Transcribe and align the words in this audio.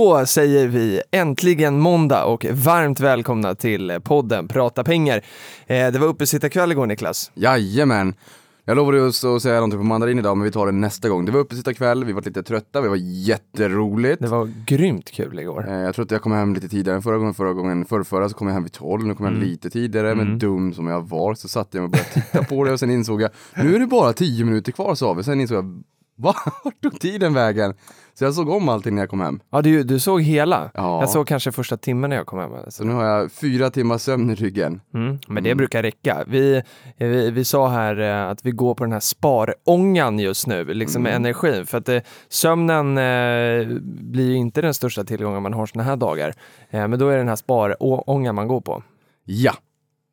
Då 0.00 0.26
säger 0.26 0.68
vi 0.68 1.00
äntligen 1.10 1.80
måndag 1.80 2.24
och 2.24 2.46
varmt 2.52 3.00
välkomna 3.00 3.54
till 3.54 3.98
podden 4.04 4.48
Prata 4.48 4.84
pengar. 4.84 5.16
Eh, 5.66 5.90
det 5.92 5.98
var 5.98 6.06
uppesittarkväll 6.06 6.72
igår 6.72 6.86
Niklas. 6.86 7.30
Jajamän! 7.34 8.14
Jag 8.64 8.76
lovade 8.76 8.98
just 8.98 9.24
att 9.24 9.42
säga 9.42 9.54
någonting 9.54 9.80
på 9.80 9.84
mandarin 9.84 10.18
idag, 10.18 10.36
men 10.36 10.44
vi 10.44 10.50
tar 10.50 10.66
det 10.66 10.72
nästa 10.72 11.08
gång. 11.08 11.24
Det 11.24 11.32
var 11.32 11.40
uppesittarkväll, 11.40 12.04
vi 12.04 12.12
var 12.12 12.22
lite 12.22 12.42
trötta, 12.42 12.80
det 12.80 12.88
var 12.88 12.96
jätteroligt. 12.96 14.22
Det 14.22 14.28
var 14.28 14.50
grymt 14.66 15.10
kul 15.10 15.38
igår. 15.38 15.66
Eh, 15.68 15.74
Jag 15.74 15.94
tror 15.94 16.04
att 16.04 16.10
jag 16.10 16.22
kom 16.22 16.32
hem 16.32 16.54
lite 16.54 16.68
tidigare 16.68 16.96
än 16.96 17.02
förra 17.02 17.18
gången, 17.18 17.34
förra 17.34 17.52
gången, 17.52 17.84
förra, 17.84 18.04
förra 18.04 18.28
så 18.28 18.34
kom 18.36 18.46
jag 18.46 18.54
hem 18.54 18.62
vid 18.62 18.72
12, 18.72 19.04
nu 19.06 19.14
kom 19.14 19.26
jag 19.26 19.32
hem 19.32 19.42
lite 19.42 19.70
tidigare, 19.70 20.14
men 20.14 20.38
dum 20.38 20.74
som 20.74 20.86
jag 20.86 21.08
var 21.08 21.34
så 21.34 21.48
satte 21.48 21.76
jag 21.78 21.82
mig 21.82 21.84
och 21.86 21.90
började 21.90 22.10
titta 22.10 22.44
på 22.44 22.64
det 22.64 22.72
och 22.72 22.80
sen 22.80 22.90
insåg 22.90 23.22
jag, 23.22 23.30
nu 23.56 23.74
är 23.74 23.78
det 23.78 23.86
bara 23.86 24.12
10 24.12 24.44
minuter 24.44 24.72
kvar 24.72 24.94
sa 24.94 25.12
vi, 25.12 25.22
sen 25.24 25.40
insåg 25.40 25.56
jag? 25.58 25.82
Vart 26.20 26.80
tog 26.82 27.00
tiden 27.00 27.34
vägen? 27.34 27.74
Så 28.14 28.24
jag 28.24 28.34
såg 28.34 28.48
om 28.48 28.68
allting 28.68 28.94
när 28.94 29.02
jag 29.02 29.10
kom 29.10 29.20
hem. 29.20 29.40
Ja, 29.50 29.62
du, 29.62 29.82
du 29.82 29.98
såg 29.98 30.22
hela. 30.22 30.70
Ja. 30.74 31.00
Jag 31.00 31.10
såg 31.10 31.26
kanske 31.28 31.52
första 31.52 31.76
timmen 31.76 32.10
när 32.10 32.16
jag 32.16 32.26
kom 32.26 32.38
hem. 32.38 32.50
Så 32.50 32.56
Alltså. 32.56 32.84
nu 32.84 32.92
har 32.92 33.04
jag 33.04 33.32
fyra 33.32 33.70
timmar 33.70 33.98
sömn 33.98 34.30
i 34.30 34.34
ryggen. 34.34 34.80
Mm, 34.94 35.18
men 35.28 35.44
det 35.44 35.54
brukar 35.54 35.82
räcka. 35.82 36.24
Vi, 36.26 36.62
vi, 36.98 37.30
vi 37.30 37.44
sa 37.44 37.68
här 37.68 38.00
eh, 38.00 38.30
att 38.30 38.44
vi 38.46 38.50
går 38.50 38.74
på 38.74 38.84
den 38.84 38.92
här 38.92 39.00
sparångan 39.00 40.18
just 40.18 40.46
nu, 40.46 40.64
liksom 40.64 41.02
med 41.02 41.14
energin. 41.14 41.66
För 41.66 41.78
att 41.78 41.88
eh, 41.88 42.00
sömnen 42.28 42.98
eh, 42.98 43.78
blir 43.84 44.28
ju 44.30 44.34
inte 44.36 44.60
den 44.62 44.74
största 44.74 45.04
tillgången 45.04 45.42
man 45.42 45.52
har 45.54 45.66
såna 45.66 45.84
här 45.84 45.96
dagar. 45.96 46.34
Eh, 46.70 46.88
men 46.88 46.98
då 46.98 47.08
är 47.08 47.12
det 47.12 47.18
den 47.18 47.28
här 47.28 47.36
sparångan 47.36 48.34
man 48.34 48.48
går 48.48 48.60
på. 48.60 48.82
Ja! 49.24 49.52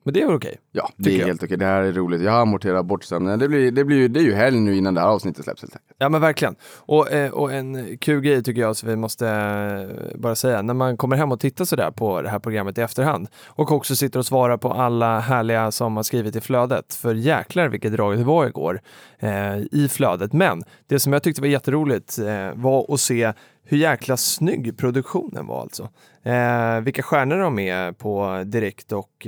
Men 0.07 0.13
det 0.13 0.21
är 0.21 0.25
väl 0.25 0.35
okej. 0.35 0.55
Ja, 0.71 0.89
det 0.95 1.15
är 1.15 1.19
jag. 1.19 1.27
helt 1.27 1.43
okej. 1.43 1.57
Det 1.57 1.65
här 1.65 1.81
är 1.81 1.91
roligt. 1.91 2.21
Jag 2.21 2.31
har 2.31 2.41
amorterat 2.41 2.85
bort 2.85 3.03
sömnen. 3.03 3.39
Det, 3.39 3.47
blir, 3.47 3.71
det, 3.71 3.85
blir, 3.85 4.09
det 4.09 4.19
är 4.19 4.23
ju 4.23 4.33
helg 4.33 4.59
nu 4.59 4.75
innan 4.75 4.93
det 4.93 5.01
här 5.01 5.07
avsnittet 5.07 5.43
släpps 5.43 5.61
helt 5.61 5.75
enkelt. 5.75 5.95
Ja 5.97 6.09
men 6.09 6.21
verkligen. 6.21 6.55
Och, 6.75 7.11
eh, 7.11 7.31
och 7.31 7.53
en 7.53 7.97
kul 7.97 8.21
grej 8.21 8.43
tycker 8.43 8.61
jag 8.61 8.75
som 8.75 8.89
vi 8.89 8.95
måste 8.95 9.27
eh, 9.29 10.19
bara 10.19 10.35
säga, 10.35 10.61
när 10.61 10.73
man 10.73 10.97
kommer 10.97 11.15
hem 11.15 11.31
och 11.31 11.39
tittar 11.39 11.65
sådär 11.65 11.91
på 11.91 12.21
det 12.21 12.29
här 12.29 12.39
programmet 12.39 12.77
i 12.77 12.81
efterhand 12.81 13.27
och 13.45 13.71
också 13.71 13.95
sitter 13.95 14.19
och 14.19 14.25
svarar 14.25 14.57
på 14.57 14.71
alla 14.71 15.19
härliga 15.19 15.71
som 15.71 15.95
har 15.95 16.03
skrivit 16.03 16.35
i 16.35 16.41
flödet, 16.41 16.93
för 16.93 17.15
jäklar 17.15 17.67
vilket 17.67 17.91
drag 17.91 18.17
det 18.17 18.23
var 18.23 18.45
igår 18.45 18.81
eh, 19.19 19.57
i 19.57 19.87
flödet. 19.91 20.33
Men 20.33 20.63
det 20.87 20.99
som 20.99 21.13
jag 21.13 21.23
tyckte 21.23 21.41
var 21.41 21.47
jätteroligt 21.47 22.19
eh, 22.19 22.51
var 22.55 22.93
att 22.93 22.99
se 22.99 23.33
hur 23.63 23.77
jäkla 23.77 24.17
snygg 24.17 24.77
produktionen 24.77 25.47
var 25.47 25.61
alltså. 25.61 25.89
Eh, 26.23 26.81
vilka 26.81 27.03
stjärnor 27.03 27.37
de 27.37 27.59
är 27.59 27.91
på 27.91 28.43
direkt 28.45 28.91
och 28.91 29.27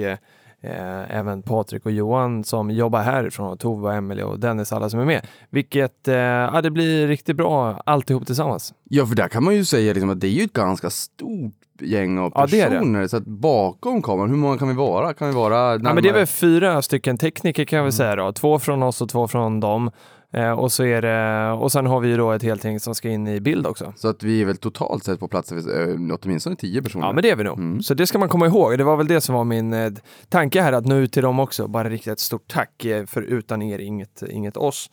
eh, 0.61 1.17
även 1.17 1.41
Patrik 1.41 1.85
och 1.85 1.91
Johan 1.91 2.43
som 2.43 2.71
jobbar 2.71 3.01
härifrån, 3.01 3.47
och 3.49 3.59
Tove, 3.59 3.87
och 3.87 3.93
Emelie 3.93 4.23
och 4.23 4.39
Dennis, 4.39 4.73
alla 4.73 4.89
som 4.89 4.99
är 4.99 5.05
med. 5.05 5.27
Vilket, 5.49 6.07
eh, 6.07 6.15
ja 6.15 6.61
det 6.61 6.71
blir 6.71 7.07
riktigt 7.07 7.35
bra 7.35 7.81
alltihop 7.85 8.25
tillsammans. 8.25 8.73
Ja, 8.83 9.05
för 9.05 9.15
där 9.15 9.27
kan 9.27 9.43
man 9.43 9.55
ju 9.55 9.65
säga 9.65 9.93
liksom 9.93 10.09
att 10.09 10.19
det 10.19 10.27
är 10.27 10.31
ju 10.31 10.43
ett 10.43 10.53
ganska 10.53 10.89
stort 10.89 11.53
gäng 11.81 12.17
av 12.19 12.31
Ja, 12.35 12.45
det 12.45 12.63
det. 12.63 12.69
personer. 12.69 13.07
Så 13.07 13.17
att 13.17 13.25
bakom 13.25 14.01
kameran, 14.01 14.29
hur 14.29 14.37
många 14.37 14.57
kan 14.57 14.67
vi 14.67 14.73
vara? 14.73 15.13
Kan 15.13 15.27
vi 15.27 15.33
vara 15.33 15.55
Ja, 15.71 15.77
men 15.77 15.83
det 15.83 15.89
är 15.89 15.93
närmare- 15.93 16.11
väl 16.13 16.25
fyra 16.27 16.81
stycken 16.81 17.17
tekniker 17.17 17.65
kan 17.65 17.77
jag 17.77 17.83
Mm. 17.83 17.91
säga 17.91 18.15
då. 18.15 18.31
Två 18.31 18.59
från 18.59 18.83
oss 18.83 19.01
och 19.01 19.09
två 19.09 19.27
från 19.27 19.59
dem. 19.59 19.91
Eh, 20.33 20.51
och, 20.51 20.71
så 20.71 20.83
är 20.83 21.01
det, 21.01 21.51
och 21.51 21.71
sen 21.71 21.85
har 21.85 21.99
vi 21.99 22.09
ju 22.09 22.17
då 22.17 22.31
ett 22.31 22.43
helt 22.43 22.63
gäng 22.63 22.79
som 22.79 22.95
ska 22.95 23.09
in 23.09 23.27
i 23.27 23.39
bild 23.39 23.67
också. 23.67 23.93
Så 23.95 24.07
att 24.07 24.23
vi 24.23 24.41
är 24.41 24.45
väl 24.45 24.57
totalt 24.57 25.03
sett 25.03 25.19
på 25.19 25.27
plats 25.27 25.51
eh, 25.51 25.95
åtminstone 26.21 26.55
tio 26.55 26.81
personer. 26.81 27.05
Ja, 27.05 27.13
men 27.13 27.21
det 27.21 27.29
är 27.29 27.35
vi 27.35 27.43
nog. 27.43 27.57
Mm. 27.57 27.81
Så 27.81 27.93
det 27.93 28.07
ska 28.07 28.19
man 28.19 28.29
komma 28.29 28.45
ihåg. 28.45 28.77
Det 28.77 28.83
var 28.83 28.97
väl 28.97 29.07
det 29.07 29.21
som 29.21 29.35
var 29.35 29.43
min 29.43 29.73
eh, 29.73 29.91
tanke 30.29 30.61
här, 30.61 30.73
att 30.73 30.85
nå 30.85 30.95
ut 30.95 31.13
till 31.13 31.23
dem 31.23 31.39
också. 31.39 31.67
Bara 31.67 31.89
rikta 31.89 32.11
ett 32.11 32.19
stort 32.19 32.47
tack, 32.47 32.85
eh, 32.85 33.05
för 33.05 33.21
utan 33.21 33.61
er 33.61 33.79
inget, 33.79 34.23
inget 34.29 34.57
oss. 34.57 34.89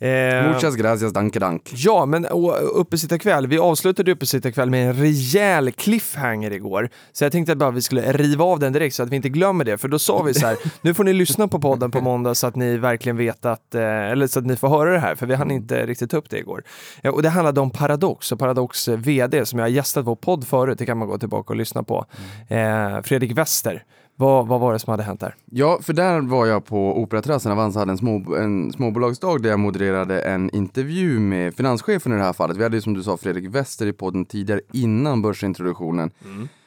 Eh, 0.00 0.52
Muchas 0.52 0.76
gracias, 0.76 1.12
danke 1.12 1.38
dank. 1.38 1.72
Ja, 1.74 2.06
men 2.06 2.24
och, 2.24 2.80
uppesittarkväll. 2.80 3.46
Vi 3.46 3.58
avslutade 3.58 4.12
uppesittarkväll 4.12 4.70
med 4.70 4.88
en 4.88 4.94
rejäl 4.94 5.72
cliffhanger 5.72 6.50
igår. 6.50 6.88
Så 7.12 7.24
jag 7.24 7.32
tänkte 7.32 7.52
att 7.52 7.58
bara 7.58 7.70
vi 7.70 7.82
skulle 7.82 8.12
riva 8.12 8.44
av 8.44 8.58
den 8.58 8.72
direkt 8.72 8.94
så 8.94 9.02
att 9.02 9.08
vi 9.08 9.16
inte 9.16 9.28
glömmer 9.28 9.64
det. 9.64 9.78
För 9.78 9.88
då 9.88 9.98
sa 9.98 10.22
vi 10.22 10.34
så 10.34 10.46
här, 10.46 10.56
nu 10.80 10.94
får 10.94 11.04
ni 11.04 11.12
lyssna 11.12 11.48
på 11.48 11.60
podden 11.60 11.90
på 11.90 12.00
måndag 12.00 12.34
så 12.34 12.46
att 12.46 12.56
ni 12.56 12.76
verkligen 12.76 13.16
vet 13.16 13.44
att, 13.44 13.74
eh, 13.74 13.82
eller 13.82 14.26
så 14.26 14.38
att 14.38 14.46
ni 14.46 14.56
får 14.56 14.68
höra 14.68 14.92
det 14.92 14.98
här, 14.98 15.14
för 15.14 15.26
vi 15.26 15.34
hann 15.34 15.50
inte 15.50 15.86
riktigt 15.86 16.10
ta 16.10 16.16
upp 16.16 16.30
det 16.30 16.38
igår. 16.38 16.62
Ja, 17.02 17.10
och 17.10 17.22
det 17.22 17.28
handlade 17.28 17.60
om 17.60 17.70
Paradox 17.70 18.32
och 18.32 18.38
Paradox 18.38 18.88
eh, 18.88 18.98
VD 18.98 19.46
som 19.46 19.58
jag 19.58 19.66
har 19.66 19.70
gästat 19.70 20.06
vår 20.06 20.16
podd 20.16 20.46
förut, 20.46 20.78
det 20.78 20.86
kan 20.86 20.98
man 20.98 21.08
gå 21.08 21.18
tillbaka 21.18 21.52
och 21.52 21.56
lyssna 21.56 21.82
på. 21.82 22.06
Eh, 22.48 23.02
Fredrik 23.02 23.38
Wester. 23.38 23.84
Vad, 24.16 24.46
vad 24.46 24.60
var 24.60 24.72
det 24.72 24.78
som 24.78 24.90
hade 24.90 25.02
hänt 25.02 25.20
där? 25.20 25.34
Ja, 25.50 25.78
för 25.82 25.92
där 25.92 26.20
var 26.20 26.46
jag 26.46 26.64
på 26.64 27.02
Operaterrassen. 27.02 27.52
Avanza 27.52 27.78
hade 27.78 27.92
en, 27.92 27.98
små, 27.98 28.34
en 28.34 28.72
småbolagsdag 28.72 29.42
där 29.42 29.50
jag 29.50 29.60
modererade 29.60 30.20
en 30.20 30.50
intervju 30.50 31.18
med 31.18 31.54
finanschefen 31.54 32.12
i 32.12 32.16
det 32.16 32.22
här 32.22 32.32
fallet. 32.32 32.56
Vi 32.56 32.62
hade 32.62 32.76
ju 32.76 32.80
som 32.80 32.94
du 32.94 33.02
sa 33.02 33.16
Fredrik 33.16 33.54
Wester 33.54 33.86
i 33.86 33.92
podden 33.92 34.24
tidigare 34.24 34.60
innan 34.72 35.22
börsintroduktionen. 35.22 36.10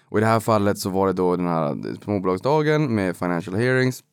Och 0.10 0.18
i 0.18 0.22
det 0.22 0.28
här 0.28 0.40
fallet 0.40 0.78
så 0.78 0.90
var 0.90 1.08
det 1.08 1.14
då 1.14 1.36
den 1.36 1.48
här 1.48 1.78
småbolagsdagen 2.04 2.96
med 2.96 3.18
financial 3.18 3.56
hearings. 3.56 4.04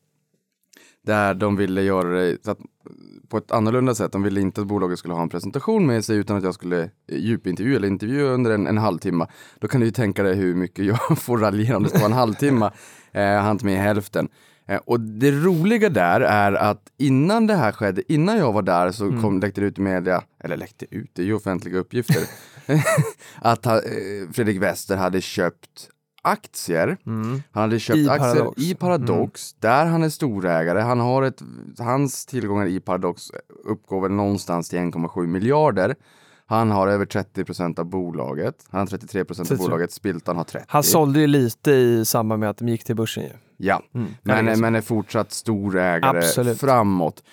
Där 1.05 1.33
de 1.33 1.55
ville 1.55 1.81
göra 1.81 2.09
det 2.09 2.37
så 2.45 2.51
att, 2.51 2.57
på 3.29 3.37
ett 3.37 3.51
annorlunda 3.51 3.95
sätt. 3.95 4.11
De 4.11 4.23
ville 4.23 4.41
inte 4.41 4.61
att 4.61 4.67
bolaget 4.67 4.99
skulle 4.99 5.13
ha 5.13 5.21
en 5.21 5.29
presentation 5.29 5.85
med 5.85 6.05
sig 6.05 6.17
utan 6.17 6.37
att 6.37 6.43
jag 6.43 6.53
skulle 6.53 6.81
eh, 6.83 7.17
djupintervjua 7.17 7.75
eller 7.77 7.87
intervjua 7.87 8.29
under 8.29 8.51
en, 8.51 8.67
en 8.67 8.77
halvtimme. 8.77 9.27
Då 9.59 9.67
kan 9.67 9.79
du 9.81 9.85
ju 9.87 9.91
tänka 9.91 10.23
dig 10.23 10.35
hur 10.35 10.55
mycket 10.55 10.85
jag 10.85 11.17
får 11.17 11.37
raljera 11.37 11.85
ska 11.85 11.97
vara 11.97 12.05
en 12.07 12.13
halvtimme. 12.13 12.71
Eh, 13.11 13.21
jag 13.23 13.41
hann 13.41 13.51
inte 13.51 13.65
med 13.65 13.79
hälften. 13.81 14.29
Eh, 14.67 14.79
och 14.85 14.99
det 14.99 15.31
roliga 15.31 15.89
där 15.89 16.21
är 16.21 16.51
att 16.53 16.81
innan 16.97 17.47
det 17.47 17.55
här 17.55 17.71
skedde, 17.71 18.13
innan 18.13 18.37
jag 18.37 18.53
var 18.53 18.61
där 18.61 18.91
så 18.91 19.09
kom, 19.21 19.39
läckte 19.39 19.61
det 19.61 19.67
ut 19.67 19.77
i 19.77 19.81
media, 19.81 20.23
eller 20.43 20.57
läckte 20.57 20.85
ut, 20.95 21.09
det 21.13 21.21
är 21.21 21.25
ju 21.25 21.33
offentliga 21.33 21.77
uppgifter, 21.77 22.21
att 23.41 23.65
ha- 23.65 23.77
eh, 23.77 24.31
Fredrik 24.33 24.61
Wester 24.61 24.97
hade 24.97 25.21
köpt 25.21 25.89
aktier. 26.25 26.97
Han 27.03 27.41
hade 27.63 27.79
köpt 27.79 27.97
I 27.97 28.09
aktier 28.09 28.33
Paradox. 28.33 28.61
i 28.61 28.75
Paradox, 28.75 29.53
där 29.53 29.85
han 29.85 30.03
är 30.03 30.09
storägare. 30.09 30.79
Han 30.79 30.99
har 30.99 31.23
ett, 31.23 31.41
hans 31.79 32.25
tillgångar 32.25 32.65
i 32.67 32.79
Paradox 32.79 33.31
uppgår 33.65 34.01
väl 34.01 34.11
någonstans 34.11 34.69
till 34.69 34.79
1,7 34.79 35.27
miljarder. 35.27 35.95
Han 36.47 36.71
har 36.71 36.87
över 36.87 37.05
30% 37.05 37.79
av 37.79 37.85
bolaget. 37.85 38.55
Han 38.69 38.79
har 38.79 38.87
33% 38.87 39.19
av 39.31 39.35
33. 39.35 39.57
bolaget. 39.57 39.91
Spiltan 39.91 40.37
har 40.37 40.43
30. 40.43 40.65
Han 40.69 40.83
sålde 40.83 41.19
ju 41.19 41.27
lite 41.27 41.71
i 41.71 42.05
samband 42.05 42.39
med 42.39 42.49
att 42.49 42.57
de 42.57 42.69
gick 42.69 42.83
till 42.83 42.95
börsen 42.95 43.23
ju. 43.23 43.29
Ja, 43.57 43.81
Mm. 43.93 44.07
men, 44.23 44.47
Ja, 44.47 44.55
men 44.55 44.75
är 44.75 44.81
fortsatt 44.81 45.31
storägare 45.31 46.17
Absolut. 46.19 46.59
framåt. 46.59 47.23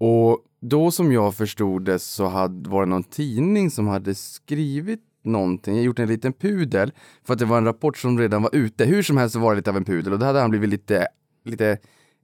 Och 0.00 0.38
då 0.60 0.90
som 0.90 1.12
jag 1.12 1.34
förstod 1.34 1.84
det 1.84 1.98
så 1.98 2.26
hade, 2.28 2.70
var 2.70 2.80
det 2.84 2.88
någon 2.90 3.02
tidning 3.04 3.70
som 3.70 3.86
hade 3.88 4.14
skrivit 4.14 5.00
någonting, 5.22 5.82
gjort 5.82 5.98
en 5.98 6.08
liten 6.08 6.32
pudel 6.32 6.92
för 7.24 7.32
att 7.32 7.38
det 7.38 7.44
var 7.44 7.58
en 7.58 7.64
rapport 7.64 7.98
som 7.98 8.18
redan 8.18 8.42
var 8.42 8.54
ute. 8.54 8.84
Hur 8.84 9.02
som 9.02 9.16
helst 9.16 9.32
så 9.32 9.38
var 9.38 9.50
det 9.50 9.56
lite 9.56 9.70
av 9.70 9.76
en 9.76 9.84
pudel 9.84 10.12
och 10.12 10.18
då 10.18 10.26
hade 10.26 10.40
han 10.40 10.50
blivit 10.50 10.70
lite, 10.70 11.06
lite 11.44 11.78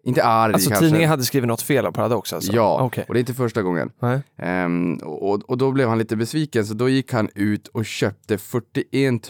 inte 0.07 0.25
arg 0.25 0.53
Alltså 0.53 0.71
kanske. 0.71 0.87
tidningen 0.87 1.11
hade 1.11 1.23
skrivit 1.23 1.49
något 1.49 1.63
fel 1.63 1.87
om 1.87 1.93
Paradox 1.93 2.33
alltså? 2.33 2.53
Ja, 2.53 2.83
Okej. 2.83 3.05
och 3.09 3.15
det 3.15 3.19
är 3.19 3.21
inte 3.21 3.35
första 3.35 3.63
gången. 3.63 3.91
Ehm, 4.37 4.95
och, 4.97 5.51
och 5.51 5.59
då 5.59 5.73
blev 5.73 5.89
han 5.89 5.99
lite 5.99 6.17
besviken 6.17 6.67
så 6.67 6.75
då 6.75 6.89
gick 6.89 7.13
han 7.13 7.29
ut 7.35 7.69
och 7.69 7.87
köpte 7.87 8.39
41 8.39 9.23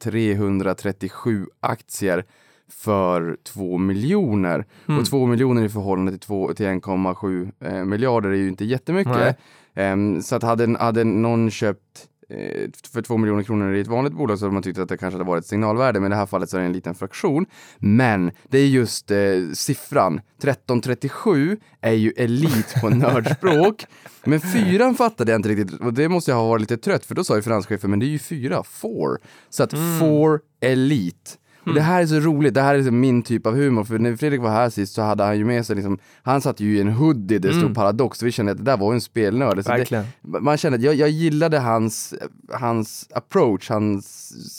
337 0.00 1.46
aktier 1.60 2.24
för 2.70 3.36
2 3.44 3.78
miljoner. 3.78 4.66
Mm. 4.88 5.00
Och 5.00 5.06
2 5.06 5.26
miljoner 5.26 5.64
i 5.64 5.68
förhållande 5.68 6.12
till, 6.12 6.20
till 6.56 6.66
1,7 6.66 7.52
eh, 7.60 7.84
miljarder 7.84 8.28
är 8.28 8.34
ju 8.36 8.48
inte 8.48 8.64
jättemycket. 8.64 9.36
Ehm, 9.74 10.22
så 10.22 10.36
att 10.36 10.42
hade, 10.42 10.78
hade 10.78 11.04
någon 11.04 11.50
köpt 11.50 12.08
för 12.92 13.02
2 13.02 13.16
miljoner 13.16 13.42
kronor 13.42 13.74
i 13.74 13.80
ett 13.80 13.86
vanligt 13.86 14.12
bolag 14.12 14.38
så 14.38 14.44
hade 14.44 14.54
man 14.54 14.62
tyckt 14.62 14.78
att 14.78 14.88
det 14.88 14.96
kanske 14.96 15.14
hade 15.14 15.30
varit 15.30 15.44
ett 15.44 15.48
signalvärde, 15.48 16.00
men 16.00 16.06
i 16.06 16.14
det 16.14 16.16
här 16.16 16.26
fallet 16.26 16.50
så 16.50 16.56
är 16.56 16.60
det 16.60 16.66
en 16.66 16.72
liten 16.72 16.94
fraktion. 16.94 17.46
Men 17.78 18.30
det 18.48 18.58
är 18.58 18.66
just 18.66 19.10
eh, 19.10 19.18
siffran, 19.54 20.20
1337 20.38 21.56
är 21.80 21.92
ju 21.92 22.10
elit 22.16 22.74
på 22.80 22.88
nördspråk. 22.88 23.86
Men 24.24 24.40
fyran 24.40 24.94
fattade 24.94 25.32
jag 25.32 25.38
inte 25.38 25.48
riktigt 25.48 25.80
och 25.80 25.94
det 25.94 26.08
måste 26.08 26.30
jag 26.30 26.38
ha 26.38 26.48
varit 26.48 26.60
lite 26.60 26.76
trött 26.76 27.04
för 27.04 27.14
då 27.14 27.24
sa 27.24 27.36
ju 27.36 27.42
finanschefen, 27.42 27.90
men 27.90 27.98
det 27.98 28.06
är 28.06 28.08
ju 28.08 28.18
fyra, 28.18 28.62
four. 28.64 29.18
Så 29.50 29.62
att 29.62 29.74
four 30.00 30.40
elite. 30.60 31.30
Och 31.66 31.74
det 31.74 31.80
här 31.80 32.02
är 32.02 32.06
så 32.06 32.20
roligt, 32.20 32.54
det 32.54 32.62
här 32.62 32.74
är 32.74 32.78
liksom 32.78 33.00
min 33.00 33.22
typ 33.22 33.46
av 33.46 33.54
humor, 33.54 33.84
för 33.84 33.98
när 33.98 34.16
Fredrik 34.16 34.40
var 34.40 34.50
här 34.50 34.70
sist 34.70 34.94
så 34.94 35.02
hade 35.02 35.24
han 35.24 35.38
ju 35.38 35.44
med 35.44 35.66
sig 35.66 35.76
liksom, 35.76 35.98
han 36.22 36.40
satt 36.40 36.60
ju 36.60 36.76
i 36.76 36.80
en 36.80 36.88
hoodie, 36.88 37.38
det 37.38 37.48
stod 37.58 37.74
paradox, 37.74 38.18
så 38.18 38.24
vi 38.24 38.32
kände 38.32 38.52
att 38.52 38.58
det 38.58 38.64
där 38.64 38.76
var 38.76 38.92
en 38.94 39.00
spelnörd. 39.00 39.56
Det, 39.56 40.40
man 40.40 40.56
kände 40.56 40.76
att 40.78 40.84
jag, 40.84 40.94
jag 40.94 41.08
gillade 41.10 41.58
hans, 41.58 42.14
hans 42.52 43.08
approach, 43.14 43.70
hans 43.70 44.06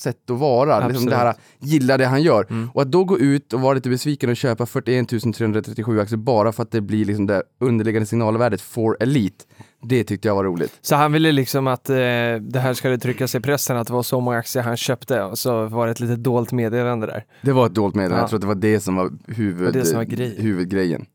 sätt 0.02 0.30
att 0.30 0.38
vara, 0.38 0.88
liksom 0.88 1.06
det 1.10 1.16
här, 1.16 1.36
gillar 1.60 1.98
det 1.98 2.06
han 2.06 2.22
gör. 2.24 2.46
Och 2.74 2.82
att 2.82 2.92
då 2.92 3.04
gå 3.04 3.20
ut 3.20 3.54
och 3.54 3.62
vara 3.62 3.74
lite 3.74 3.90
besviken 3.90 4.30
och 4.30 4.38
köpa 4.38 4.66
41 4.66 5.10
337 5.10 6.00
aktier 6.00 6.18
bara 6.18 6.52
för 6.52 6.64
att 6.64 6.72
det 6.72 6.82
blir 6.82 7.06
liksom 7.06 7.28
det 7.28 7.44
underliggande 7.60 8.06
signalvärdet 8.06 8.62
for 8.62 8.98
elite, 9.00 9.46
det 9.84 10.04
tyckte 10.04 10.28
jag 10.28 10.36
var 10.36 10.44
roligt. 10.44 10.78
Så 10.82 10.96
han 10.96 11.12
ville 11.12 11.32
liksom 11.32 11.68
att 11.68 11.90
eh, 11.90 11.96
det 12.42 12.60
här 12.60 12.74
skulle 12.74 12.98
tryckas 12.98 13.36
i 13.36 13.40
pressen, 13.40 13.78
att 13.78 13.88
det 13.88 13.94
var 13.94 14.04
så 14.04 14.20
många 14.20 14.38
aktier 14.38 14.64
han 14.64 14.78
köpte 14.78 15.24
och 15.24 15.38
så 15.38 15.66
var 15.66 15.86
det 15.86 15.92
ett 15.92 16.00
litet 16.00 16.24
dolt 16.24 16.52
meddelande 16.52 17.08
där. 17.08 17.24
Det 17.42 17.52
var 17.52 17.66
ett 17.66 17.74
dolt 17.76 17.96
meddelande, 17.96 18.18
Ja. 18.18 18.22
jag 18.24 18.30
tror 18.30 18.38
att 18.38 18.42
det 18.42 18.48
var 18.48 18.56
det 18.56 18.80
som 18.80 18.96
var, 18.96 19.12
huvud, 19.28 19.74
Det 19.74 19.80
det 19.80 19.86
som 19.86 19.98
var 19.98 20.04
grejen. 20.04 20.42
huvudgrejen. 20.44 21.06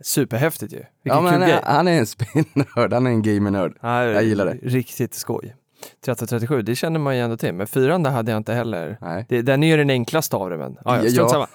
Superhäftigt 0.00 0.72
ju. 0.72 0.76
Vilken 0.76 0.88
Ja, 1.02 1.16
kul 1.18 1.26
han, 1.30 1.40
grej. 1.40 1.50
är, 1.50 1.62
han 1.74 1.88
är 1.88 1.98
en 1.98 2.06
spelnörd, 2.16 2.92
han 2.92 3.06
är 3.06 3.10
en 3.10 3.22
gamernörd. 3.22 3.72
Ja, 3.80 4.04
Jag 4.04 4.24
gillar 4.24 4.46
det. 4.46 4.52
Riktigt 4.62 5.14
skoj. 5.14 5.54
1337, 6.00 6.62
det 6.62 6.76
känner 6.76 7.00
man 7.00 7.16
ju 7.16 7.22
ändå 7.22 7.36
till, 7.36 7.52
men 7.54 7.66
fyran 7.66 8.02
där 8.02 8.10
hade 8.10 8.30
jag 8.32 8.36
inte 8.38 8.52
heller. 8.54 8.98
Nej. 9.00 9.26
Det, 9.28 9.42
den 9.42 9.62
är 9.62 9.66
ju 9.66 9.76
den 9.76 9.90
enklaste 9.90 10.36
av 10.36 10.50
dem, 10.50 10.58
men 10.58 10.76
ja, 10.84 10.96
ja, 10.96 11.08
Ja. 11.08 11.28
samma. 11.28 11.46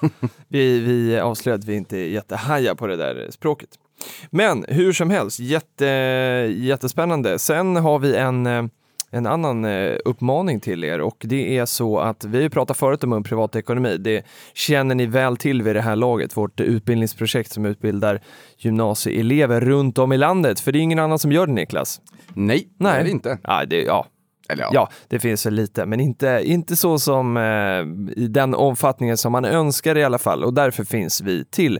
Vi, 0.47 0.79
vi 0.79 1.19
avslöjade 1.19 1.62
att 1.62 1.68
vi 1.69 1.75
inte 1.75 1.97
är 1.97 2.06
jättehaja 2.07 2.75
på 2.75 2.88
det 2.88 2.95
där 2.95 3.27
språket. 3.31 3.69
Men 4.30 4.65
hur 4.68 4.94
som 4.94 5.09
helst, 5.09 5.39
jätte, 5.39 5.86
jättespännande. 6.57 7.39
Sen 7.39 7.75
har 7.75 8.00
vi 8.00 8.15
en, 8.15 8.45
eh, 8.45 8.63
en 9.12 9.25
annan 9.25 9.65
eh, 9.65 9.95
uppmaning 10.06 10.59
till 10.59 10.83
er 10.83 11.01
och 11.01 11.18
det 11.19 11.57
är 11.57 11.65
så 11.65 12.00
att 12.00 12.25
vi 12.25 12.50
pratat 12.50 12.77
förut 12.77 13.03
om 13.03 13.24
Privatekonomi. 13.24 13.98
Det 13.98 14.25
känner 14.53 14.95
ni 14.95 15.06
väl 15.06 15.38
till 15.38 15.62
vid 15.62 15.75
det 15.75 15.81
här 15.81 15.95
laget, 15.95 16.38
vårt 16.38 16.59
utbildningsprojekt 16.59 17.51
som 17.51 17.65
utbildar 17.65 18.21
gymnasieelever 18.57 19.62
runt 19.62 19.98
om 19.98 20.12
i 20.12 20.18
landet. 20.18 20.59
För 20.59 20.71
det 20.71 20.80
är 20.80 20.81
ingen 20.81 21.00
annan 21.00 21.19
som 21.19 21.31
gör 21.31 21.47
det 21.47 21.54
Niklas. 21.54 22.01
Nej, 22.33 22.68
Nej. 22.77 22.94
det 22.94 23.00
är 23.00 23.04
det 23.04 23.09
inte. 23.09 23.38
Ja, 23.44 23.65
det, 23.65 23.81
ja, 23.83 24.07
eller 24.51 24.63
ja. 24.63 24.69
Ja, 24.74 24.89
det 25.07 25.19
finns 25.19 25.45
väl 25.45 25.53
lite, 25.53 25.86
men 25.86 26.00
inte, 26.00 26.42
inte 26.44 26.75
så 26.75 27.00
som 27.00 27.38
eh, 27.38 28.24
i 28.24 28.27
den 28.27 28.56
omfattningen 28.56 29.18
som 29.18 29.31
man 29.31 29.45
önskar 29.45 29.98
i 29.98 30.03
alla 30.03 30.18
fall 30.18 30.44
och 30.44 30.53
därför 30.53 30.83
finns 30.83 31.21
vi 31.21 31.45
till. 31.45 31.80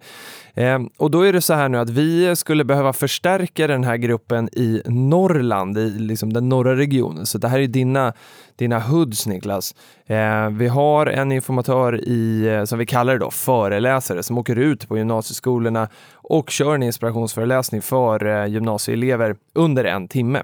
Eh, 0.54 0.80
och 0.98 1.12
då 1.12 1.22
är 1.22 1.34
det 1.34 1.42
så 1.42 1.54
här 1.54 1.70
nu 1.70 1.78
att 1.78 1.90
vi 1.90 2.36
skulle 2.36 2.64
behöva 2.64 2.94
förstärka 2.94 3.68
den 3.68 3.84
här 3.84 3.98
gruppen 3.98 4.50
i 4.52 4.82
Norrland, 4.86 5.78
i 5.78 5.90
liksom 5.90 6.34
den 6.34 6.50
norra 6.50 6.76
regionen. 6.76 7.26
Så 7.26 7.38
det 7.38 7.48
här 7.48 7.60
är 7.60 7.68
dina, 7.68 8.14
dina 8.56 8.80
hoods 8.80 9.28
Niklas. 9.28 9.76
Eh, 10.06 10.50
vi 10.50 10.68
har 10.68 11.06
en 11.06 11.32
informatör 11.32 12.00
i, 12.08 12.48
eh, 12.48 12.64
som 12.64 12.80
vi 12.80 12.86
kallar 12.86 13.14
det 13.14 13.20
då, 13.20 13.32
föreläsare 13.32 14.24
som 14.24 14.38
åker 14.38 14.56
ut 14.56 14.88
på 14.88 14.98
gymnasieskolorna 14.98 15.88
och 16.14 16.50
kör 16.50 16.76
en 16.76 16.84
inspirationsföreläsning 16.84 17.82
för 17.82 18.26
eh, 18.26 18.46
gymnasieelever 18.46 19.36
under 19.54 19.86
en 19.86 20.08
timme. 20.08 20.44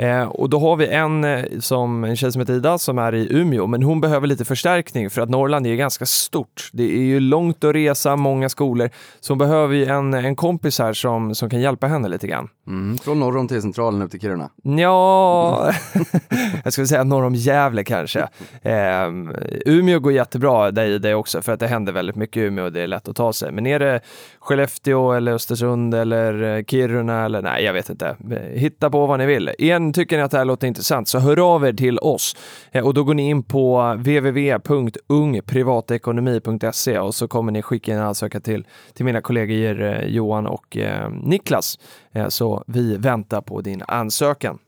Eh, 0.00 0.22
och 0.22 0.50
då 0.50 0.58
har 0.58 0.76
vi 0.76 0.86
en, 0.86 1.24
eh, 1.24 1.44
som, 1.58 2.04
en 2.04 2.16
tjej 2.16 2.32
som 2.32 2.40
heter 2.40 2.54
Ida 2.54 2.78
som 2.78 2.98
är 2.98 3.14
i 3.14 3.28
Umeå, 3.30 3.66
men 3.66 3.82
hon 3.82 4.00
behöver 4.00 4.26
lite 4.26 4.44
förstärkning 4.44 5.10
för 5.10 5.22
att 5.22 5.28
Norrland 5.28 5.66
är 5.66 5.74
ganska 5.74 6.06
stort. 6.06 6.70
Det 6.72 6.82
är 6.82 7.02
ju 7.02 7.20
långt 7.20 7.64
att 7.64 7.74
resa, 7.74 8.16
många 8.16 8.48
skolor, 8.48 8.90
så 9.20 9.32
hon 9.32 9.38
behöver 9.38 9.74
ju 9.74 9.86
en, 9.86 10.14
en 10.14 10.36
kompis 10.36 10.78
här 10.78 10.92
som, 10.92 11.34
som 11.34 11.50
kan 11.50 11.60
hjälpa 11.60 11.86
henne 11.86 12.08
lite 12.08 12.26
grann. 12.26 12.48
Mm, 12.66 12.98
från 12.98 13.20
norr 13.20 13.36
om 13.36 13.48
T-centralen 13.48 14.02
upp 14.02 14.10
till 14.10 14.20
Kiruna. 14.20 14.50
Ja, 14.62 15.72
jag 16.64 16.72
skulle 16.72 16.86
säga 16.86 17.04
norr 17.04 17.24
om 17.24 17.34
Gävle 17.34 17.84
kanske. 17.84 18.28
Eh, 18.62 19.08
Umeå 19.66 19.98
går 19.98 20.12
jättebra 20.12 20.70
där 20.70 20.86
i 20.86 20.98
det 20.98 21.14
också 21.14 21.42
för 21.42 21.52
att 21.52 21.60
det 21.60 21.66
händer 21.66 21.92
väldigt 21.92 22.16
mycket 22.16 22.36
i 22.36 22.40
Umeå 22.40 22.64
och 22.64 22.72
det 22.72 22.80
är 22.80 22.86
lätt 22.86 23.08
att 23.08 23.16
ta 23.16 23.32
sig. 23.32 23.52
Men 23.52 23.66
är 23.66 23.78
det 23.78 24.00
Skellefteå 24.38 25.12
eller 25.12 25.32
Östersund 25.32 25.94
eller 25.94 26.56
eh, 26.56 26.64
Kiruna 26.64 27.24
eller 27.24 27.42
nej, 27.42 27.64
jag 27.64 27.72
vet 27.72 27.90
inte. 27.90 28.16
Hitta 28.52 28.90
på 28.90 29.06
vad 29.06 29.18
ni 29.18 29.26
vill. 29.26 29.50
En, 29.58 29.89
tycker 29.92 30.16
ni 30.16 30.22
att 30.22 30.30
det 30.30 30.38
här 30.38 30.44
låter 30.44 30.66
intressant 30.66 31.08
så 31.08 31.18
hör 31.18 31.54
av 31.54 31.66
er 31.66 31.72
till 31.72 31.98
oss 31.98 32.36
eh, 32.72 32.86
och 32.86 32.94
då 32.94 33.04
går 33.04 33.14
ni 33.14 33.28
in 33.28 33.42
på 33.42 33.94
www.ungprivatekonomi.se 33.98 36.98
och 36.98 37.14
så 37.14 37.28
kommer 37.28 37.52
ni 37.52 37.62
skicka 37.62 37.92
in 37.92 37.98
en 37.98 38.04
ansökan 38.04 38.42
till, 38.42 38.66
till 38.94 39.04
mina 39.04 39.20
kollegor 39.20 39.82
eh, 39.82 40.06
Johan 40.06 40.46
och 40.46 40.76
eh, 40.76 41.10
Niklas. 41.10 41.78
Så 42.28 42.64
vi 42.66 42.96
väntar 42.96 43.40
på 43.40 43.60
din 43.60 43.82
ansökan. 43.88 44.58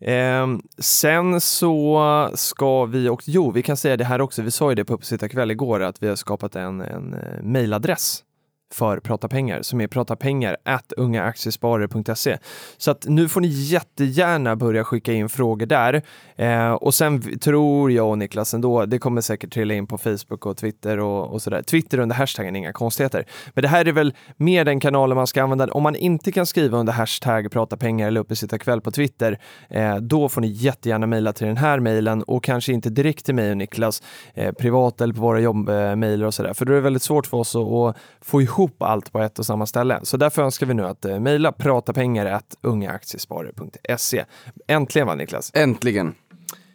Eh, 0.00 0.46
sen 0.78 1.40
så 1.40 2.30
ska 2.34 2.84
vi, 2.84 3.08
och 3.08 3.22
jo, 3.26 3.50
vi 3.50 3.62
kan 3.62 3.76
säga 3.76 3.96
det 3.96 4.04
här 4.04 4.20
också, 4.20 4.42
vi 4.42 4.50
sa 4.50 4.70
ju 4.70 4.74
det 4.74 4.84
på 4.84 4.94
Uppesittarkväll 4.94 5.50
igår, 5.50 5.82
att 5.82 6.02
vi 6.02 6.08
har 6.08 6.16
skapat 6.16 6.56
en, 6.56 6.80
en 6.80 7.16
mejladress 7.42 8.24
för 8.72 9.00
Prata 9.00 9.28
pengar 9.28 9.62
som 9.62 9.80
är 9.80 9.86
pratapengar 9.86 10.56
at 10.64 10.92
ungaaktiesparare.se. 10.96 12.38
Så 12.76 12.90
att 12.90 13.04
nu 13.08 13.28
får 13.28 13.40
ni 13.40 13.48
jättegärna 13.48 14.56
börja 14.56 14.84
skicka 14.84 15.12
in 15.12 15.28
frågor 15.28 15.66
där. 15.66 16.02
Eh, 16.36 16.72
och 16.72 16.94
sen 16.94 17.38
tror 17.38 17.92
jag 17.92 18.08
och 18.08 18.18
Niklas 18.18 18.54
ändå, 18.54 18.86
det 18.86 18.98
kommer 18.98 19.20
säkert 19.20 19.52
trilla 19.52 19.74
in 19.74 19.86
på 19.86 19.98
Facebook 19.98 20.46
och 20.46 20.56
Twitter 20.56 20.98
och, 20.98 21.32
och 21.32 21.42
sådär. 21.42 21.62
Twitter 21.62 21.98
under 21.98 22.16
hashtaggen, 22.16 22.56
inga 22.56 22.72
konstigheter. 22.72 23.26
Men 23.54 23.62
det 23.62 23.68
här 23.68 23.88
är 23.88 23.92
väl 23.92 24.14
mer 24.36 24.64
den 24.64 24.80
kanalen 24.80 25.16
man 25.16 25.26
ska 25.26 25.42
använda. 25.42 25.66
Om 25.66 25.82
man 25.82 25.96
inte 25.96 26.32
kan 26.32 26.46
skriva 26.46 26.78
under 26.78 26.92
hashtag 26.92 27.52
prata 27.52 27.76
pengar 27.76 28.08
eller 28.08 28.20
uppesittarkväll 28.20 28.80
på 28.80 28.90
Twitter, 28.90 29.38
eh, 29.68 29.96
då 29.96 30.28
får 30.28 30.40
ni 30.40 30.48
jättegärna 30.48 31.06
mejla 31.06 31.32
till 31.32 31.46
den 31.46 31.56
här 31.56 31.80
mejlen 31.80 32.22
och 32.22 32.44
kanske 32.44 32.72
inte 32.72 32.90
direkt 32.90 33.24
till 33.24 33.34
mig 33.34 33.50
och 33.50 33.56
Niklas, 33.56 34.02
eh, 34.34 34.52
privat 34.52 35.00
eller 35.00 35.14
på 35.14 35.20
våra 35.20 35.40
jobbmejler 35.40 36.24
eh, 36.24 36.26
och 36.26 36.34
sådär. 36.34 36.54
För 36.54 36.64
då 36.64 36.72
är 36.72 36.76
det 36.76 36.82
väldigt 36.82 37.02
svårt 37.02 37.26
för 37.26 37.36
oss 37.36 37.56
att, 37.56 37.62
att 37.62 37.96
få 38.20 38.42
ihop 38.42 38.61
ihop 38.62 38.82
allt 38.82 39.12
på 39.12 39.20
ett 39.20 39.38
och 39.38 39.46
samma 39.46 39.66
ställe. 39.66 40.00
Så 40.02 40.16
därför 40.16 40.42
önskar 40.42 40.66
vi 40.66 40.74
nu 40.74 40.86
att 40.86 41.04
eh, 41.04 41.20
mejla 41.20 41.52
pratapengar 41.52 42.40
ungaaktiesparare.se. 42.60 44.24
Äntligen 44.66 45.06
va 45.06 45.14
Niklas? 45.14 45.50
Äntligen. 45.54 46.14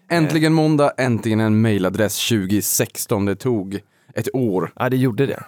Äntligen 0.09 0.53
måndag, 0.53 0.91
äntligen 0.97 1.39
en 1.39 1.61
mejladress 1.61 2.29
2016. 2.29 3.25
Det 3.25 3.35
tog 3.35 3.79
ett 4.13 4.35
år. 4.35 4.71
Ja, 4.75 4.89
det 4.89 4.97
gjorde 4.97 5.25
det. 5.25 5.43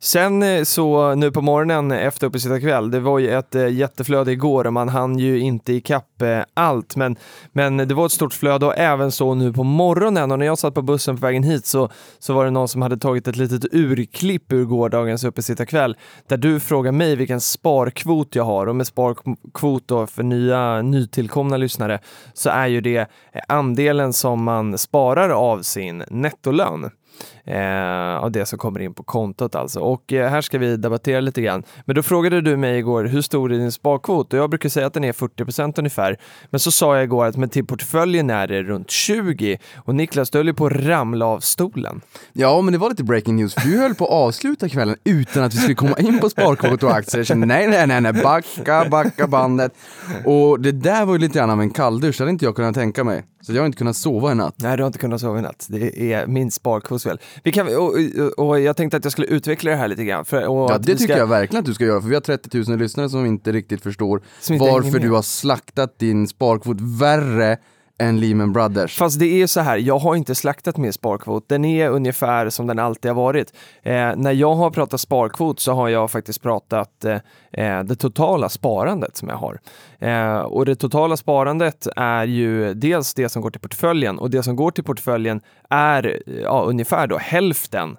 Sen 0.00 0.42
eh, 0.42 0.62
så 0.62 1.14
nu 1.14 1.30
på 1.30 1.40
morgonen 1.40 1.92
efter 1.92 2.26
uppesittarkväll, 2.26 2.90
det 2.90 3.00
var 3.00 3.18
ju 3.18 3.30
ett 3.30 3.54
eh, 3.54 3.68
jätteflöde 3.68 4.32
igår 4.32 4.66
och 4.66 4.72
man 4.72 4.88
hann 4.88 5.18
ju 5.18 5.38
inte 5.38 5.72
ikapp 5.72 6.22
eh, 6.22 6.40
allt, 6.54 6.96
men, 6.96 7.16
men 7.52 7.76
det 7.76 7.94
var 7.94 8.06
ett 8.06 8.12
stort 8.12 8.32
flöde 8.32 8.66
och 8.66 8.76
även 8.76 9.12
så 9.12 9.34
nu 9.34 9.52
på 9.52 9.62
morgonen 9.62 10.32
och 10.32 10.38
när 10.38 10.46
jag 10.46 10.58
satt 10.58 10.74
på 10.74 10.82
bussen 10.82 11.16
på 11.16 11.20
vägen 11.20 11.42
hit 11.42 11.66
så, 11.66 11.90
så 12.18 12.34
var 12.34 12.44
det 12.44 12.50
någon 12.50 12.68
som 12.68 12.82
hade 12.82 12.96
tagit 12.96 13.28
ett 13.28 13.36
litet 13.36 13.74
urklipp 13.74 14.52
ur 14.52 14.64
gårdagens 14.64 15.24
uppesittarkväll 15.24 15.96
där 16.26 16.36
du 16.36 16.60
frågar 16.60 16.92
mig 16.92 17.16
vilken 17.16 17.40
sparkvot 17.40 18.34
jag 18.34 18.44
har 18.44 18.66
och 18.66 18.76
med 18.76 18.86
sparkvot 18.86 19.82
då 19.86 20.06
för 20.06 20.22
nya 20.22 20.82
nytillkomna 20.82 21.56
lyssnare 21.56 21.98
så 22.34 22.50
är 22.50 22.66
ju 22.66 22.80
det 22.80 23.06
andelen 23.48 24.12
som 24.12 24.42
man 24.42 24.78
sparar 24.78 25.30
av 25.30 25.62
sin 25.62 26.04
nettolön 26.10 26.90
eh, 27.46 28.16
av 28.16 28.30
det 28.30 28.46
som 28.46 28.58
kommer 28.58 28.80
in 28.80 28.94
på 28.94 29.02
kontot 29.02 29.54
alltså. 29.54 29.80
Och 29.80 30.12
eh, 30.12 30.30
här 30.30 30.40
ska 30.40 30.58
vi 30.58 30.76
debattera 30.76 31.20
lite 31.20 31.42
grann. 31.42 31.62
Men 31.84 31.96
då 31.96 32.02
frågade 32.02 32.40
du 32.40 32.56
mig 32.56 32.78
igår, 32.78 33.04
hur 33.04 33.22
stor 33.22 33.52
är 33.52 33.58
din 33.58 33.72
sparkvot? 33.72 34.32
Och 34.32 34.38
jag 34.38 34.50
brukar 34.50 34.68
säga 34.68 34.86
att 34.86 34.94
den 34.94 35.04
är 35.04 35.12
40% 35.12 35.74
ungefär. 35.78 36.18
Men 36.50 36.60
så 36.60 36.70
sa 36.70 36.94
jag 36.94 37.04
igår 37.04 37.26
att 37.26 37.36
men 37.36 37.48
till 37.48 37.66
portföljen 37.66 38.30
är 38.30 38.46
det 38.46 38.62
runt 38.62 38.90
20. 38.90 39.58
Och 39.76 39.94
Niklas, 39.94 40.30
du 40.30 40.38
höll 40.38 40.46
ju 40.46 40.54
på 40.54 40.66
att 40.66 40.72
ramla 40.72 41.26
av 41.26 41.40
stolen. 41.40 42.00
Ja, 42.32 42.60
men 42.60 42.72
det 42.72 42.78
var 42.78 42.90
lite 42.90 43.04
breaking 43.04 43.36
news. 43.36 43.54
för 43.54 43.60
Du 43.60 43.78
höll 43.78 43.94
på 43.94 44.04
att 44.04 44.10
avsluta 44.10 44.68
kvällen 44.68 44.96
utan 45.04 45.44
att 45.44 45.54
vi 45.54 45.58
skulle 45.58 45.74
komma 45.74 45.96
in 45.98 46.18
på 46.18 46.30
sparkonto 46.30 46.86
och 46.86 46.96
aktier. 46.96 47.18
Jag 47.18 47.26
kände 47.26 47.46
nej, 47.46 47.68
nej, 47.68 47.86
nej, 47.86 48.00
nej, 48.00 48.12
backa, 48.12 48.86
backa 48.90 49.26
bandet. 49.26 49.72
Och 50.24 50.60
det 50.60 50.72
där 50.72 51.04
var 51.04 51.12
ju 51.12 51.18
lite 51.18 51.38
grann 51.38 51.50
av 51.50 51.60
en 51.60 51.70
kalldusch, 51.70 52.14
det 52.18 52.22
hade 52.22 52.30
inte 52.30 52.44
jag 52.44 52.56
kunnat 52.56 52.74
tänka 52.74 53.04
mig. 53.04 53.24
Så 53.46 53.52
jag 53.52 53.62
har 53.62 53.66
inte 53.66 53.78
kunnat 53.78 53.96
sova 53.96 54.32
i 54.32 54.34
natt. 54.34 54.54
Nej, 54.58 54.76
du 54.76 54.82
har 54.82 54.86
inte 54.86 54.98
kunnat 54.98 55.20
sova 55.20 55.38
i 55.38 55.42
natt. 55.42 55.66
Det 55.70 56.12
är 56.12 56.26
min 56.26 56.50
sparkvot 56.50 57.06
väl. 57.06 57.18
Vi 57.42 57.52
kan, 57.52 57.76
och, 57.76 57.94
och, 58.36 58.60
jag 58.60 58.76
tänkte 58.76 58.96
att 58.96 59.04
jag 59.04 59.12
skulle 59.12 59.26
utveckla 59.26 59.70
det 59.70 59.76
här 59.76 59.88
lite 59.88 60.04
grann. 60.04 60.24
För, 60.24 60.42
Ja, 60.42 60.78
det 60.78 60.84
tycker 60.92 61.04
ska- 61.04 61.18
jag 61.18 61.26
verkligen 61.26 61.60
att 61.60 61.66
du 61.66 61.74
ska 61.74 61.84
göra, 61.84 62.00
för 62.00 62.08
vi 62.08 62.14
har 62.14 62.20
30 62.20 62.64
000 62.68 62.78
lyssnare 62.78 63.08
som 63.08 63.26
inte 63.26 63.52
riktigt 63.52 63.82
förstår 63.82 64.22
inte 64.50 64.64
varför 64.64 64.98
du 64.98 65.10
har 65.10 65.22
slaktat 65.22 65.98
din 65.98 66.28
sparkvot 66.28 66.76
värre 66.80 67.56
än 67.98 68.20
Lehman 68.20 68.52
Brothers. 68.52 68.96
Fast 68.96 69.18
det 69.18 69.42
är 69.42 69.46
så 69.46 69.60
här, 69.60 69.76
jag 69.76 69.98
har 69.98 70.16
inte 70.16 70.34
slaktat 70.34 70.76
min 70.76 70.92
sparkvot. 70.92 71.48
Den 71.48 71.64
är 71.64 71.88
ungefär 71.88 72.50
som 72.50 72.66
den 72.66 72.78
alltid 72.78 73.10
har 73.10 73.16
varit. 73.16 73.52
Eh, 73.82 74.16
när 74.16 74.32
jag 74.32 74.54
har 74.54 74.70
pratat 74.70 75.00
sparkvot 75.00 75.60
så 75.60 75.72
har 75.72 75.88
jag 75.88 76.10
faktiskt 76.10 76.42
pratat 76.42 77.04
eh, 77.04 77.18
eh 77.52 77.82
det 77.82 77.96
totala 77.96 78.48
sparandet 78.48 79.16
som 79.16 79.28
jag 79.28 79.36
har. 79.36 79.60
Eh, 79.98 80.38
och 80.38 80.66
det 80.66 80.76
totala 80.76 81.16
sparandet 81.16 81.86
är 81.96 82.24
ju 82.24 82.74
dels 82.74 83.14
det 83.14 83.28
som 83.28 83.42
går 83.42 83.50
till 83.50 83.60
portföljen 83.60 84.18
och 84.18 84.30
det 84.30 84.42
som 84.42 84.56
går 84.56 84.70
till 84.70 84.84
portföljen 84.84 85.40
är 85.70 86.06
eh, 86.06 86.34
ja, 86.42 86.64
ungefär 86.66 87.06
då 87.06 87.18
hälften 87.18 87.96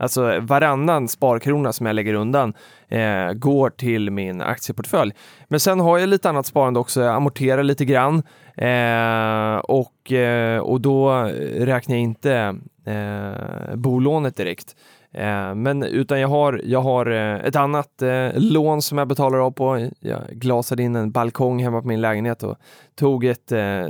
Alltså 0.00 0.40
varannan 0.40 1.08
sparkrona 1.08 1.72
som 1.72 1.86
jag 1.86 1.94
lägger 1.94 2.14
undan 2.14 2.54
eh, 2.88 3.32
går 3.32 3.70
till 3.70 4.10
min 4.10 4.40
aktieportfölj. 4.40 5.12
Men 5.48 5.60
sen 5.60 5.80
har 5.80 5.98
jag 5.98 6.08
lite 6.08 6.28
annat 6.28 6.46
sparande 6.46 6.80
också. 6.80 7.00
Jag 7.00 7.14
amorterar 7.14 7.62
lite 7.62 7.84
grann 7.84 8.22
eh, 8.58 9.58
och, 9.58 10.12
eh, 10.12 10.60
och 10.60 10.80
då 10.80 11.10
räknar 11.58 11.96
jag 11.96 12.02
inte 12.02 12.56
eh, 12.84 13.76
bolånet 13.76 14.36
direkt. 14.36 14.76
Eh, 15.12 15.54
men 15.54 15.82
utan 15.82 16.20
jag 16.20 16.28
har, 16.28 16.60
jag 16.64 16.80
har 16.80 17.06
eh, 17.06 17.44
ett 17.44 17.56
annat 17.56 18.02
eh, 18.02 18.28
lån 18.34 18.82
som 18.82 18.98
jag 18.98 19.08
betalar 19.08 19.38
av 19.38 19.50
på. 19.50 19.88
Jag 20.00 20.20
glasade 20.30 20.82
in 20.82 20.96
en 20.96 21.10
balkong 21.10 21.62
hemma 21.62 21.82
på 21.82 21.88
min 21.88 22.00
lägenhet 22.00 22.42
och 22.42 22.56
tog 22.94 23.24
ett, 23.24 23.52
eh, 23.52 23.86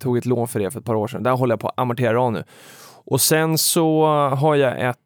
tog 0.00 0.18
ett 0.18 0.26
lån 0.26 0.48
för 0.48 0.60
det 0.60 0.70
för 0.70 0.78
ett 0.78 0.86
par 0.86 0.94
år 0.94 1.06
sedan. 1.08 1.22
Där 1.22 1.30
håller 1.30 1.52
jag 1.52 1.60
på 1.60 1.68
att 1.68 1.78
amortera 1.78 2.22
av 2.22 2.32
nu. 2.32 2.44
Och 3.04 3.20
sen 3.20 3.58
så 3.58 4.06
har 4.40 4.54
jag 4.54 4.88
ett 4.88 4.98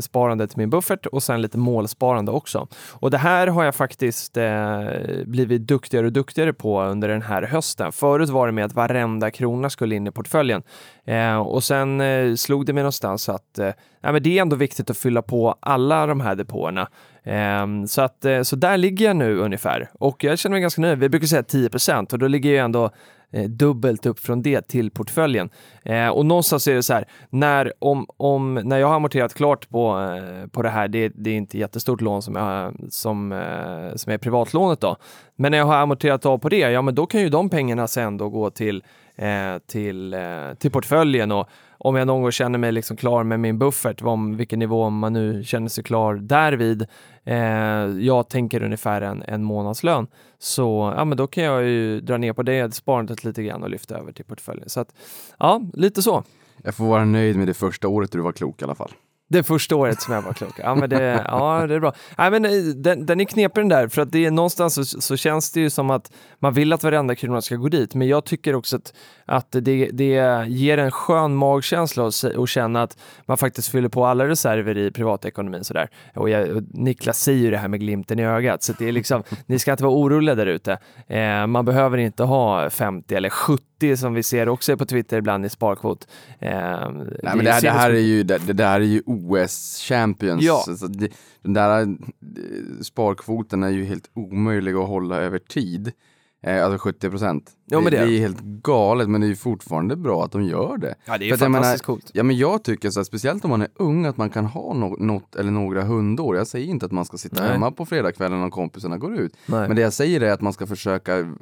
sparande 0.00 0.46
till 0.46 0.58
min 0.58 0.70
buffert 0.70 1.06
och 1.06 1.22
sen 1.22 1.42
lite 1.42 1.58
målsparande 1.58 2.30
också. 2.32 2.68
Och 2.92 3.10
det 3.10 3.18
här 3.18 3.46
har 3.46 3.64
jag 3.64 3.74
faktiskt 3.74 4.36
eh, 4.36 4.84
blivit 5.24 5.66
duktigare 5.66 6.06
och 6.06 6.12
duktigare 6.12 6.52
på 6.52 6.82
under 6.82 7.08
den 7.08 7.22
här 7.22 7.42
hösten. 7.42 7.92
Förut 7.92 8.28
var 8.28 8.46
det 8.46 8.52
med 8.52 8.64
att 8.64 8.74
varenda 8.74 9.30
krona 9.30 9.70
skulle 9.70 9.94
in 9.94 10.06
i 10.06 10.10
portföljen. 10.10 10.62
Eh, 11.04 11.36
och 11.36 11.64
sen 11.64 12.00
eh, 12.00 12.34
slog 12.34 12.66
det 12.66 12.72
mig 12.72 12.82
någonstans 12.82 13.28
att 13.28 13.58
eh, 13.58 13.70
ja, 14.00 14.12
men 14.12 14.22
det 14.22 14.38
är 14.38 14.42
ändå 14.42 14.56
viktigt 14.56 14.90
att 14.90 14.98
fylla 14.98 15.22
på 15.22 15.54
alla 15.60 16.06
de 16.06 16.20
här 16.20 16.34
depåerna. 16.34 16.88
Eh, 17.22 17.66
så, 17.86 18.02
att, 18.02 18.24
eh, 18.24 18.42
så 18.42 18.56
där 18.56 18.76
ligger 18.76 19.06
jag 19.06 19.16
nu 19.16 19.38
ungefär 19.38 19.90
och 19.92 20.24
jag 20.24 20.38
känner 20.38 20.54
mig 20.54 20.60
ganska 20.60 20.80
nöjd. 20.80 20.98
Vi 20.98 21.08
brukar 21.08 21.26
säga 21.26 21.42
10% 21.42 22.12
och 22.12 22.18
då 22.18 22.28
ligger 22.28 22.50
jag 22.50 22.64
ändå 22.64 22.90
Eh, 23.32 23.44
dubbelt 23.44 24.06
upp 24.06 24.18
från 24.18 24.42
det 24.42 24.68
till 24.68 24.90
portföljen. 24.90 25.50
Eh, 25.82 26.08
och 26.08 26.26
någonstans 26.26 26.68
är 26.68 26.74
det 26.74 26.82
så 26.82 26.94
här, 26.94 27.04
när, 27.30 27.72
om, 27.78 28.06
om, 28.16 28.54
när 28.54 28.78
jag 28.78 28.88
har 28.88 28.94
amorterat 28.94 29.34
klart 29.34 29.68
på, 29.68 29.98
eh, 29.98 30.46
på 30.46 30.62
det 30.62 30.68
här, 30.68 30.88
det, 30.88 31.12
det 31.14 31.30
är 31.30 31.34
inte 31.34 31.58
jättestort 31.58 32.00
lån 32.00 32.22
som, 32.22 32.36
jag, 32.36 32.74
som, 32.90 33.32
eh, 33.32 33.94
som 33.94 34.12
är 34.12 34.18
privatlånet 34.18 34.80
då, 34.80 34.96
men 35.36 35.50
när 35.50 35.58
jag 35.58 35.66
har 35.66 35.76
amorterat 35.76 36.26
av 36.26 36.38
på 36.38 36.48
det, 36.48 36.58
ja 36.58 36.82
men 36.82 36.94
då 36.94 37.06
kan 37.06 37.20
ju 37.20 37.28
de 37.28 37.48
pengarna 37.48 37.86
sen 37.86 38.16
då 38.16 38.28
gå 38.28 38.50
till, 38.50 38.82
eh, 39.16 39.58
till, 39.66 40.14
eh, 40.14 40.54
till 40.58 40.70
portföljen. 40.70 41.32
Och 41.32 41.48
om 41.78 41.96
jag 41.96 42.06
någon 42.06 42.22
gång 42.22 42.32
känner 42.32 42.58
mig 42.58 42.72
liksom 42.72 42.96
klar 42.96 43.24
med 43.24 43.40
min 43.40 43.58
buffert, 43.58 44.02
om 44.02 44.36
vilken 44.36 44.58
nivå 44.58 44.90
man 44.90 45.12
nu 45.12 45.44
känner 45.44 45.68
sig 45.68 45.84
klar 45.84 46.14
därvid, 46.14 46.86
eh, 47.24 47.36
jag 48.06 48.28
tänker 48.28 48.62
ungefär 48.62 49.02
en, 49.02 49.22
en 49.22 49.42
månadslön, 49.42 50.06
så 50.42 50.94
ja, 50.96 51.04
men 51.04 51.18
då 51.18 51.26
kan 51.26 51.44
jag 51.44 51.64
ju 51.64 52.00
dra 52.00 52.16
ner 52.16 52.32
på 52.32 52.42
det 52.42 52.74
sparandet 52.74 53.24
lite 53.24 53.42
grann 53.42 53.62
och 53.62 53.70
lyfta 53.70 53.98
över 53.98 54.12
till 54.12 54.24
portföljen. 54.24 54.68
Så 54.68 54.80
att, 54.80 54.94
ja, 55.38 55.62
lite 55.72 56.02
så. 56.02 56.24
Jag 56.62 56.74
får 56.74 56.84
vara 56.84 57.04
nöjd 57.04 57.36
med 57.36 57.46
det 57.46 57.54
första 57.54 57.88
året 57.88 58.12
du 58.12 58.20
var 58.20 58.32
klok 58.32 58.62
i 58.62 58.64
alla 58.64 58.74
fall. 58.74 58.92
Det 59.32 59.42
första 59.42 59.76
året 59.76 60.00
som 60.00 60.14
jag 60.14 60.22
var 60.22 60.32
klok. 60.32 60.54
Ja, 60.56 60.74
men 60.74 60.90
det, 60.90 61.24
ja, 61.28 61.66
det 61.66 61.74
är 61.74 61.80
bra. 61.80 61.92
Nej, 62.18 62.30
men 62.30 62.44
eh, 62.44 62.50
den, 62.76 63.06
den 63.06 63.20
är 63.20 63.24
knepig 63.24 63.60
den 63.60 63.68
där, 63.68 63.88
för 63.88 64.02
att 64.02 64.12
det 64.12 64.26
är 64.26 64.30
någonstans 64.30 64.74
så, 64.74 64.84
så 64.84 65.16
känns 65.16 65.52
det 65.52 65.60
ju 65.60 65.70
som 65.70 65.90
att 65.90 66.12
man 66.38 66.52
vill 66.52 66.72
att 66.72 66.84
varenda 66.84 67.14
krona 67.14 67.42
ska 67.42 67.56
gå 67.56 67.68
dit, 67.68 67.94
men 67.94 68.08
jag 68.08 68.24
tycker 68.24 68.54
också 68.54 68.76
att, 68.76 68.94
att 69.26 69.46
det, 69.50 69.90
det 69.92 70.44
ger 70.48 70.78
en 70.78 70.90
skön 70.90 71.34
magkänsla 71.34 72.06
att 72.06 72.24
att 72.24 72.48
känna 72.48 72.82
att 72.82 72.98
man 73.26 73.36
faktiskt 73.36 73.68
fyller 73.68 73.88
på 73.88 74.06
alla 74.06 74.28
reserver 74.28 74.78
i 74.78 74.90
privatekonomin 74.90 75.64
sådär. 75.64 75.88
Och, 76.14 76.30
jag, 76.30 76.48
och 76.48 76.62
Niklas 76.70 77.20
säger 77.20 77.38
ju 77.38 77.50
det 77.50 77.58
här 77.58 77.68
med 77.68 77.80
glimten 77.80 78.18
i 78.18 78.24
ögat, 78.24 78.62
så 78.62 78.72
det 78.78 78.88
är 78.88 78.92
liksom, 78.92 79.22
ni 79.46 79.58
ska 79.58 79.72
inte 79.72 79.84
vara 79.84 79.94
oroliga 79.94 80.34
där 80.34 80.46
ute. 80.46 80.78
Eh, 81.06 81.46
man 81.46 81.64
behöver 81.64 81.98
inte 81.98 82.22
ha 82.24 82.70
50 82.70 83.14
eller 83.14 83.30
70 83.30 83.69
som 83.96 84.14
vi 84.14 84.22
ser 84.22 84.48
också 84.48 84.76
på 84.76 84.86
Twitter 84.86 85.18
ibland 85.18 85.46
i 85.46 85.48
sparkvot. 85.48 86.08
Eh, 86.38 86.50
Nej, 86.52 87.36
men 87.36 87.44
det, 87.44 87.52
här, 87.52 87.62
det, 87.62 87.70
här 87.70 87.90
är 87.90 88.00
ju, 88.00 88.22
det, 88.22 88.38
det 88.46 88.52
där 88.52 88.80
är 88.80 88.84
ju 88.84 89.02
OS 89.06 89.82
champions. 89.88 90.42
Ja. 90.42 90.64
Så 90.78 90.86
det, 90.86 91.08
den 91.42 91.52
där 91.52 91.80
eh, 91.80 91.86
sparkvoten 92.82 93.62
är 93.62 93.70
ju 93.70 93.84
helt 93.84 94.10
omöjlig 94.14 94.74
att 94.74 94.88
hålla 94.88 95.16
över 95.16 95.38
tid. 95.38 95.92
Eh, 96.42 96.64
alltså 96.64 96.78
70 96.78 97.10
procent. 97.10 97.50
Ja, 97.66 97.80
det 97.80 97.86
är 97.86 97.90
det 97.90 98.16
är 98.16 98.20
helt 98.20 98.40
galet, 98.40 99.08
men 99.08 99.20
det 99.20 99.26
är 99.26 99.34
fortfarande 99.34 99.96
bra 99.96 100.24
att 100.24 100.32
de 100.32 100.42
gör 100.42 100.76
det. 100.76 100.94
Ja, 101.04 101.18
det 101.18 101.30
är 101.30 101.36
För 101.36 101.44
fantastiskt 101.44 101.84
coolt. 101.84 102.10
Ja, 102.14 102.22
men 102.22 102.36
jag 102.36 102.64
tycker 102.64 102.90
så 102.90 103.00
här, 103.00 103.04
speciellt 103.04 103.44
om 103.44 103.50
man 103.50 103.62
är 103.62 103.68
ung, 103.74 104.06
att 104.06 104.16
man 104.16 104.30
kan 104.30 104.46
ha 104.46 104.74
no 104.74 104.96
något 104.98 105.36
eller 105.36 105.50
några 105.50 105.82
hundår. 105.82 106.36
Jag 106.36 106.46
säger 106.46 106.66
inte 106.66 106.86
att 106.86 106.92
man 106.92 107.04
ska 107.04 107.18
sitta 107.18 107.42
Nej. 107.42 107.52
hemma 107.52 107.70
på 107.70 107.86
fredagskvällen 107.86 108.40
när 108.40 108.50
kompisarna 108.50 108.98
går 108.98 109.14
ut. 109.14 109.36
Nej. 109.46 109.68
Men 109.68 109.76
det 109.76 109.82
jag 109.82 109.92
säger 109.92 110.20
är 110.20 110.32
att 110.32 110.40
man 110.40 110.52
ska 110.52 110.66
försöka 110.66 111.36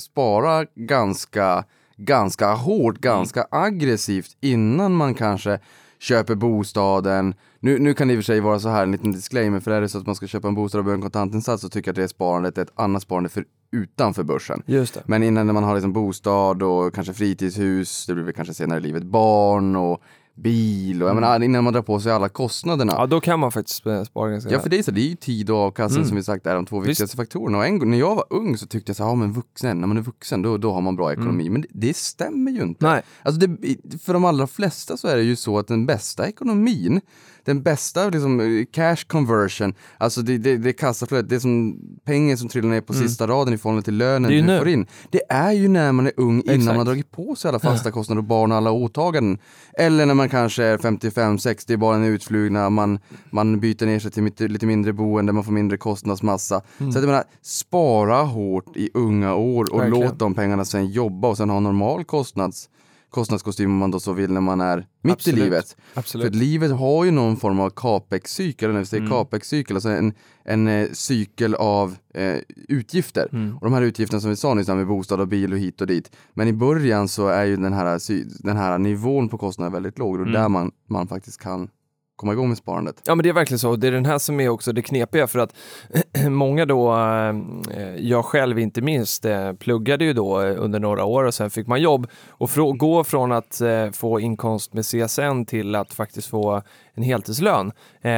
spara 0.00 0.64
ganska, 0.74 1.64
ganska 1.96 2.52
hårt, 2.52 2.98
ganska 2.98 3.46
aggressivt 3.50 4.36
innan 4.40 4.94
man 4.94 5.14
kanske 5.14 5.58
köper 5.98 6.34
bostaden. 6.34 7.34
Nu, 7.60 7.78
nu 7.78 7.94
kan 7.94 8.08
det 8.08 8.14
i 8.14 8.16
och 8.16 8.18
för 8.18 8.24
sig 8.24 8.40
vara 8.40 8.58
så 8.58 8.68
här, 8.68 8.82
en 8.82 8.92
liten 8.92 9.12
disclaimer, 9.12 9.60
för 9.60 9.70
är 9.70 9.80
det 9.80 9.88
så 9.88 9.98
att 9.98 10.06
man 10.06 10.14
ska 10.14 10.26
köpa 10.26 10.48
en 10.48 10.54
bostad 10.54 10.78
och 10.78 10.84
behöver 10.84 10.98
en 10.98 11.02
kontantinsats 11.02 11.62
så 11.62 11.68
tycker 11.68 11.88
jag 11.88 11.92
att 11.92 11.96
det 11.96 12.08
sparandet 12.08 12.58
är 12.58 12.62
ett 12.62 12.72
annat 12.74 13.02
sparande 13.02 13.28
för 13.28 13.44
utanför 13.72 14.22
börsen. 14.22 14.62
Men 15.06 15.22
innan 15.22 15.46
när 15.46 15.52
man 15.54 15.64
har 15.64 15.74
liksom 15.74 15.92
bostad 15.92 16.62
och 16.62 16.94
kanske 16.94 17.12
fritidshus, 17.14 18.06
det 18.06 18.14
blir 18.14 18.24
väl 18.24 18.34
kanske 18.34 18.54
senare 18.54 18.78
i 18.78 18.82
livet 18.82 19.02
barn 19.02 19.76
och 19.76 20.02
bil 20.38 21.02
och 21.02 21.08
jag 21.08 21.14
menar, 21.14 21.42
innan 21.42 21.64
man 21.64 21.72
drar 21.72 21.82
på 21.82 22.00
sig 22.00 22.12
alla 22.12 22.28
kostnaderna. 22.28 22.92
Ja, 22.96 23.06
då 23.06 23.20
kan 23.20 23.40
man 23.40 23.52
faktiskt 23.52 23.76
spara 24.06 24.30
ganska 24.30 24.50
Ja, 24.50 24.60
för 24.60 24.70
det 24.70 24.78
är 24.78 24.82
så, 24.82 24.90
det 24.90 25.00
är 25.00 25.08
ju 25.08 25.16
tid 25.16 25.50
och 25.50 25.56
avkastning 25.56 25.98
Mm. 25.98 26.08
som 26.08 26.16
vi 26.16 26.22
sagt 26.22 26.46
är 26.46 26.54
de 26.54 26.66
två 26.66 26.78
Visst. 26.80 26.88
viktigaste 26.90 27.16
faktorerna. 27.16 27.58
Och 27.58 27.66
en, 27.66 27.90
när 27.90 27.98
jag 27.98 28.14
var 28.14 28.24
ung 28.30 28.56
så 28.56 28.66
tyckte 28.66 28.90
jag 28.90 28.96
så 28.96 29.02
här, 29.02 29.10
ja 29.10 29.14
men 29.14 29.32
vuxen, 29.32 29.80
när 29.80 29.86
man 29.86 29.96
är 29.96 30.02
vuxen 30.02 30.42
då, 30.42 30.56
då 30.56 30.72
har 30.72 30.80
man 30.80 30.96
bra 30.96 31.12
ekonomi. 31.12 31.50
Men 31.50 31.60
det, 31.60 31.68
det 31.72 31.96
stämmer 31.96 32.50
ju 32.52 32.62
inte. 32.62 32.86
Mm. 32.86 32.94
Nej, 32.94 33.02
Alltså 33.22 33.46
det, 33.46 33.98
för 33.98 34.12
de 34.12 34.24
allra 34.24 34.46
flesta 34.46 34.96
så 34.96 35.08
är 35.08 35.16
det 35.16 35.22
ju 35.22 35.36
så 35.36 35.58
att 35.58 35.66
den 35.68 35.86
bästa 35.86 36.28
ekonomin, 36.28 37.00
den 37.46 37.62
bästa 37.62 38.08
liksom, 38.08 38.66
cash 38.72 38.96
conversion, 39.06 39.74
alltså 39.98 40.22
det, 40.22 40.38
det, 40.38 40.56
det 40.56 40.72
kassaflödet, 40.72 41.28
det 41.30 41.40
som 41.40 41.78
pengar 42.04 42.36
som 42.36 42.48
trillar 42.48 42.68
ner 42.68 42.80
på 42.80 42.92
sista 42.92 43.26
raden 43.26 43.54
i 43.54 43.58
förhållande 43.58 43.84
till 43.84 43.96
lönen 43.96 44.32
Mm. 44.32 44.46
Du 44.46 44.52
nu. 44.52 44.58
får 44.58 44.68
in. 44.68 44.86
Det 45.10 45.20
är 45.28 45.52
ju 45.52 45.68
när 45.68 45.92
man 45.92 46.06
är 46.06 46.12
ung 46.16 46.40
innan 46.40 46.54
Exakt. 46.54 46.66
man 46.66 46.76
har 46.76 46.84
dragit 46.84 47.10
på 47.10 47.34
sig 47.36 47.48
alla 47.48 47.58
fasta 47.58 47.90
kostnader 47.90 48.18
och 48.18 48.24
barn 48.24 48.52
och 48.52 48.58
alla 48.58 48.70
åtaganden. 48.70 49.38
Eller 49.78 50.06
när 50.06 50.14
man 50.14 50.28
kanske 50.28 50.64
är 50.64 50.78
55-60, 50.78 51.76
barnen 51.76 52.04
är 52.04 52.08
utflugna, 52.08 52.70
man, 52.70 52.98
man 53.30 53.60
byter 53.60 53.86
ner 53.86 53.98
sig 53.98 54.10
till 54.10 54.52
lite 54.52 54.66
mindre 54.66 54.92
boende, 54.92 55.32
man 55.32 55.44
får 55.44 55.52
mindre 55.52 55.78
kostnadsmassa. 55.78 56.62
Mm. 56.78 56.92
Så 56.92 56.98
att 56.98 57.02
jag 57.02 57.08
menar, 57.08 57.24
spara 57.42 58.22
hårt 58.22 58.76
i 58.76 58.90
unga 58.94 59.34
år 59.34 59.72
och 59.72 59.80
Verkligen. 59.80 60.04
låt 60.04 60.18
de 60.18 60.34
pengarna 60.34 60.64
sen 60.64 60.86
jobba 60.86 61.28
och 61.28 61.36
sen 61.36 61.50
ha 61.50 61.60
normal 61.60 62.04
kostnads 62.04 62.68
kostnadskostym 63.10 63.70
om 63.70 63.76
man 63.76 63.90
då 63.90 64.00
så 64.00 64.12
vill 64.12 64.32
när 64.32 64.40
man 64.40 64.60
är 64.60 64.86
mitt 65.02 65.12
Absolut. 65.12 65.38
i 65.38 65.42
livet. 65.42 65.76
För 65.92 66.00
absolut. 66.00 66.26
att 66.26 66.34
livet 66.34 66.70
har 66.70 67.04
ju 67.04 67.10
någon 67.10 67.36
form 67.36 67.60
av 67.60 67.70
capex-cykel, 67.70 68.70
mm. 68.70 69.10
capex-cykel, 69.10 69.76
alltså 69.76 69.88
en, 69.88 70.12
en 70.44 70.68
eh, 70.68 70.88
cykel 70.92 71.54
av 71.54 71.96
eh, 72.14 72.36
utgifter. 72.68 73.28
Mm. 73.32 73.56
Och 73.56 73.64
de 73.64 73.72
här 73.72 73.82
utgifterna 73.82 74.20
som 74.20 74.30
vi 74.30 74.36
sa 74.36 74.54
nyss, 74.54 74.68
med 74.68 74.86
bostad 74.86 75.20
och 75.20 75.28
bil 75.28 75.52
och 75.52 75.58
hit 75.58 75.80
och 75.80 75.86
dit. 75.86 76.10
Men 76.34 76.48
i 76.48 76.52
början 76.52 77.08
så 77.08 77.28
är 77.28 77.44
ju 77.44 77.56
den 77.56 77.72
här, 77.72 77.98
sy- 77.98 78.24
den 78.38 78.56
här 78.56 78.78
nivån 78.78 79.28
på 79.28 79.38
kostnaden 79.38 79.72
väldigt 79.72 79.98
låg 79.98 80.14
och 80.14 80.20
Mm. 80.26 80.32
där 80.32 80.48
man, 80.48 80.70
man 80.88 81.08
faktiskt 81.08 81.40
kan 81.40 81.68
komma 82.16 82.32
igång 82.32 82.48
med 82.48 82.58
sparandet. 82.58 83.02
Ja 83.04 83.14
men 83.14 83.22
det 83.22 83.28
är 83.28 83.32
verkligen 83.32 83.58
så. 83.58 83.76
Det 83.76 83.86
är 83.86 83.92
den 83.92 84.06
här 84.06 84.18
som 84.18 84.40
är 84.40 84.48
också 84.48 84.72
det 84.72 84.82
knepiga 84.82 85.26
för 85.26 85.38
att 85.38 85.54
många 86.28 86.64
då, 86.66 86.94
eh, 86.94 87.96
jag 87.98 88.24
själv 88.24 88.58
inte 88.58 88.80
minst, 88.80 89.24
eh, 89.24 89.52
pluggade 89.52 90.04
ju 90.04 90.12
då 90.12 90.42
eh, 90.42 90.54
under 90.58 90.80
några 90.80 91.04
år 91.04 91.24
och 91.24 91.34
sen 91.34 91.50
fick 91.50 91.66
man 91.66 91.82
jobb. 91.82 92.06
Och 92.28 92.50
gå 92.78 93.04
från 93.04 93.32
att 93.32 93.62
få 93.92 94.20
inkomst 94.20 94.72
med 94.72 94.84
CSN 94.84 95.44
till 95.46 95.74
att 95.74 95.92
faktiskt 95.92 96.28
få 96.28 96.62
en 96.96 97.02
heltidslön 97.02 97.72
eh, 98.00 98.10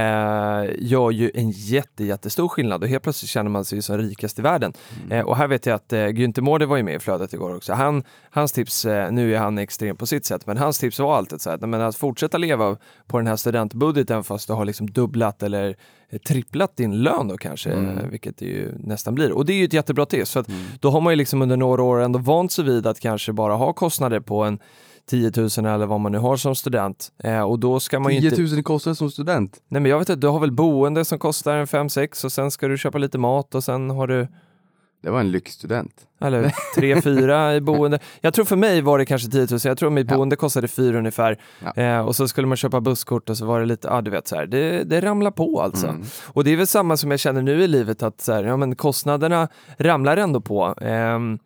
gör 0.79 1.11
ju 1.11 1.31
en 1.35 1.51
jätte, 1.51 2.05
jättestor 2.05 2.49
skillnad 2.49 2.83
och 2.83 2.89
helt 2.89 3.03
plötsligt 3.03 3.31
känner 3.31 3.51
man 3.51 3.65
sig 3.65 3.83
som 3.83 3.99
rikast 3.99 4.39
i 4.39 4.43
världen. 4.43 4.73
Eh, 5.11 5.27
och 5.27 5.37
här 5.37 5.47
vet 5.47 5.67
jag 5.67 5.75
att 5.75 5.93
eh, 5.93 5.99
Günther 5.99 6.41
Mårder 6.41 6.67
var 6.67 6.77
ju 6.77 6.83
med 6.83 6.95
i 6.95 6.99
flödet 6.99 7.33
igår 7.33 7.57
också. 7.57 7.73
Han, 7.73 8.03
hans 8.31 8.53
tips, 8.53 8.85
eh, 8.85 9.11
nu 9.13 9.35
är 9.35 9.39
han 9.39 9.59
extrem 9.59 9.97
på 9.97 10.07
sitt 10.07 10.25
sätt, 10.25 10.47
men 10.47 10.57
hans 10.57 10.79
tips 10.79 10.99
var 10.99 11.17
alltid 11.17 11.41
så 11.41 11.51
här, 11.51 11.59
men 11.59 11.81
att 11.81 11.97
fortsätta 11.97 12.39
leva 12.39 12.77
på 13.07 13.19
den 13.19 13.27
här 13.27 13.37
studentbudgeten 13.37 14.25
fast 14.25 14.47
du 14.47 14.53
har 14.53 14.65
liksom 14.65 14.91
dubblat 14.91 15.43
eller 15.43 15.77
eh, 16.11 16.19
tripplat 16.19 16.77
din 16.77 17.03
lön 17.03 17.29
då 17.29 17.37
kanske, 17.37 17.71
eh, 17.71 18.07
vilket 18.11 18.37
det 18.37 18.47
ju 18.47 18.73
nästan 18.79 19.15
blir. 19.15 19.33
Och 19.33 19.47
det 19.47 19.53
är 19.53 19.59
ju 19.59 19.65
ett 19.65 19.73
jättebra 19.73 20.07
tips, 20.07 20.33
för 20.33 20.41
att 20.41 20.49
då 20.81 20.91
har 20.91 21.01
man 21.01 21.13
ju 21.13 21.17
liksom 21.17 21.43
under 21.43 21.57
några 21.57 21.83
år 21.83 22.01
ändå 22.01 22.19
vant 22.19 22.53
sig 22.53 22.65
vid 22.65 22.87
att 22.87 23.01
kanske 23.01 23.33
bara 23.33 23.55
ha 23.55 23.73
kostnader 23.73 24.21
på 24.21 24.45
en 24.45 24.59
10 25.09 25.33
000 25.37 25.49
eller 25.67 25.87
vad 25.87 26.01
man 26.01 26.13
nu 26.13 26.19
har 26.19 26.37
som 26.37 26.55
student. 26.55 27.09
Eh, 27.25 27.41
och 27.43 27.59
då 27.59 27.81
ska 27.81 28.01
man 28.01 28.15
ju 28.15 28.21
10 28.21 28.31
inte... 28.41 28.55
000 28.55 28.63
kostar 28.63 28.95
som 28.95 29.11
student. 29.11 29.57
Nej 29.69 29.81
men 29.83 29.91
jag 29.91 29.99
vet 29.99 30.09
inte, 30.09 30.21
du 30.21 30.29
har 30.29 30.41
väl 30.41 30.53
boende 30.53 31.05
som 31.05 31.19
kostar 31.19 31.57
en 31.57 31.67
5-6 31.67 32.25
och 32.25 32.33
sen 32.33 32.51
ska 32.51 32.69
du 32.69 32.79
köpa 32.79 32.99
lite 32.99 33.19
mat 33.19 33.55
och 33.55 33.65
sen 33.65 33.91
har 33.91 34.07
du 34.07 34.29
Det 35.03 35.11
var 35.11 35.21
en 35.21 35.31
lyxstudent. 35.31 35.93
eller 36.21 36.53
3-4 36.77 37.53
i 37.57 37.61
boende. 37.61 37.99
Jag 38.21 38.35
tror 38.35 38.45
för 38.45 38.57
mig 38.57 38.81
var 38.83 38.99
det 38.99 39.07
kanske 39.07 39.29
10 39.31 39.47
000, 39.51 39.61
jag 39.65 39.79
tror 39.79 39.91
mitt 39.91 40.11
Ja. 40.11 40.17
boende 40.17 40.37
kostade 40.37 40.69
4 40.69 40.99
ungefär. 40.99 41.39
Ja. 41.75 41.83
Eh, 41.83 42.01
och 42.01 42.17
så 42.17 42.29
skulle 42.29 42.47
man 42.47 42.57
köpa 42.57 42.81
busskort 42.81 43.31
och 43.31 43.37
så 43.39 43.47
var 43.47 43.61
det 43.61 43.67
lite, 43.67 43.89
ja 43.89 44.01
du 44.01 44.11
vet 44.11 44.29
så 44.29 44.37
här, 44.37 44.47
det, 44.47 44.85
det 44.85 45.01
ramlar 45.01 45.31
på 45.31 45.61
alltså. 45.63 45.87
Mm. 45.87 46.03
Och 46.27 46.45
det 46.45 46.53
är 46.53 46.57
väl 46.57 46.67
samma 46.67 46.97
som 46.97 47.11
jag 47.11 47.21
känner 47.21 47.43
nu 47.43 47.63
i 47.63 47.67
livet 47.69 48.03
att 48.03 48.21
så 48.21 48.33
här, 48.33 48.45
ja, 48.45 48.57
men 48.57 48.77
kostnaderna 48.77 49.49
ramlar 49.79 50.17
ändå 50.17 50.41
på. 50.41 50.75
Ehm, 50.81 51.39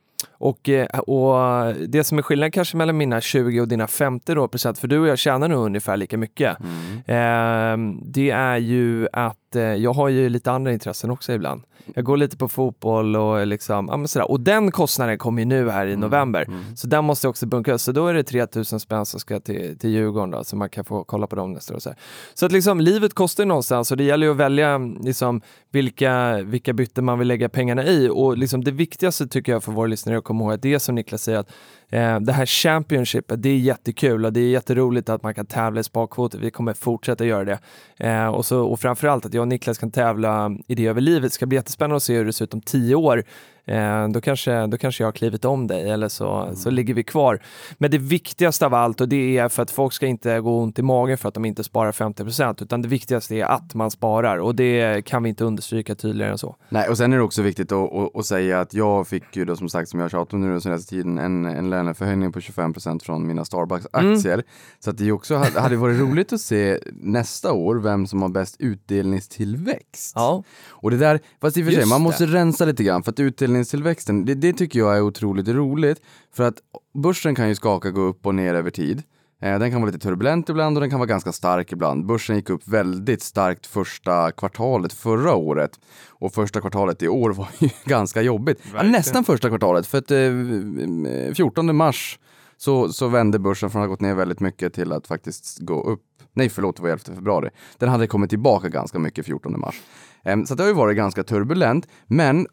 och, 0.42 0.68
eh, 0.68 0.98
och 0.98 1.74
det 1.88 2.04
som 2.04 2.18
är 2.18 2.22
skillnaden 2.22 2.52
kanske 2.52 2.76
mellan 2.76 2.96
mina 2.96 3.20
20 3.20 3.60
och 3.60 3.68
dina 3.68 3.86
50 3.86 4.34
då, 4.34 4.48
procent, 4.48 4.78
för 4.78 4.88
du 4.88 4.98
och 4.98 5.08
jag 5.08 5.18
tjänar 5.18 5.48
nog 5.48 5.66
ungefär 5.66 5.96
lika 5.96 6.18
mycket. 6.18 6.56
Mm. 6.60 7.02
Ehm, 7.06 8.00
det 8.04 8.30
är 8.30 8.56
ju 8.56 9.08
att 9.12 9.56
eh, 9.56 9.62
jag 9.62 9.92
har 9.92 10.08
ju 10.08 10.28
lite 10.28 10.52
andra 10.52 10.72
intressen 10.72 11.10
också 11.10 11.32
ibland. 11.32 11.62
jag 11.94 12.04
går 12.04 12.16
lite 12.16 12.36
på 12.36 12.48
fotboll 12.48 13.16
och 13.16 13.46
liksom, 13.46 13.88
ja 13.90 13.96
men 13.96 14.08
sådär. 14.08 14.30
Och 14.30 14.40
den 14.40 14.70
kostnaden 14.70 15.18
kommer 15.18 15.42
ju 15.42 15.46
nu 15.46 15.70
här 15.70 15.86
i 15.86 15.96
november. 15.96 16.46
Så 16.76 16.86
den 16.86 17.04
måste 17.04 17.28
också 17.28 17.46
bunkras. 17.46 17.82
Så 17.82 17.92
då 17.92 18.06
är 18.06 18.14
det 18.14 18.22
3000 18.22 18.80
spänn 18.80 19.06
som 19.06 19.20
ska 19.20 19.40
till, 19.40 19.78
till 19.78 19.90
Djurgården 19.90 20.30
då, 20.30 20.44
så 20.44 20.56
man 20.56 20.68
kan 20.68 20.84
få 20.84 21.04
kolla 21.04 21.26
på 21.26 21.36
dem 21.36 21.52
nästa 21.52 21.74
år. 21.74 21.78
Så, 21.78 21.88
här. 21.88 21.98
så 22.34 22.46
att 22.46 22.52
liksom 22.52 22.80
livet 22.80 23.14
kostar 23.14 23.44
ju 23.44 23.48
någonstans 23.48 23.90
och 23.90 23.96
det 23.96 24.04
gäller 24.04 24.26
ju 24.26 24.30
att 24.30 24.38
välja 24.38 24.78
liksom 24.78 25.40
vilka, 25.70 26.42
vilka 26.42 26.72
byten 26.72 27.04
man 27.04 27.18
vill 27.18 27.28
lägga 27.28 27.48
pengarna 27.48 27.84
i. 27.84 28.08
Och 28.08 28.38
liksom 28.38 28.64
det 28.64 28.70
viktigaste 28.70 29.26
tycker 29.26 29.52
jag 29.52 29.64
för 29.64 29.72
våra 29.72 29.86
lyssnare 29.86 30.18
att 30.18 30.24
komma 30.32 30.44
ihåg. 30.44 30.52
Att 30.52 30.62
det 30.62 30.80
som 30.80 30.94
Niklas 30.94 31.22
säger 31.22 31.38
att 31.38 31.50
Eh, 31.92 32.20
det 32.20 32.32
här 32.32 32.46
Championshipet, 32.46 33.42
det 33.42 33.48
är 33.48 33.56
jättekul 33.56 34.24
och 34.24 34.32
det 34.32 34.40
är 34.40 34.48
jätteroligt 34.48 35.08
att 35.08 35.22
man 35.22 35.34
kan 35.34 35.46
tävla 35.46 35.80
i 35.80 35.84
sparkvoter. 35.84 36.38
Vi 36.38 36.50
kommer 36.50 36.74
fortsätta 36.74 37.24
göra 37.24 37.44
det. 37.44 37.58
Eh, 37.96 38.26
och, 38.26 38.46
så, 38.46 38.60
och 38.60 38.80
framförallt 38.80 39.26
att 39.26 39.34
jag 39.34 39.40
och 39.40 39.48
Niklas 39.48 39.78
kan 39.78 39.90
tävla 39.90 40.56
i 40.68 40.74
det 40.74 40.86
över 40.86 41.00
livet. 41.00 41.22
Det 41.30 41.34
ska 41.34 41.46
bli 41.46 41.56
jättespännande 41.56 41.96
att 41.96 42.02
se 42.02 42.14
hur 42.14 42.24
det 42.24 42.32
ser 42.32 42.44
ut 42.44 42.54
om 42.54 42.60
tio 42.60 42.94
år. 42.94 43.24
Eh, 43.64 44.08
då, 44.08 44.20
kanske, 44.20 44.66
då 44.66 44.78
kanske 44.78 45.02
jag 45.02 45.06
har 45.06 45.12
klivit 45.12 45.44
om 45.44 45.66
dig 45.66 45.90
eller 45.90 46.08
så, 46.08 46.42
mm. 46.42 46.56
så 46.56 46.70
ligger 46.70 46.94
vi 46.94 47.04
kvar. 47.04 47.40
Men 47.78 47.90
det 47.90 47.98
viktigaste 47.98 48.66
av 48.66 48.74
allt 48.74 49.00
och 49.00 49.08
det 49.08 49.38
är 49.38 49.48
för 49.48 49.62
att 49.62 49.70
folk 49.70 49.92
ska 49.92 50.06
inte 50.06 50.40
gå 50.40 50.58
ont 50.58 50.78
i 50.78 50.82
magen 50.82 51.18
för 51.18 51.28
att 51.28 51.34
de 51.34 51.44
inte 51.44 51.64
sparar 51.64 51.92
50% 51.92 52.62
utan 52.62 52.82
det 52.82 52.88
viktigaste 52.88 53.34
är 53.34 53.44
att 53.44 53.74
man 53.74 53.90
sparar 53.90 54.38
och 54.38 54.54
det 54.54 55.04
kan 55.04 55.22
vi 55.22 55.28
inte 55.28 55.44
understryka 55.44 55.94
tydligare 55.94 56.32
än 56.32 56.38
så. 56.38 56.56
Nej, 56.68 56.88
och 56.88 56.98
sen 56.98 57.12
är 57.12 57.16
det 57.16 57.22
också 57.22 57.42
viktigt 57.42 57.72
att, 57.72 57.92
att, 57.92 58.16
att 58.16 58.26
säga 58.26 58.60
att 58.60 58.74
jag 58.74 59.08
fick 59.08 59.36
ju 59.36 59.44
då 59.44 59.56
som 59.56 59.68
sagt, 59.68 59.88
som 59.88 60.00
jag 60.00 60.04
har 60.04 60.10
tjatat 60.10 60.32
om 60.32 60.40
nu 60.40 60.50
den 60.50 60.60
senaste 60.60 60.90
tiden, 60.90 61.18
en, 61.18 61.44
en 61.44 61.70
löneförhöjning 61.84 62.32
på 62.32 62.40
25% 62.40 63.02
från 63.02 63.26
mina 63.26 63.44
Starbucks-aktier. 63.44 64.34
Mm. 64.34 64.46
Så 64.80 64.90
att 64.90 64.98
det 64.98 65.12
också 65.12 65.36
hade 65.36 65.76
varit 65.76 66.00
roligt 66.00 66.32
att 66.32 66.40
se 66.40 66.78
nästa 66.92 67.52
år 67.52 67.76
vem 67.76 68.06
som 68.06 68.22
har 68.22 68.28
bäst 68.28 68.56
utdelningstillväxt. 68.58 70.12
Ja. 70.14 70.44
Och 70.68 70.90
det 70.90 70.96
där, 70.96 71.20
fast 71.40 71.56
i 71.56 71.62
och 71.62 71.66
för 71.66 71.72
sig, 71.72 71.86
man 71.86 72.00
måste 72.00 72.26
rensa 72.26 72.64
lite 72.64 72.84
grann 72.84 73.02
för 73.02 73.10
att 73.10 73.20
utdelningstillväxten, 73.20 74.24
det, 74.24 74.34
det 74.34 74.52
tycker 74.52 74.78
jag 74.78 74.96
är 74.96 75.02
otroligt 75.02 75.48
roligt. 75.48 76.00
För 76.34 76.44
att 76.44 76.56
börsen 76.94 77.34
kan 77.34 77.48
ju 77.48 77.54
skaka, 77.54 77.90
gå 77.90 78.00
upp 78.00 78.26
och 78.26 78.34
ner 78.34 78.54
över 78.54 78.70
tid. 78.70 79.02
Eh, 79.42 79.58
den 79.58 79.70
kan 79.70 79.80
vara 79.80 79.90
lite 79.90 80.08
turbulent 80.08 80.48
ibland 80.48 80.76
och 80.76 80.80
den 80.80 80.90
kan 80.90 80.98
vara 80.98 81.06
ganska 81.06 81.32
stark 81.32 81.72
ibland. 81.72 82.06
Börsen 82.06 82.36
gick 82.36 82.50
upp 82.50 82.68
väldigt 82.68 83.22
starkt 83.22 83.66
första 83.66 84.32
kvartalet 84.32 84.92
förra 84.92 85.34
året. 85.34 85.80
Och 86.08 86.34
första 86.34 86.60
kvartalet 86.60 87.02
i 87.02 87.08
år 87.08 87.30
var 87.32 87.48
ju 87.58 87.68
ganska 87.84 88.22
jobbigt. 88.22 88.62
Ja, 88.74 88.82
nästan 88.82 89.24
första 89.24 89.48
kvartalet, 89.48 89.86
för 89.86 89.98
att 89.98 90.10
eh, 90.10 91.34
14 91.34 91.76
mars 91.76 92.18
så, 92.56 92.88
så 92.88 93.08
vände 93.08 93.38
börsen 93.38 93.70
från 93.70 93.82
att 93.82 93.88
ha 93.88 93.92
gått 93.92 94.00
ner 94.00 94.14
väldigt 94.14 94.40
mycket 94.40 94.74
till 94.74 94.92
att 94.92 95.06
faktiskt 95.06 95.58
gå 95.58 95.82
upp. 95.82 96.02
Nej, 96.32 96.48
förlåt, 96.48 96.76
det 96.76 96.82
var 96.82 96.88
11 96.88 97.02
februari. 97.14 97.50
Den 97.78 97.88
hade 97.88 98.06
kommit 98.06 98.30
tillbaka 98.30 98.68
ganska 98.68 98.98
mycket 98.98 99.26
14 99.26 99.60
mars. 99.60 99.82
Eh, 100.24 100.44
så 100.44 100.54
det 100.54 100.62
har 100.62 100.68
ju 100.68 100.74
varit 100.74 100.96
ganska 100.96 101.24
turbulent, 101.24 101.88
men 102.06 102.46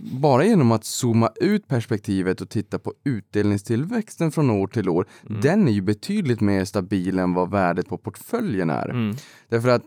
bara 0.00 0.44
genom 0.44 0.72
att 0.72 0.84
zooma 0.84 1.30
ut 1.36 1.68
perspektivet 1.68 2.40
och 2.40 2.48
titta 2.48 2.78
på 2.78 2.94
utdelningstillväxten 3.04 4.32
från 4.32 4.50
år 4.50 4.66
till 4.66 4.88
år, 4.88 5.06
mm. 5.28 5.40
den 5.40 5.68
är 5.68 5.72
ju 5.72 5.82
betydligt 5.82 6.40
mer 6.40 6.64
stabil 6.64 7.18
än 7.18 7.34
vad 7.34 7.50
värdet 7.50 7.88
på 7.88 7.98
portföljen 7.98 8.70
är. 8.70 8.88
Mm. 8.88 9.16
Därför 9.48 9.68
att 9.68 9.82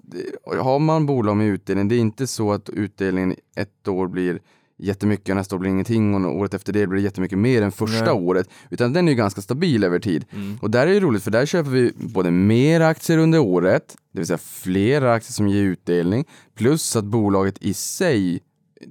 eh, 0.54 0.64
har 0.64 0.80
man 0.80 1.06
bolag 1.06 1.38
med 1.38 1.48
utdelning, 1.48 1.88
det 1.88 1.96
är 1.96 2.00
inte 2.00 2.28
så 2.28 2.52
att 2.52 2.70
utdelningen 2.70 3.36
ett 3.56 3.88
år 3.88 4.08
blir 4.08 4.40
jättemycket 4.82 5.30
och 5.30 5.36
nästa 5.36 5.56
år 5.56 5.60
blir 5.60 5.72
ingenting 5.72 6.26
och 6.26 6.36
året 6.36 6.54
efter 6.54 6.74
det 6.74 6.88
blir 6.88 6.98
det 6.98 7.04
jättemycket 7.04 7.38
mer 7.38 7.62
än 7.62 7.72
första 7.72 8.06
Nej. 8.06 8.14
året. 8.14 8.50
Utan 8.70 8.94
den 8.94 9.08
är 9.08 9.12
ju 9.12 9.18
ganska 9.18 9.42
stabil 9.42 9.84
över 9.84 10.00
tid. 10.00 10.26
Mm. 10.32 10.58
Och 10.62 10.72
där 10.72 10.88
är 10.88 10.94
det 10.94 11.00
roligt 11.00 11.24
för 11.24 11.32
där 11.32 11.46
köper 11.46 11.70
vi 11.70 11.94
både 11.96 12.32
mer 12.32 12.82
aktier 12.82 13.18
under 13.18 13.40
året, 13.40 13.96
det 14.12 14.20
vill 14.20 14.28
säga 14.28 14.38
fler 14.38 15.02
aktier 15.02 15.34
som 15.34 15.48
ger 15.48 15.64
utdelning, 15.64 16.26
plus 16.56 16.96
att 16.96 17.06
bolaget 17.06 17.56
i 17.62 17.74
sig 17.74 18.40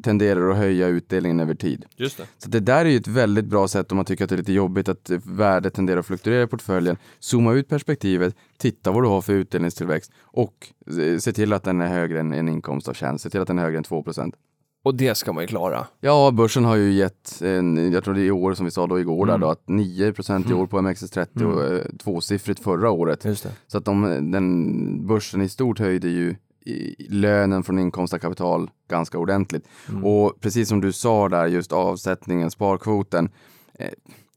tenderar 0.02 0.50
att 0.50 0.56
höja 0.56 0.88
utdelningen 0.88 1.40
över 1.40 1.54
tid. 1.54 1.84
Just 1.96 2.16
det. 2.16 2.26
Så 2.38 2.48
det 2.48 2.60
där 2.60 2.84
är 2.84 2.90
ju 2.90 2.96
ett 2.96 3.08
väldigt 3.08 3.44
bra 3.44 3.68
sätt 3.68 3.92
om 3.92 3.96
man 3.96 4.04
tycker 4.04 4.24
att 4.24 4.30
det 4.30 4.34
är 4.34 4.38
lite 4.38 4.52
jobbigt 4.52 4.88
att 4.88 5.10
värdet 5.24 5.74
tenderar 5.74 6.00
att 6.00 6.06
fluktuera 6.06 6.42
i 6.42 6.46
portföljen. 6.46 6.96
Zooma 7.18 7.52
ut 7.52 7.68
perspektivet, 7.68 8.34
titta 8.58 8.90
vad 8.90 9.02
du 9.02 9.08
har 9.08 9.20
för 9.20 9.32
utdelningstillväxt 9.32 10.12
och 10.22 10.68
se 11.18 11.32
till 11.32 11.52
att 11.52 11.62
den 11.62 11.80
är 11.80 11.88
högre 11.88 12.20
än 12.20 12.32
en 12.32 12.48
inkomst 12.48 12.88
av 12.88 12.94
tjänst. 12.94 13.24
Se 13.24 13.30
till 13.30 13.40
att 13.40 13.48
den 13.48 13.58
är 13.58 13.62
högre 13.62 13.78
än 13.78 13.84
2% 13.84 14.32
och 14.82 14.94
det 14.94 15.14
ska 15.14 15.32
man 15.32 15.44
ju 15.44 15.48
klara. 15.48 15.86
Ja, 16.00 16.30
börsen 16.30 16.64
har 16.64 16.76
ju 16.76 16.92
gett, 16.92 17.42
en, 17.42 17.92
jag 17.92 18.04
tror 18.04 18.14
det 18.14 18.20
är 18.20 18.24
i 18.24 18.30
år 18.30 18.54
som 18.54 18.64
vi 18.64 18.70
sa 18.70 18.86
då 18.86 19.00
igår, 19.00 19.28
mm. 19.28 19.40
där 19.40 19.46
då, 19.46 19.52
att 19.52 19.66
9% 19.66 20.50
i 20.50 20.52
år 20.52 20.56
mm. 20.56 20.68
på 20.68 20.78
OMXS30 20.78 21.26
mm. 21.36 21.52
och 21.52 21.64
eh, 21.64 21.84
tvåsiffrigt 21.98 22.62
förra 22.62 22.90
året. 22.90 23.26
Så 23.66 23.78
att 23.78 23.84
de, 23.84 24.30
den, 24.32 25.06
börsen 25.06 25.42
i 25.42 25.48
stort 25.48 25.78
höjde 25.78 26.08
ju 26.08 26.36
lönen 27.08 27.62
från 27.62 27.78
inkomst 27.78 28.14
av 28.14 28.18
kapital 28.18 28.70
ganska 28.88 29.18
ordentligt. 29.18 29.68
Mm. 29.88 30.04
Och 30.04 30.40
precis 30.40 30.68
som 30.68 30.80
du 30.80 30.92
sa 30.92 31.28
där, 31.28 31.46
just 31.46 31.72
avsättningen, 31.72 32.50
sparkvoten. 32.50 33.30
Eh, 33.74 33.88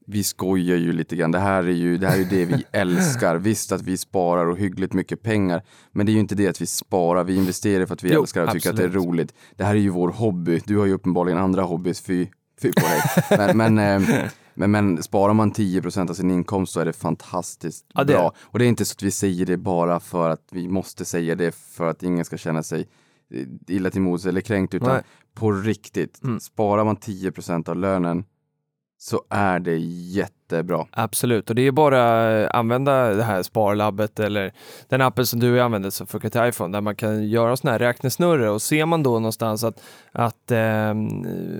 vi 0.05 0.23
skojar 0.23 0.77
ju 0.77 0.93
lite 0.93 1.15
grann. 1.15 1.31
Det 1.31 1.39
här 1.39 1.63
är 1.63 1.71
ju 1.71 1.97
det, 1.97 2.07
här 2.07 2.19
är 2.19 2.25
det 2.25 2.45
vi 2.45 2.63
älskar. 2.71 3.35
Visst 3.35 3.71
att 3.71 3.81
vi 3.81 3.97
sparar 3.97 4.45
och 4.45 4.57
hyggligt 4.57 4.93
mycket 4.93 5.21
pengar, 5.21 5.61
men 5.91 6.05
det 6.05 6.11
är 6.11 6.13
ju 6.13 6.19
inte 6.19 6.35
det 6.35 6.47
att 6.47 6.61
vi 6.61 6.65
sparar. 6.65 7.23
Vi 7.23 7.35
investerar 7.35 7.85
för 7.85 7.93
att 7.93 8.03
vi 8.03 8.13
jo, 8.13 8.21
älskar 8.21 8.43
och 8.43 8.51
tycker 8.51 8.69
absolut. 8.69 8.87
att 8.87 8.93
det 8.93 8.99
är 8.99 9.03
roligt. 9.03 9.33
Det 9.55 9.63
här 9.63 9.75
är 9.75 9.79
ju 9.79 9.89
vår 9.89 10.09
hobby. 10.09 10.61
Du 10.65 10.77
har 10.77 10.85
ju 10.85 10.93
uppenbarligen 10.93 11.39
andra 11.39 11.61
hobbys, 11.61 12.01
fy, 12.01 12.27
fy 12.61 12.71
på 12.71 12.81
dig. 12.81 13.47
men, 13.53 13.75
men 13.75 14.03
eh, 14.13 14.29
Men, 14.53 14.71
men 14.71 15.03
sparar 15.03 15.33
man 15.33 15.51
10% 15.51 16.09
av 16.09 16.13
sin 16.13 16.31
inkomst 16.31 16.73
så 16.73 16.79
är 16.79 16.85
det 16.85 16.93
fantastiskt 16.93 17.85
ja, 17.93 18.03
det 18.03 18.13
bra. 18.13 18.33
Och 18.41 18.59
det 18.59 18.65
är 18.65 18.69
inte 18.69 18.85
så 18.85 18.93
att 18.93 19.03
vi 19.03 19.11
säger 19.11 19.45
det 19.45 19.57
bara 19.57 19.99
för 19.99 20.29
att 20.29 20.47
vi 20.51 20.67
måste 20.67 21.05
säga 21.05 21.35
det 21.35 21.55
för 21.55 21.87
att 21.87 22.03
ingen 22.03 22.25
ska 22.25 22.37
känna 22.37 22.63
sig 22.63 22.87
eh, 23.33 23.47
illa 23.67 23.89
till 23.89 24.01
mods 24.01 24.25
eller 24.25 24.41
kränkt 24.41 24.73
utan 24.73 24.89
Nej. 24.89 25.03
på 25.33 25.51
riktigt. 25.51 26.23
Mm. 26.23 26.39
Sparar 26.39 26.85
man 26.85 26.97
10% 26.97 27.69
av 27.69 27.75
lönen 27.75 28.23
så 29.03 29.21
är 29.29 29.59
det 29.59 29.77
jättebra. 29.77 30.85
Absolut, 30.91 31.49
och 31.49 31.55
det 31.55 31.67
är 31.67 31.71
bara 31.71 32.45
att 32.45 32.55
använda 32.55 33.13
det 33.13 33.23
här 33.23 33.43
sparlabbet 33.43 34.19
eller 34.19 34.53
den 34.89 35.01
appen 35.01 35.25
som 35.25 35.39
du 35.39 35.61
använder 35.61 35.89
som 35.89 36.07
funkar 36.07 36.29
till 36.29 36.41
iPhone 36.43 36.77
där 36.77 36.81
man 36.81 36.95
kan 36.95 37.27
göra 37.27 37.57
sådana 37.57 37.71
här 37.71 37.79
räknesnurror 37.79 38.49
och 38.49 38.61
ser 38.61 38.85
man 38.85 39.03
då 39.03 39.09
någonstans 39.09 39.63
att, 39.63 39.81
att 40.11 40.51
eh, 40.51 40.93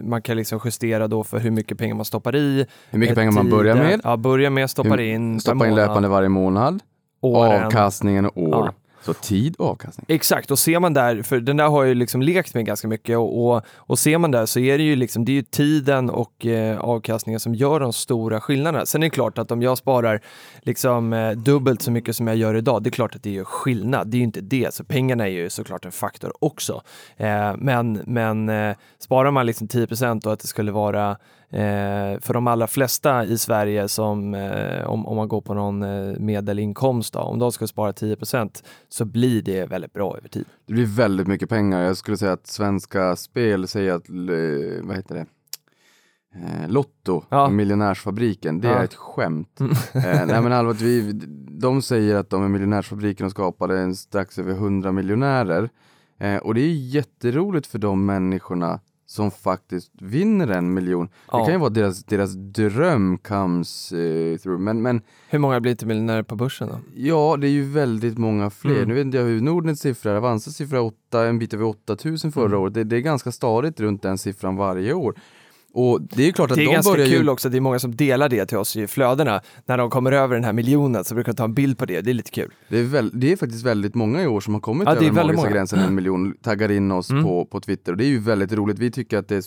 man 0.03 0.21
kan 0.23 0.37
liksom 0.37 0.59
justera 0.65 1.07
då 1.07 1.23
för 1.23 1.39
hur 1.39 1.51
mycket 1.51 1.77
pengar 1.77 1.95
man 1.95 2.05
stoppar 2.05 2.35
i. 2.35 2.65
Hur 2.89 2.99
mycket 2.99 3.15
pengar 3.15 3.31
man 3.31 3.49
börjar 3.49 3.75
med. 3.75 4.01
Ja, 4.03 4.17
börjar 4.17 4.49
med, 4.49 4.69
stoppar 4.69 4.99
in. 4.99 5.39
Stoppa 5.39 5.67
in 5.67 5.75
löpande 5.75 6.09
varje 6.09 6.29
månad. 6.29 6.79
Åren. 7.21 7.65
Avkastningen 7.65 8.25
och 8.25 8.37
år. 8.37 8.65
Ja. 8.65 8.82
Så 9.05 9.13
tid 9.13 9.55
och 9.59 9.67
avkastning. 9.67 10.05
Exakt, 10.09 10.51
och 10.51 10.59
ser 10.59 10.79
man 10.79 10.93
där, 10.93 11.23
för 11.23 11.39
den 11.39 11.57
där 11.57 11.67
har 11.67 11.83
jag 11.83 11.87
ju 11.87 11.95
liksom 11.95 12.21
lekt 12.21 12.53
med 12.53 12.65
ganska 12.65 12.87
mycket 12.87 13.17
och, 13.17 13.45
och, 13.45 13.61
och 13.75 13.99
ser 13.99 14.17
man 14.17 14.31
där 14.31 14.45
så 14.45 14.59
är 14.59 14.77
det 14.77 14.83
ju 14.83 14.95
liksom, 14.95 15.25
det 15.25 15.31
är 15.31 15.33
ju 15.33 15.41
tiden 15.41 16.09
och 16.09 16.45
eh, 16.45 16.79
avkastningen 16.79 17.39
som 17.39 17.55
gör 17.55 17.79
de 17.79 17.93
stora 17.93 18.41
skillnaderna. 18.41 18.85
Sen 18.85 19.03
är 19.03 19.05
det 19.05 19.09
klart 19.09 19.37
att 19.37 19.51
om 19.51 19.61
jag 19.61 19.77
sparar 19.77 20.21
liksom 20.61 21.13
eh, 21.13 21.31
dubbelt 21.31 21.81
så 21.81 21.91
mycket 21.91 22.15
som 22.15 22.27
jag 22.27 22.35
gör 22.35 22.55
idag, 22.55 22.83
det 22.83 22.89
är 22.89 22.91
klart 22.91 23.15
att 23.15 23.23
det 23.23 23.29
gör 23.29 23.43
skillnad. 23.43 24.07
Det 24.07 24.17
är 24.17 24.19
ju 24.19 24.23
inte 24.23 24.41
det, 24.41 24.73
så 24.73 24.83
pengarna 24.83 25.27
är 25.27 25.31
ju 25.31 25.49
såklart 25.49 25.85
en 25.85 25.91
faktor 25.91 26.33
också. 26.39 26.81
Eh, 27.17 27.53
men 27.57 28.01
men 28.05 28.49
eh, 28.49 28.75
sparar 28.99 29.31
man 29.31 29.45
liksom 29.45 29.67
10 29.67 29.87
och 30.25 30.33
att 30.33 30.39
det 30.39 30.47
skulle 30.47 30.71
vara 30.71 31.17
Eh, 31.53 32.19
för 32.19 32.33
de 32.33 32.47
allra 32.47 32.67
flesta 32.67 33.25
i 33.25 33.37
Sverige 33.37 33.87
som, 33.87 34.33
eh, 34.33 34.83
om, 34.85 35.07
om 35.07 35.17
man 35.17 35.27
går 35.27 35.41
på 35.41 35.53
någon 35.53 35.83
eh, 35.83 36.19
medelinkomst, 36.19 37.13
då, 37.13 37.19
om 37.19 37.39
de 37.39 37.51
ska 37.51 37.67
spara 37.67 37.91
10% 37.91 38.63
så 38.89 39.05
blir 39.05 39.41
det 39.41 39.65
väldigt 39.65 39.93
bra 39.93 40.17
över 40.17 40.29
tid. 40.29 40.45
Det 40.65 40.73
blir 40.73 40.85
väldigt 40.85 41.27
mycket 41.27 41.49
pengar. 41.49 41.81
Jag 41.81 41.97
skulle 41.97 42.17
säga 42.17 42.31
att 42.31 42.47
Svenska 42.47 43.15
Spel 43.15 43.67
säger 43.67 43.93
att, 43.93 44.09
eh, 44.09 44.85
vad 44.87 44.95
heter 44.95 45.15
det? 45.15 45.25
Eh, 46.35 46.69
Lotto, 46.69 47.23
ja. 47.29 47.49
miljonärsfabriken, 47.49 48.61
det 48.61 48.67
ja. 48.67 48.75
är 48.75 48.83
ett 48.83 48.95
skämt. 48.95 49.59
Mm. 49.59 49.73
nej 50.27 50.41
men 50.41 50.53
allvarligt, 50.53 50.81
vi, 50.81 51.11
de 51.59 51.81
säger 51.81 52.15
att 52.15 52.29
de 52.29 52.43
är 52.43 52.47
miljonärsfabriken 52.49 53.25
och 53.25 53.31
skapade 53.31 53.95
strax 53.95 54.39
över 54.39 54.51
100 54.51 54.91
miljonärer. 54.91 55.69
Och 56.41 56.53
det 56.53 56.61
är 56.61 56.73
jätteroligt 56.73 57.67
för 57.67 57.79
de 57.79 58.05
människorna 58.05 58.79
som 59.13 59.31
faktiskt 59.31 59.91
vinner 60.01 60.47
en 60.47 60.73
miljon. 60.73 61.09
Ja. 61.31 61.37
Det 61.37 61.45
kan 61.45 61.53
ju 61.53 61.59
vara 61.59 61.69
deras, 61.69 62.03
deras 62.03 62.33
dröm 62.33 63.17
comes 63.17 63.93
uh, 63.93 64.37
through. 64.37 64.61
Men, 64.61 64.81
men, 64.81 65.01
hur 65.29 65.39
många 65.39 65.59
blir 65.59 65.71
inte 65.71 65.85
miljonärer 65.85 66.23
på 66.23 66.35
börsen 66.35 66.67
då? 66.67 66.79
Ja, 66.95 67.37
det 67.41 67.47
är 67.47 67.51
ju 67.51 67.63
väldigt 67.63 68.17
många 68.17 68.49
fler. 68.49 68.75
Mm. 68.75 68.87
Nu 68.87 68.93
vet 68.93 69.05
inte 69.05 69.17
jag 69.17 69.25
hur 69.25 69.41
Nordnets 69.41 69.81
siffra 69.81 70.11
är. 70.11 70.15
Avanzas 70.15 70.55
siffra 70.55 70.77
är 70.77 70.81
8, 70.81 71.25
en 71.25 71.39
bit 71.39 71.53
över 71.53 71.65
8000 71.65 72.31
förra 72.31 72.45
mm. 72.45 72.59
året. 72.59 72.73
Det, 72.73 72.83
det, 72.83 72.95
är 72.95 73.01
ganska 73.01 73.31
stadigt 73.31 73.79
runt 73.79 74.01
den 74.01 74.17
siffran 74.17 74.55
varje 74.55 74.93
år. 74.93 75.15
Och 75.73 76.01
det 76.01 76.27
är 76.27 76.31
klart 76.31 76.51
att 76.51 76.57
det 76.57 76.63
är 76.63 76.65
de 76.65 76.73
ganska 76.73 76.95
kul 76.95 77.25
ju... 77.25 77.29
också, 77.29 77.49
det 77.49 77.57
är 77.57 77.61
många 77.61 77.79
som 77.79 77.95
delar 77.95 78.29
det 78.29 78.45
till 78.45 78.57
oss 78.57 78.75
i 78.75 78.87
flödena. 78.87 79.41
När 79.65 79.77
de 79.77 79.89
kommer 79.89 80.11
över 80.11 80.35
den 80.35 80.43
här 80.43 80.53
miljonen 80.53 81.03
så 81.03 81.15
brukar 81.15 81.31
de 81.31 81.35
ta 81.35 81.43
en 81.43 81.53
bild 81.53 81.77
på 81.77 81.85
det, 81.85 82.01
det 82.01 82.09
är 82.09 82.13
lite 82.13 82.31
kul. 82.31 82.53
Det 82.69 82.79
är, 82.79 82.83
väl, 82.83 83.11
det 83.13 83.31
är 83.31 83.35
faktiskt 83.35 83.65
väldigt 83.65 83.95
många 83.95 84.23
i 84.23 84.27
år 84.27 84.41
som 84.41 84.53
har 84.53 84.61
kommit 84.61 84.87
ja, 84.87 84.95
över 84.95 85.11
magiska 85.11 85.49
gränsen 85.49 85.79
en 85.79 85.95
miljon, 85.95 86.33
taggar 86.41 86.71
in 86.71 86.91
oss 86.91 87.09
mm. 87.09 87.23
på, 87.23 87.45
på 87.45 87.59
Twitter 87.59 87.91
och 87.91 87.97
det 87.97 88.05
är 88.05 88.07
ju 88.07 88.19
väldigt 88.19 88.53
roligt. 88.53 88.79
Vi 88.79 88.91
tycker 88.91 89.17
att 89.17 89.27
det 89.27 89.35
är 89.35 89.43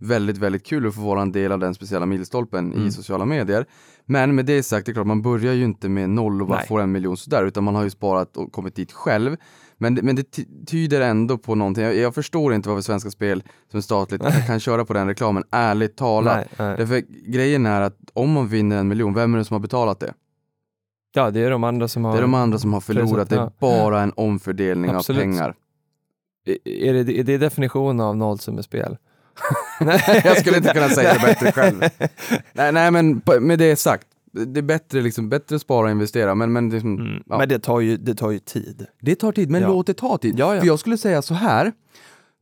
väldigt, 0.00 0.38
väldigt 0.38 0.66
kul 0.66 0.86
att 0.86 0.94
få 0.94 1.00
vara 1.00 1.22
en 1.22 1.32
del 1.32 1.52
av 1.52 1.58
den 1.58 1.74
speciella 1.74 2.06
milstolpen 2.06 2.72
Mm. 2.72 2.86
i 2.86 2.92
sociala 2.92 3.24
medier. 3.24 3.66
Men 4.04 4.34
med 4.34 4.46
det 4.46 4.62
sagt, 4.62 4.86
det 4.86 4.92
är 4.92 4.94
klart, 4.94 5.06
man 5.06 5.22
börjar 5.22 5.52
ju 5.52 5.64
inte 5.64 5.88
med 5.88 6.10
noll 6.10 6.42
och 6.42 6.48
bara 6.48 6.58
Nej. 6.58 6.66
får 6.68 6.80
en 6.80 6.92
miljon 6.92 7.16
sådär, 7.16 7.44
utan 7.46 7.64
man 7.64 7.74
har 7.74 7.84
ju 7.84 7.90
sparat 7.90 8.36
och 8.36 8.52
kommit 8.52 8.74
dit 8.74 8.92
själv. 8.92 9.36
Men, 9.78 9.94
men 9.94 10.16
det 10.16 10.22
ty- 10.22 10.44
tyder 10.66 11.00
ändå 11.00 11.38
på 11.38 11.54
någonting. 11.54 11.84
Jag, 11.84 11.96
jag 11.96 12.14
förstår 12.14 12.54
inte 12.54 12.68
varför 12.68 12.82
Svenska 12.82 13.10
Spel 13.10 13.42
som 13.70 13.78
är 13.78 13.82
statligt 13.82 14.22
kan, 14.22 14.32
kan 14.46 14.60
köra 14.60 14.84
på 14.84 14.92
den 14.92 15.06
reklamen, 15.06 15.44
ärligt 15.50 15.96
talat. 15.96 16.36
Nej, 16.36 16.46
nej. 16.58 16.76
Därför 16.76 17.02
grejen 17.32 17.66
är 17.66 17.80
att 17.80 17.96
om 18.12 18.32
man 18.32 18.48
vinner 18.48 18.76
en 18.76 18.88
miljon, 18.88 19.14
vem 19.14 19.34
är 19.34 19.38
det 19.38 19.44
som 19.44 19.54
har 19.54 19.60
betalat 19.60 20.00
det? 20.00 20.14
Ja, 21.14 21.30
det 21.30 21.40
är 21.40 21.50
de 21.50 21.64
andra 21.64 21.88
som 21.88 22.04
har... 22.04 22.12
Det 22.12 22.18
är 22.18 22.22
de 22.22 22.34
andra 22.34 22.58
som 22.58 22.72
har 22.72 22.80
förlorat, 22.80 23.28
det 23.28 23.36
är 23.36 23.50
bara 23.60 24.00
en 24.02 24.12
omfördelning 24.16 24.90
Absolut. 24.90 25.20
av 25.20 25.24
pengar. 25.24 25.54
Är 26.64 26.92
det, 27.04 27.18
är 27.18 27.24
det 27.24 27.38
definitionen 27.38 28.00
av 28.00 28.16
nollsummespel? 28.16 28.96
jag 30.24 30.36
skulle 30.40 30.56
inte 30.56 30.72
kunna 30.72 30.88
säga 30.88 31.14
det 31.14 31.20
bättre 31.20 31.52
själv. 31.52 31.80
Nej, 32.52 32.72
nej 32.72 32.90
men 32.90 33.22
med 33.40 33.58
det 33.58 33.76
sagt, 33.76 34.06
det 34.32 34.60
är 34.60 34.62
bättre, 34.62 35.00
liksom, 35.02 35.28
bättre 35.28 35.58
spara 35.58 35.84
och 35.86 35.90
investera, 35.90 36.34
men, 36.34 36.52
men 36.52 36.70
liksom, 36.70 36.94
Mm. 36.98 37.22
ja. 37.26 37.38
Men 37.38 37.48
det 37.48 37.58
tar, 37.58 37.80
ju, 37.80 37.96
det 37.96 38.14
tar 38.14 38.30
ju 38.30 38.38
tid. 38.38 38.86
det 39.02 39.14
tar 39.14 39.32
tid, 39.32 39.50
men 39.50 39.62
Ja. 39.62 39.68
låt 39.68 39.86
det 39.86 39.94
ta 39.94 40.18
tid. 40.18 40.34
Ja, 40.38 40.54
ja. 40.54 40.60
För 40.60 40.66
jag 40.66 40.78
skulle 40.78 40.98
säga 40.98 41.22
så 41.22 41.34
här, 41.34 41.66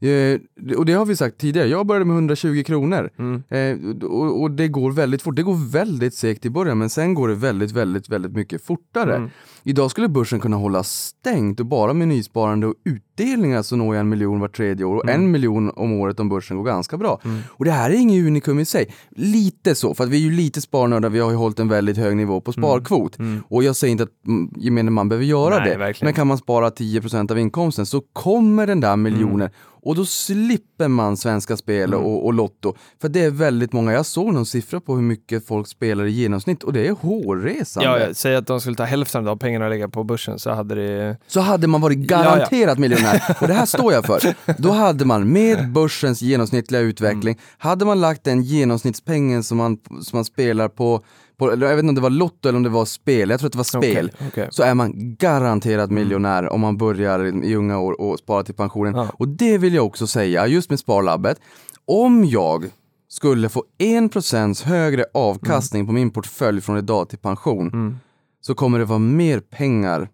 eh, 0.02 0.40
och 0.76 0.86
det 0.86 0.92
har 0.92 1.06
vi 1.06 1.16
sagt 1.16 1.38
tidigare, 1.38 1.68
jag 1.68 1.86
började 1.86 2.04
med 2.04 2.14
120 2.14 2.62
kronor. 2.66 3.10
Mm. 3.18 3.42
Eh, 3.48 4.06
och, 4.08 4.42
och 4.42 4.50
det 4.50 4.68
går 4.68 4.92
väldigt 4.92 5.22
fort, 5.22 5.36
det 5.36 5.42
går 5.42 5.70
väldigt 5.72 6.14
segt 6.14 6.46
i 6.46 6.50
början 6.50 6.78
men 6.78 6.90
sen 6.90 7.14
går 7.14 7.28
det 7.28 7.34
väldigt, 7.34 7.72
väldigt, 7.72 8.08
väldigt 8.08 8.32
mycket 8.32 8.64
fortare. 8.64 9.16
Mm. 9.16 9.30
Idag 9.66 9.90
skulle 9.90 10.08
börsen 10.08 10.40
kunna 10.40 10.56
hålla 10.56 10.82
stängt 10.82 11.60
och 11.60 11.66
bara 11.66 11.92
med 11.92 12.08
nysparande 12.08 12.66
och 12.66 12.74
utdelningar 12.84 13.62
så 13.62 13.76
når 13.76 13.94
jag 13.94 14.00
en 14.00 14.08
miljon 14.08 14.40
var 14.40 14.48
tredje 14.48 14.84
år 14.84 14.96
och 14.96 15.04
Mm. 15.08 15.20
en 15.20 15.30
miljon 15.30 15.70
om 15.76 15.92
året 15.92 16.20
om 16.20 16.28
börsen 16.28 16.56
går 16.56 16.64
ganska 16.64 16.96
bra. 16.96 17.20
Och 17.48 17.64
det 17.64 17.70
här 17.70 17.90
är 17.90 17.94
inget 17.94 18.26
unikum 18.26 18.58
i 18.60 18.64
sig. 18.64 18.94
Lite 19.10 19.74
så, 19.74 19.94
för 19.94 20.04
att 20.04 20.10
vi 20.10 20.16
är 20.16 20.20
ju 20.20 20.30
lite 20.30 20.60
sparnördar, 20.60 21.08
vi 21.10 21.18
har 21.20 21.30
ju 21.30 21.36
hållit 21.36 21.58
en 21.60 21.68
väldigt 21.68 21.96
hög 21.96 22.16
nivå 22.16 22.40
på 22.40 22.52
sparkvot. 22.52 23.16
Och 23.48 23.64
jag 23.64 23.76
säger 23.76 23.92
inte 23.92 24.04
att 24.04 24.26
mm, 24.26 24.50
gemene 24.56 24.90
man 24.90 25.08
behöver 25.08 25.26
göra 25.26 25.58
Nej, 25.58 25.70
det, 25.70 25.76
verkligen. 25.78 26.06
men 26.06 26.14
kan 26.14 26.26
man 26.26 26.38
spara 26.38 26.70
10% 26.70 27.30
av 27.32 27.38
inkomsten 27.38 27.86
så 27.86 28.00
kommer 28.12 28.66
den 28.66 28.80
där 28.80 28.96
miljonen 28.96 29.50
och 29.84 29.94
då 29.94 30.04
slipper 30.04 30.88
man 30.88 31.16
Svenska 31.16 31.56
Spel 31.56 31.94
och, 31.94 32.24
och 32.24 32.34
Lotto. 32.34 32.74
För 33.00 33.08
det 33.08 33.24
är 33.24 33.30
väldigt 33.30 33.72
många, 33.72 33.92
jag 33.92 34.06
såg 34.06 34.34
någon 34.34 34.46
siffra 34.46 34.80
på 34.80 34.94
hur 34.94 35.02
mycket 35.02 35.46
folk 35.46 35.68
spelar 35.68 36.04
i 36.04 36.10
genomsnitt 36.10 36.62
och 36.62 36.72
det 36.72 36.86
är 36.86 36.92
hårresande. 36.92 37.88
Ja, 37.88 37.98
ja, 37.98 38.14
säg 38.14 38.36
att 38.36 38.46
de 38.46 38.60
skulle 38.60 38.76
ta 38.76 38.84
hälften 38.84 39.28
av 39.28 39.36
pengarna 39.36 39.64
och 39.64 39.70
lägga 39.70 39.88
på 39.88 40.04
börsen 40.04 40.38
så 40.38 40.50
hade 40.50 40.74
det... 40.74 41.16
Så 41.26 41.40
hade 41.40 41.66
man 41.66 41.80
varit 41.80 41.98
garanterat 41.98 42.78
miljonär, 42.78 43.36
och 43.40 43.48
det 43.48 43.54
här 43.54 43.66
står 43.66 43.92
jag 43.92 44.04
för. 44.04 44.34
Då 44.62 44.70
hade 44.70 45.04
man 45.04 45.32
med 45.32 45.72
börsens 45.72 46.22
genomsnittliga 46.22 46.80
utveckling, 46.80 47.38
hade 47.58 47.84
man 47.84 48.00
lagt 48.00 48.24
den 48.24 48.42
genomsnittspengen 48.42 49.42
som 49.42 49.58
man, 49.58 49.78
som 50.02 50.16
man 50.16 50.24
spelar 50.24 50.68
på, 50.68 51.04
på 51.38 51.50
eller 51.52 51.66
jag 51.68 51.76
vet 51.76 51.82
inte 51.82 51.88
om 51.90 51.94
det 51.94 52.00
var 52.00 52.10
Lotto 52.10 52.48
eller 52.48 52.56
om 52.56 52.62
det 52.62 52.68
var 52.68 52.84
spel, 52.84 53.30
jag 53.30 53.40
tror 53.40 53.46
att 53.48 53.52
det 53.52 53.58
var 53.58 53.64
spel. 53.82 54.10
Okej, 54.14 54.28
okej. 54.28 54.48
så 54.50 54.62
är 54.62 54.74
man 54.74 54.92
garanterat 55.16 55.90
miljonär 55.90 56.52
om 56.52 56.60
man 56.60 56.76
börjar 56.76 57.24
i 57.24 57.46
i 57.50 57.54
unga 57.54 57.78
år 57.78 58.00
och 58.00 58.18
sparar 58.18 58.42
till 58.42 58.54
pensionen. 58.54 58.94
Ja. 58.94 59.08
Och 59.18 59.28
det 59.28 59.58
vill 59.58 59.74
jag 59.74 59.86
också 59.86 60.06
säga, 60.06 60.46
just 60.46 60.70
med 60.70 60.78
Sparlabbet, 60.78 61.40
om 61.86 62.24
jag 62.24 62.64
skulle 63.08 63.48
få 63.48 63.64
1% 63.78 64.64
högre 64.64 65.04
avkastning 65.14 65.86
på 65.86 65.92
min 65.92 66.10
portfölj 66.10 66.60
från 66.60 66.78
idag 66.78 67.08
till 67.08 67.18
pension, 67.18 67.68
Mm. 67.68 67.96
så 68.40 68.54
kommer 68.54 68.78
det 68.78 68.84
vara 68.84 68.98
mer 68.98 69.40
pengar 69.40 70.08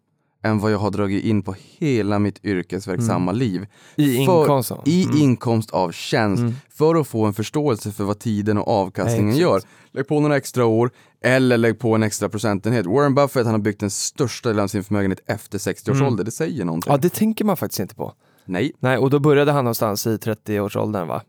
än 0.44 0.58
vad 0.58 0.72
jag 0.72 0.78
har 0.78 0.90
dragit 0.90 1.24
in 1.24 1.42
på 1.42 1.54
hela 1.78 2.18
mitt 2.18 2.44
yrkesverksamma 2.44 3.32
liv. 3.32 3.56
Mm. 3.96 4.10
I 4.10 4.26
För- 4.26 4.40
inkomsten? 4.42 4.78
I 4.84 5.04
Mm. 5.04 5.16
inkomst 5.16 5.70
av 5.70 5.92
tjänst, 5.92 6.42
för 6.70 6.94
att 6.94 7.08
få 7.08 7.24
en 7.24 7.34
förståelse 7.34 7.92
för 7.92 8.04
vad 8.04 8.18
tiden 8.18 8.58
och 8.58 8.68
avkastningen 8.68 9.28
Exakt. 9.28 9.40
gör. 9.42 9.60
Lägg 9.92 10.08
på 10.08 10.20
några 10.20 10.36
extra 10.36 10.64
år, 10.64 10.90
eller 11.24 11.58
lägg 11.58 11.78
på 11.78 11.94
en 11.94 12.02
extra 12.02 12.28
procentenhet. 12.28 12.86
Warren 12.86 13.14
Buffett 13.14 13.44
han 13.44 13.54
har 13.54 13.60
byggt 13.60 13.80
den 13.80 13.90
största 13.90 14.48
delen 14.48 14.64
av 14.64 14.68
sin 14.68 14.84
förmögenhet 14.84 15.20
efter 15.26 15.58
60 15.58 15.90
års 15.90 15.96
Mm. 15.96 16.06
ålder, 16.08 16.24
det 16.24 16.30
säger 16.30 16.64
någonting. 16.64 16.92
Ja, 16.92 16.96
det 16.98 17.08
tänker 17.08 17.44
man 17.44 17.56
faktiskt 17.56 17.80
inte 17.80 17.94
på. 17.94 18.12
Nej, 18.44 18.72
Nej, 18.78 18.98
och 18.98 19.10
då 19.10 19.18
började 19.18 19.52
han 19.52 19.64
någonstans 19.64 20.06
i 20.06 20.16
30-årsåldern 20.16 21.08
va? 21.08 21.22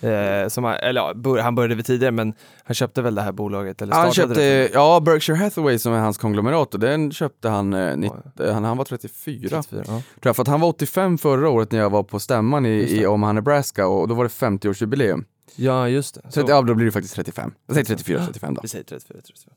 Eh, 0.00 0.48
som 0.48 0.64
han, 0.64 0.74
eller 0.74 1.00
ja, 1.00 1.14
bör, 1.14 1.38
han 1.38 1.54
började 1.54 1.74
väl 1.74 1.84
tidigare 1.84 2.12
men 2.12 2.34
han 2.64 2.74
köpte 2.74 3.02
väl 3.02 3.14
det 3.14 3.22
här 3.22 3.32
bolaget 3.32 3.82
eller 3.82 3.92
han 3.94 4.12
köpte, 4.12 4.34
det. 4.34 4.70
ja 4.74 5.00
Berkshire 5.00 5.36
Hathaway 5.36 5.78
som 5.78 5.92
är 5.92 5.98
hans 5.98 6.18
konglomerat 6.18 6.74
och 6.74 6.80
den 6.80 7.12
köpte 7.12 7.48
han, 7.48 7.72
eh, 7.74 7.96
nitt, 7.96 8.12
eh, 8.40 8.52
han, 8.54 8.64
han 8.64 8.76
var 8.76 8.84
34. 8.84 9.48
34, 9.48 9.80
ja. 9.80 9.84
Tror 9.84 10.02
jag, 10.22 10.36
för 10.36 10.42
att 10.42 10.48
han 10.48 10.60
var 10.60 10.68
85 10.68 11.18
förra 11.18 11.48
året 11.48 11.72
när 11.72 11.78
jag 11.78 11.90
var 11.90 12.02
på 12.02 12.20
stämman 12.20 12.66
i, 12.66 12.70
i 13.00 13.06
Omaha, 13.06 13.32
Nebraska 13.32 13.86
och 13.86 14.08
då 14.08 14.14
var 14.14 14.24
det 14.24 14.30
50-årsjubileum. 14.30 15.24
Ja, 15.56 15.88
just 15.88 16.14
det. 16.14 16.20
Så, 16.24 16.40
Så, 16.40 16.46
ja, 16.48 16.62
då 16.62 16.74
blir 16.74 16.86
det 16.86 16.92
faktiskt 16.92 17.14
35. 17.14 17.52
Jag 17.66 17.74
säger 17.74 17.84
34, 17.86 18.26
35 18.26 18.54
då. 18.54 18.60
vi 18.62 18.68
säger 18.68 18.84
34, 18.84 19.18
34. 19.26 19.52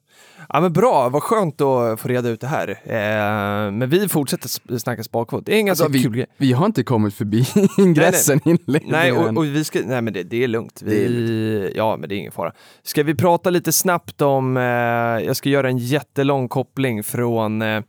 Ja 0.50 0.62
men 0.62 0.74
bra, 0.74 1.10
vad 1.10 1.24
skönt 1.24 1.62
att 1.62 2.00
få 2.00 2.08
reda 2.08 2.30
ut 2.30 2.42
det 2.42 2.48
här. 2.48 2.70
Eh, 2.84 3.72
men 3.72 3.90
vi 3.90 4.10
fortsätter 4.10 4.78
snacka 4.80 5.04
sparkvot. 5.04 5.46
Det 5.46 5.56
är 5.56 5.60
en 5.60 5.66
ganska 5.66 5.86
Alltså, 5.86 6.00
kul 6.02 6.16
grej. 6.16 6.26
Vi 6.38 6.54
har 6.54 6.66
inte 6.66 6.84
kommit 6.84 7.14
förbi 7.14 7.46
ingressen 7.78 8.40
inledningen 8.46 8.90
Nej, 8.92 9.12
och, 9.12 9.28
än. 9.28 9.38
och 9.38 9.46
vi 9.46 9.64
ska, 9.64 9.80
nej 9.86 10.02
men 10.02 10.14
det, 10.14 10.24
det 10.24 10.44
är 10.44 10.48
lugnt. 10.48 10.82
Vi, 10.86 11.08
Det 11.08 11.68
är 11.68 11.78
Ja, 11.78 11.98
men 11.98 12.10
det 12.10 12.16
är 12.16 12.18
ingen 12.18 12.32
fara. 12.32 12.52
Ska 12.84 13.04
vi 13.04 13.16
prata 13.16 13.50
lite 13.50 13.72
snabbt 13.72 14.22
om, 14.22 14.58
eh, 14.58 14.64
jag 15.26 15.36
ska 15.36 15.50
göra 15.50 15.70
en 15.70 15.78
jättelång 15.78 16.48
koppling 16.50 17.04
från 17.04 17.62
eh, 17.62 17.82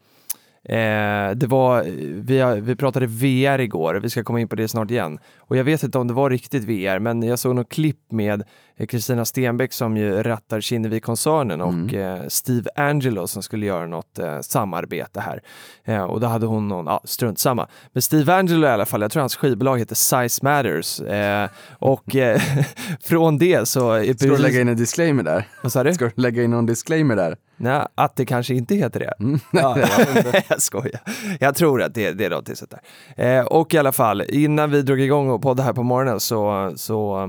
Eh, 0.69 1.31
det 1.37 1.47
var, 1.47 1.83
vi, 2.23 2.39
har- 2.41 2.57
vi 2.57 2.77
pratade 2.77 3.07
VR 3.07 3.59
igår, 3.61 3.95
vi 3.95 4.11
ska 4.11 4.25
komma 4.25 4.41
in 4.41 4.49
på 4.49 4.57
det 4.57 4.69
snart 4.69 4.91
igen. 4.91 5.19
Och 5.39 5.57
jag 5.57 5.65
vet 5.65 5.83
inte 5.83 5.99
om 5.99 6.07
det 6.09 6.15
var 6.15 6.31
riktigt 6.31 6.65
VR, 6.65 6.99
men 6.99 7.23
jag 7.23 7.39
såg 7.39 7.55
något 7.55 7.69
klipp 7.69 8.13
med 8.13 8.43
Kristina 8.87 9.25
Stenbeck 9.25 9.73
som 9.73 9.97
ju 9.97 10.23
rattar 10.23 10.61
Kinnevik-koncernen 10.61 11.61
och 11.61 11.95
eh, 11.95 12.21
Steve 12.29 12.71
Angelo 12.77 13.27
som 13.27 13.43
skulle 13.43 13.67
göra 13.67 13.87
något 13.87 14.19
eh, 14.19 14.41
samarbete 14.41 15.21
här. 15.21 15.43
Eh, 15.85 16.03
och 16.03 16.21
då 16.21 16.27
hade 16.27 16.47
hon 16.47 16.69
någon, 16.69 16.87
ja 16.87 17.01
strunt 17.05 17.39
samma. 17.39 17.69
Men 17.93 18.03
Steve 18.03 18.35
Angelo 18.35 18.67
i 18.67 18.71
alla 18.71 18.87
fall, 18.87 19.03
jag 19.03 19.11
tror 19.11 19.21
hans 19.21 19.37
skivbolag 19.37 19.79
heter 19.79 19.95
Size 19.95 20.45
Matters. 20.45 21.01
Eh, 21.01 21.49
och 21.71 22.17
eh, 22.17 22.41
från 23.01 23.39
det 23.39 23.69
så... 23.69 23.93
är 23.93 24.15
Ska 24.15 24.27
du 24.27 24.39
lägga 24.39 24.61
in 24.61 24.69
en 24.69 24.77
disclaimer 24.77 25.23
där? 25.23 25.49
Vad 25.63 25.73
sa 25.73 25.85
du? 25.85 25.95
Ska 25.95 26.05
du 26.05 26.23
lägga 26.23 26.43
in 26.43 26.51
någon 26.51 26.67
disclaimer 26.67 27.17
där? 27.17 27.37
Nej, 27.57 27.87
att 27.95 28.17
det 28.17 28.27
kanske 28.27 28.55
inte 28.55 28.75
heter 28.75 29.01
det. 29.01 29.15
Mm. 29.21 29.41
Ja, 29.53 29.79
jag 30.49 30.63
skojar. 30.63 31.01
Jag 31.41 31.55
tror 31.55 31.83
att 31.83 31.95
det, 31.95 32.13
det 32.13 32.25
är 32.25 32.31
något 32.31 32.59
sånt 32.59 32.75
där. 33.17 33.39
Eh, 33.39 33.45
och 33.45 33.75
i 33.75 33.79
alla 33.79 33.93
fall, 33.93 34.23
innan 34.29 34.71
vi 34.71 34.83
drog 34.83 35.01
igång 35.01 35.31
och 35.31 35.43
poddade 35.43 35.67
här 35.67 35.73
på 35.73 35.83
morgonen 35.83 36.21
så, 36.21 36.73
så, 36.77 37.23
eh, 37.23 37.29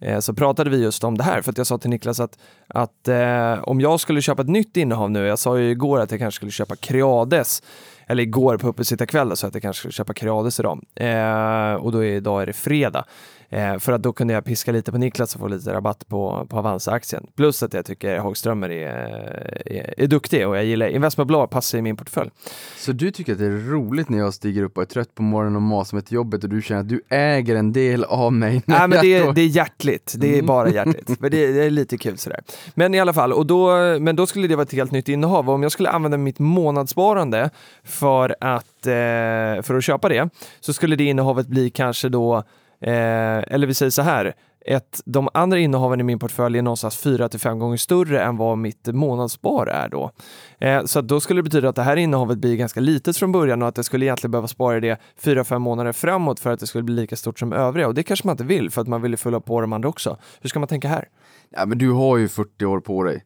Eh, 0.00 0.18
så 0.18 0.34
pratade 0.34 0.70
vi 0.70 0.82
just 0.82 1.04
om 1.04 1.18
det 1.18 1.24
här. 1.24 1.42
För 1.42 1.50
att 1.50 1.58
jag 1.58 1.66
sa 1.66 1.78
till 1.78 1.90
Niklas 1.90 2.20
att, 2.20 2.38
att 2.68 3.08
eh, 3.08 3.62
om 3.62 3.80
jag 3.80 4.00
skulle 4.00 4.22
köpa 4.22 4.42
ett 4.42 4.48
nytt 4.48 4.76
innehav 4.76 5.10
nu, 5.10 5.26
jag 5.26 5.38
sa 5.38 5.58
ju 5.58 5.70
igår 5.70 6.00
att 6.00 6.10
jag 6.10 6.20
kanske 6.20 6.36
skulle 6.36 6.52
köpa 6.52 6.76
Creades, 6.76 7.62
eller 8.06 8.22
igår 8.22 8.58
på 8.58 8.68
uppesittarkvällen 8.68 9.36
så 9.36 9.46
att 9.46 9.54
jag 9.54 9.62
kanske 9.62 9.80
skulle 9.80 9.92
köpa 9.92 10.14
Creades 10.14 10.60
idag. 10.60 10.84
Eh, 10.94 11.74
och 11.74 11.92
då 11.92 12.04
är 12.04 12.12
idag 12.12 12.42
är 12.42 12.46
det 12.46 12.52
fredag. 12.52 13.04
Eh, 13.52 13.78
för 13.78 13.92
att 13.92 14.02
då 14.02 14.12
kunde 14.12 14.34
jag 14.34 14.44
piska 14.44 14.72
lite 14.72 14.92
på 14.92 14.98
Niklas 14.98 15.34
och 15.34 15.40
få 15.40 15.48
lite 15.48 15.72
rabatt 15.72 16.08
på, 16.08 16.46
på 16.50 16.58
Avanza-aktien. 16.58 17.26
Plus 17.36 17.62
att 17.62 17.74
jag 17.74 17.84
tycker 17.84 18.18
Hagströmer 18.18 18.70
är, 18.70 19.62
är, 19.66 19.94
är 20.00 20.06
duktig 20.06 20.48
och 20.48 20.56
jag 20.56 20.64
gillar 20.64 20.88
investmentbolag 20.88 21.50
passar 21.50 21.78
i 21.78 21.82
min 21.82 21.96
portfölj. 21.96 22.30
Så 22.76 22.92
du 22.92 23.10
tycker 23.10 23.32
att 23.32 23.38
det 23.38 23.46
är 23.46 23.70
roligt 23.70 24.08
när 24.08 24.18
jag 24.18 24.34
stiger 24.34 24.62
upp 24.62 24.76
och 24.76 24.82
är 24.82 24.86
trött 24.86 25.14
på 25.14 25.22
morgonen 25.22 25.56
och 25.56 25.62
masar 25.62 25.96
mig 25.96 26.04
till 26.04 26.14
jobbet 26.14 26.44
och 26.44 26.50
du 26.50 26.62
känner 26.62 26.80
att 26.80 26.88
du 26.88 27.02
äger 27.08 27.56
en 27.56 27.72
del 27.72 28.04
av 28.04 28.32
mig? 28.32 28.62
Nej 28.66 28.88
men 28.88 28.98
det 29.02 29.14
är, 29.14 29.32
det 29.32 29.40
är 29.40 29.46
hjärtligt, 29.46 30.14
det 30.18 30.38
är 30.38 30.42
bara 30.42 30.68
hjärtligt. 30.70 31.20
Men 31.20 31.30
det, 31.30 31.52
det 31.52 31.64
är 31.64 31.70
lite 31.70 31.98
kul 31.98 32.18
sådär. 32.18 32.40
Men 32.74 32.94
i 32.94 33.00
alla 33.00 33.12
fall, 33.12 33.32
och 33.32 33.46
då, 33.46 33.68
men 34.00 34.16
då 34.16 34.26
skulle 34.26 34.48
det 34.48 34.56
vara 34.56 34.62
ett 34.62 34.72
helt 34.72 34.92
nytt 34.92 35.08
innehav. 35.08 35.48
Och 35.48 35.54
om 35.54 35.62
jag 35.62 35.72
skulle 35.72 35.90
använda 35.90 36.16
mitt 36.16 36.38
månadssparande 36.38 37.50
för 37.84 38.36
att, 38.40 38.86
eh, 38.86 39.62
för 39.62 39.74
att 39.74 39.84
köpa 39.84 40.08
det, 40.08 40.28
så 40.60 40.72
skulle 40.72 40.96
det 40.96 41.04
innehavet 41.04 41.46
bli 41.46 41.70
kanske 41.70 42.08
då, 42.08 42.44
eh, 42.80 43.54
eller 43.54 43.66
vi 43.66 43.74
säger 43.74 43.90
så 43.90 44.02
här, 44.02 44.34
ett, 44.66 45.00
de 45.04 45.28
andra 45.34 45.58
innehaven 45.58 46.00
i 46.00 46.02
min 46.02 46.18
portfölj 46.18 46.58
är 46.58 46.62
någonstans 46.62 46.96
4 46.96 47.28
till 47.28 47.40
5 47.40 47.58
gånger 47.58 47.76
större 47.76 48.22
än 48.22 48.36
vad 48.36 48.58
mitt 48.58 48.86
månadsspar 48.86 49.66
är 49.66 49.88
då. 49.88 50.10
Eh, 50.58 50.84
så 50.84 51.00
då 51.00 51.20
skulle 51.20 51.38
det 51.38 51.42
betyda 51.42 51.68
att 51.68 51.76
det 51.76 51.82
här 51.82 51.96
innehavet 51.96 52.38
blir 52.38 52.56
ganska 52.56 52.80
litet 52.80 53.16
från 53.16 53.32
början 53.32 53.62
och 53.62 53.68
att 53.68 53.76
jag 53.76 53.84
skulle 53.86 54.04
egentligen 54.04 54.30
behöva 54.30 54.48
spara 54.48 54.80
det 54.80 55.00
4-5 55.22 55.58
månader 55.58 55.92
framåt 55.92 56.40
för 56.40 56.50
att 56.50 56.60
det 56.60 56.66
skulle 56.66 56.84
bli 56.84 56.94
lika 56.94 57.16
stort 57.16 57.38
som 57.38 57.52
övriga. 57.52 57.88
Och 57.88 57.94
det 57.94 58.02
kanske 58.02 58.26
man 58.26 58.34
inte 58.34 58.44
vill 58.44 58.70
för 58.70 58.80
att 58.80 58.88
man 58.88 59.02
vill 59.02 59.10
ju 59.10 59.16
fylla 59.16 59.40
på 59.40 59.60
de 59.60 59.72
andra 59.72 59.88
också. 59.88 60.18
Hur 60.40 60.48
ska 60.48 60.58
man 60.58 60.68
tänka 60.68 60.88
här? 60.88 61.08
Ja, 61.50 61.66
men 61.66 61.78
du 61.78 61.90
har 61.90 62.16
ju 62.16 62.28
40 62.28 62.64
år 62.64 62.80
på 62.80 63.02
dig. 63.02 63.24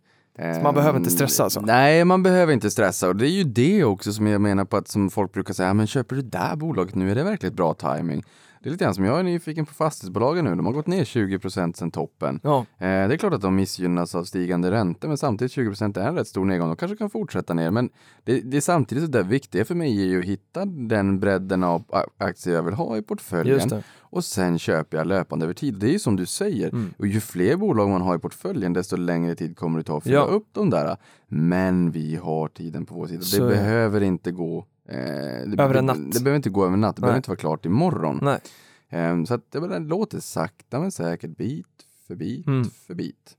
Så 0.54 0.60
man 0.62 0.74
behöver 0.74 0.98
inte 0.98 1.10
stressa 1.10 1.44
alltså? 1.44 1.60
Nej, 1.60 2.04
man 2.04 2.22
behöver 2.22 2.52
inte 2.52 2.70
stressa 2.70 3.08
och 3.08 3.16
det 3.16 3.28
är 3.28 3.30
ju 3.30 3.44
det 3.44 3.84
också 3.84 4.12
som 4.12 4.26
jag 4.26 4.40
menar 4.40 4.64
på 4.64 4.76
att 4.76 4.88
som 4.88 5.10
folk 5.10 5.32
brukar 5.32 5.54
säga, 5.54 5.66
"Ja, 5.68 5.74
men 5.74 5.86
köper 5.86 6.16
du 6.16 6.22
det 6.22 6.38
där 6.38 6.56
bolaget 6.56 6.94
nu, 6.94 7.10
är 7.10 7.14
det 7.14 7.24
verkligen 7.24 7.54
bra 7.54 7.74
timing? 7.74 8.22
Det 8.64 8.68
är 8.68 8.70
lite 8.70 8.84
grann 8.84 8.94
som 8.94 9.04
jag 9.04 9.18
är 9.18 9.22
nyfiken 9.22 9.66
på 9.66 9.74
fastighetsbolagen 9.74 10.44
nu. 10.44 10.54
De 10.54 10.66
har 10.66 10.72
gått 10.72 10.86
ner 10.86 11.04
20% 11.04 11.72
sedan 11.72 11.90
toppen. 11.90 12.40
Ja, 12.42 12.58
Eh, 12.78 12.86
det 13.08 13.14
är 13.14 13.16
klart 13.16 13.34
att 13.34 13.40
de 13.42 13.56
missgynnas 13.56 14.14
av 14.14 14.24
stigande 14.24 14.70
räntor, 14.70 15.08
men 15.08 15.18
samtidigt 15.18 15.52
20% 15.52 15.98
är 16.00 16.08
en 16.08 16.14
rätt 16.14 16.28
stor 16.28 16.44
nedgång. 16.44 16.68
De 16.68 16.76
kanske 16.76 16.96
kan 16.96 17.10
fortsätta 17.10 17.54
ner, 17.54 17.70
men 17.70 17.90
det, 18.24 18.40
det 18.40 18.56
är 18.56 18.60
samtidigt 18.60 19.04
så 19.04 19.10
det 19.10 19.22
viktiga 19.22 19.64
för 19.64 19.74
mig 19.74 20.00
är 20.02 20.06
ju 20.06 20.18
att 20.18 20.24
hitta 20.24 20.64
den 20.64 21.20
bredden 21.20 21.64
av 21.64 21.84
aktier 22.18 22.54
jag 22.54 22.62
vill 22.62 22.74
ha 22.74 22.96
i 22.96 23.02
portföljen 23.02 23.70
och 24.00 24.24
sen 24.24 24.58
köper 24.58 24.96
jag 24.96 25.06
löpande 25.06 25.44
över 25.44 25.54
tid. 25.54 25.74
Det 25.74 25.86
är 25.88 25.92
ju 25.92 25.98
som 25.98 26.16
du 26.16 26.26
säger, 26.26 26.68
Mm. 26.68 26.94
och 26.98 27.06
ju 27.06 27.20
fler 27.20 27.56
bolag 27.56 27.88
man 27.90 28.00
har 28.02 28.16
i 28.16 28.18
portföljen, 28.18 28.72
desto 28.72 28.96
längre 28.96 29.34
tid 29.34 29.56
kommer 29.56 29.78
det 29.78 29.84
ta 29.84 29.96
att 29.98 30.02
fylla 30.04 30.14
Ja. 30.16 30.22
upp 30.22 30.46
de 30.52 30.70
där. 30.70 30.96
Men 31.28 31.90
vi 31.90 32.16
har 32.16 32.48
tiden 32.48 32.86
på 32.86 32.94
vår 32.94 33.06
sida. 33.06 33.22
Så 33.22 33.42
det. 33.42 33.48
behöver 33.48 34.00
inte 34.02 34.32
gå 34.32 34.66
eh, 34.88 34.96
det, 34.96 35.62
Över 35.62 35.74
en 35.74 35.86
det, 35.86 35.92
natt. 35.92 36.12
Det 36.12 36.20
behöver 36.20 36.36
inte 36.36 36.50
gå 36.50 36.64
över 36.64 36.74
en 36.74 36.80
natt. 36.80 36.96
Det 36.96 37.00
behöver 37.00 37.14
Nej. 37.14 37.18
inte 37.18 37.30
vara 37.30 37.36
klart 37.38 37.66
imorgon. 37.66 38.18
Nej. 38.22 38.38
Ehm, 38.90 39.26
så 39.26 39.34
att 39.34 39.52
det, 39.52 39.78
låter 39.78 40.20
sakta 40.20 40.80
men 40.80 40.92
säkert, 40.92 41.36
bit 41.36 41.66
för 42.08 42.14
bit 42.14 42.46
Mm. 42.46 42.70
för 42.86 42.94
bit. 42.94 43.36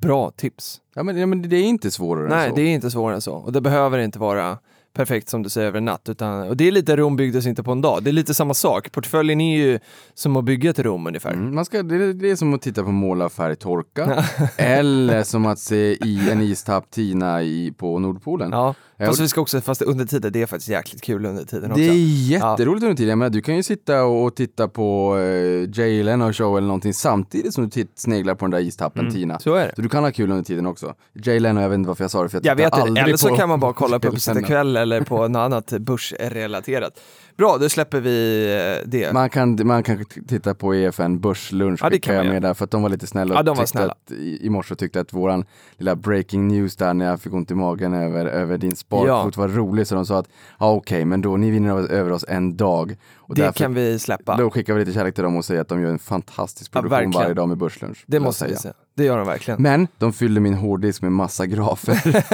Bra 0.00 0.30
tips. 0.30 0.80
Ja 0.94 1.02
men, 1.02 1.16
ja, 1.18 1.26
men 1.26 1.48
det 1.48 1.56
är 1.56 1.64
inte 1.64 1.90
svårare 1.90 2.28
Nej, 2.28 2.44
än 2.44 2.50
så. 2.50 2.56
det 2.56 2.62
är 2.62 2.74
inte 2.74 2.90
svårare 2.90 3.14
än 3.14 3.20
så. 3.20 3.34
Och 3.34 3.52
det 3.52 3.60
behöver 3.60 3.98
inte 3.98 4.18
vara 4.18 4.58
perfekt 4.92 5.28
som 5.28 5.42
du 5.42 5.48
säger 5.50 5.68
över 5.68 5.78
en 5.78 5.84
natt. 5.84 6.08
Utan, 6.08 6.48
och 6.48 6.56
det 6.56 6.68
är 6.68 6.72
lite 6.72 6.96
Rom 6.96 7.16
byggdes 7.16 7.46
inte 7.46 7.62
på 7.62 7.72
en 7.72 7.80
dag. 7.80 8.02
Det 8.02 8.10
är 8.10 8.12
lite 8.12 8.34
samma 8.34 8.54
sak. 8.54 8.92
Portföljen 8.92 9.40
är 9.40 9.56
ju 9.58 9.78
som 10.14 10.36
att 10.36 10.44
bygga 10.44 10.70
ett 10.70 10.78
Rom 10.78 11.06
ungefär. 11.06 11.32
Mm, 11.32 11.54
man 11.54 11.64
ska, 11.64 11.82
det, 11.82 11.94
är- 11.94 12.12
det 12.14 12.30
är 12.30 12.36
som 12.36 12.54
att 12.54 12.62
titta 12.62 12.82
på 12.84 12.92
målarfärg 12.92 13.56
torka 13.56 14.24
eller 14.56 15.22
som 15.22 15.46
att 15.46 15.58
se 15.58 15.92
i 16.06 16.30
en 16.30 16.40
istapp 16.40 16.90
tina 16.90 17.42
i, 17.42 17.72
på 17.76 17.98
Nordpolen. 17.98 18.50
Ja, 18.52 18.74
fast 18.98 19.20
vi 19.20 19.28
ska 19.28 19.40
också, 19.40 19.60
fast 19.60 19.82
under 19.82 20.04
tiden, 20.04 20.32
det 20.32 20.42
är 20.42 20.46
faktiskt 20.46 20.68
jäkligt 20.68 21.02
kul 21.02 21.26
under 21.26 21.44
tiden 21.44 21.70
också. 21.70 21.82
Det 21.82 21.88
är 21.88 22.30
jätteroligt 22.30 22.82
under 22.82 22.96
tiden. 22.96 23.18
Menar, 23.18 23.30
du 23.30 23.40
kan 23.40 23.56
ju 23.56 23.62
sitta 23.62 24.04
och 24.04 24.34
titta 24.34 24.68
på 24.68 25.18
eh, 25.18 25.80
Jay 25.80 26.02
Leno 26.02 26.32
show 26.32 26.58
eller 26.58 26.66
någonting 26.66 26.94
samtidigt 26.94 27.54
som 27.54 27.64
du 27.64 27.70
titt, 27.70 27.92
sneglar 27.94 28.34
på 28.34 28.44
den 28.44 28.50
där 28.50 28.58
istappen 28.58 29.10
Tina. 29.10 29.34
Mm. 29.34 29.40
Så 29.40 29.54
är 29.54 29.66
det. 29.66 29.72
Så 29.76 29.82
du 29.82 29.88
kan 29.88 30.04
ha 30.04 30.10
kul 30.10 30.30
under 30.30 30.44
tiden 30.44 30.66
också. 30.66 30.94
Jay 31.12 31.40
Leno, 31.40 31.60
jag 31.60 31.68
vet 31.68 31.78
inte 31.78 31.88
varför 31.88 32.04
jag 32.04 32.10
sa 32.10 32.22
det 32.22 32.28
för 32.28 32.38
jag, 32.38 32.46
Jag 32.46 32.56
vet 32.56 32.74
aldrig 32.74 33.04
eller 33.04 33.16
så 33.16 33.36
kan 33.36 33.48
man 33.48 33.60
bara 33.60 33.72
kolla 33.72 33.98
på 33.98 34.06
Jay 34.06 34.10
Leno. 34.10 34.16
Uppsitta 34.16 34.42
kväll 34.42 34.76
eller 34.76 35.00
på 35.00 35.28
något 35.28 35.40
annat 35.40 35.72
börsrelaterat. 35.80 37.00
Bra, 37.36 37.58
då 37.60 37.68
släpper 37.68 38.00
vi 38.00 38.44
eh, 38.82 38.88
det. 38.90 39.12
Man 39.12 39.30
kan, 39.30 39.58
man 39.66 39.82
kan 39.82 40.04
titta 40.28 40.54
på 40.54 40.74
EFN 40.74 41.18
Börslunch 41.20 41.80
Ja, 41.82 41.90
det 41.90 41.98
kan 41.98 42.14
jag 42.14 42.26
med 42.26 42.42
där 42.42 42.54
för 42.54 42.64
att 42.64 42.70
de 42.70 42.82
var 42.82 42.88
lite 42.88 43.06
snälla. 43.06 43.34
Ja, 43.34 43.42
de 43.42 43.56
var 43.56 43.66
snälla. 43.66 43.92
Att, 43.92 44.10
i, 44.12 44.48
morse 44.50 44.74
tyckte 44.74 45.00
att 45.00 45.12
våran 45.12 45.44
lilla 45.76 45.96
breaking 45.96 46.48
news 46.48 46.76
där 46.76 46.94
när 46.94 47.06
jag 47.06 47.20
fick 47.20 47.32
ont 47.32 47.50
i 47.50 47.54
magen 47.54 47.94
över, 47.94 48.26
över 48.26 48.58
din 48.58 48.76
sparkvot 48.76 49.36
var 49.36 49.48
rolig 49.48 49.86
så 49.86 49.94
de 49.94 50.06
sa 50.06 50.18
att 50.18 50.28
ja 50.60 50.72
okej 50.72 51.04
men 51.04 51.20
då 51.22 51.36
ni 51.36 51.50
vinner 51.50 51.92
över- 51.92 52.10
oss 52.12 52.24
en 52.28 52.56
dag. 52.56 52.96
Och 53.16 53.34
det 53.34 53.42
därför, 53.42 53.58
kan 53.58 53.74
vi 53.74 53.98
släppa. 53.98 54.36
Då 54.36 54.50
skickar 54.50 54.74
vi 54.74 54.80
lite 54.80 54.92
kärlek 54.92 55.14
till 55.14 55.24
dem 55.24 55.36
och 55.36 55.44
säger 55.44 55.60
att 55.60 55.68
de 55.68 55.80
gör 55.82 55.90
en 55.90 55.98
fantastisk 55.98 56.70
Ja, 56.74 56.80
produktion 56.80 56.90
verkligen. 56.98 57.22
varje 57.22 57.34
dag 57.34 57.48
med 57.48 57.58
Börslunch. 57.58 58.04
det 58.06 58.20
måste 58.20 58.46
vi 58.46 58.56
säga. 58.56 58.74
Det 58.96 59.04
gör 59.04 59.18
de 59.18 59.26
verkligen. 59.26 59.62
Men 59.62 59.88
de 59.98 60.12
fyller 60.12 60.40
min 60.40 60.54
hårddisk 60.54 61.02
med 61.02 61.12
massa 61.12 61.46
grafer. 61.46 62.24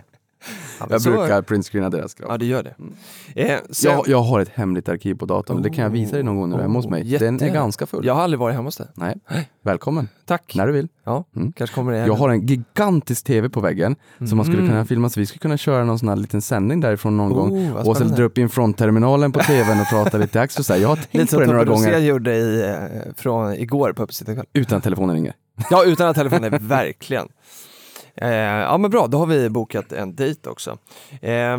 Ja, 0.80 0.86
jag 0.90 1.02
så- 1.02 1.10
brukar 1.10 1.42
printscreena 1.42 1.90
deras 1.90 2.14
grafer. 2.14 2.32
Ja, 2.34 2.38
det 2.38 2.46
gör 2.46 2.62
det. 2.62 2.74
Eh, 3.42 3.58
sen, 3.70 3.92
Jag, 3.92 4.08
jag 4.08 4.22
har 4.22 4.40
ett 4.40 4.48
hemligt 4.48 4.88
arkiv 4.88 5.14
på 5.14 5.26
datorn, 5.26 5.62
det 5.62 5.70
kan 5.70 5.82
jag 5.84 5.90
visa 5.90 6.12
dig 6.14 6.22
någon 6.22 6.36
gång 6.36 6.50
när 6.50 6.56
du 6.56 6.60
är 6.60 6.66
hemma 6.66 6.78
hos 6.78 6.88
mig. 6.88 7.18
Den 7.18 7.42
är 7.42 7.48
ganska 7.48 7.86
full. 7.86 8.06
Jag 8.06 8.14
har 8.14 8.22
aldrig 8.22 8.38
varit 8.40 8.54
hemma 8.56 8.66
hos 8.66 8.76
dig. 8.76 8.86
Nej, 8.94 9.16
välkommen. 9.62 10.08
Tack. 10.26 10.52
När 10.56 10.66
du 10.66 10.72
vill. 10.72 10.88
Ja, 11.04 11.24
Mm. 11.36 11.52
kanske 11.52 11.74
kommer 11.74 11.92
det 11.92 11.98
Jag 11.98 12.14
har 12.14 12.28
en 12.28 12.46
gigantisk 12.46 13.24
tv 13.26 13.48
på 13.48 13.60
väggen 13.60 13.96
som 14.28 14.36
man 14.36 14.46
skulle 14.46 14.58
Mm. 14.58 14.70
kunna 14.70 14.84
filma, 14.84 15.10
så 15.10 15.20
vi 15.20 15.26
skulle 15.26 15.38
kunna 15.40 15.56
köra 15.56 15.84
någon 15.84 15.98
sån 15.98 16.08
här 16.08 16.16
liten 16.16 16.42
sändning 16.42 16.80
därifrån 16.80 17.16
någon 17.16 17.32
gång. 17.32 17.50
Oh, 17.52 17.72
vad 17.74 17.88
Och 17.88 17.96
spännande. 17.96 18.16
dra 18.16 18.24
upp 18.24 18.38
in 18.38 18.48
frontterminalen 18.48 19.32
på 19.32 19.40
tvn 19.46 19.80
och 19.80 19.86
prata 19.90 20.18
lite 20.18 20.42
och 20.42 20.50
så 20.66 20.72
här. 20.72 20.80
Jag 20.80 20.88
har 20.88 20.96
tänkt 20.96 21.14
Lite 21.14 21.34
på 21.36 21.40
det 21.40 21.46
några 21.46 21.64
gånger 21.64 21.98
gjorde 21.98 22.36
i, 22.36 22.68
eh, 22.68 23.12
från 23.16 23.54
igår 23.54 23.92
på 23.92 24.02
Uppsitta 24.02 24.34
kväll. 24.34 24.46
utan 24.52 24.80
telefonen 24.80 25.14
ringer. 25.16 25.32
Ja, 25.70 25.84
utan 25.84 26.08
att 26.08 26.16
telefonen, 26.16 26.58
verkligen. 26.60 27.28
Eh, 28.20 28.30
ja, 28.30 28.78
men 28.78 28.90
bra, 28.90 29.06
då 29.06 29.18
har 29.18 29.26
vi 29.26 29.48
bokat 29.48 29.92
en 29.92 30.14
dejt 30.14 30.50
också. 30.50 30.78
Eh, 31.22 31.58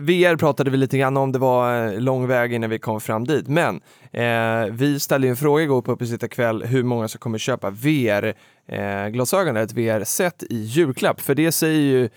VR 0.00 0.36
pratade 0.36 0.70
vi 0.70 0.76
lite 0.76 0.98
grann 0.98 1.16
om, 1.16 1.32
det 1.32 1.38
var 1.38 1.86
eh, 1.86 2.00
lång 2.00 2.26
väg 2.26 2.52
innan 2.52 2.70
vi 2.70 2.78
kom 2.78 3.00
fram 3.00 3.24
dit, 3.24 3.48
men 3.48 3.80
eh, 4.10 4.64
vi 4.70 5.00
ställde 5.00 5.26
ju 5.26 5.30
en 5.30 5.36
fråga 5.36 5.62
igår 5.62 5.82
på 5.82 5.92
Uppesitta 5.92 6.28
kväll 6.28 6.62
hur 6.62 6.82
många 6.82 7.08
som 7.08 7.18
kommer 7.18 7.38
köpa 7.38 7.70
VR-glasögon, 7.70 9.56
eh, 9.56 9.62
ett 9.62 9.72
VR-set 9.72 10.42
i 10.42 10.62
julklapp, 10.62 11.20
för 11.20 11.34
det 11.34 11.52
säger 11.52 11.80
ju, 11.80 12.08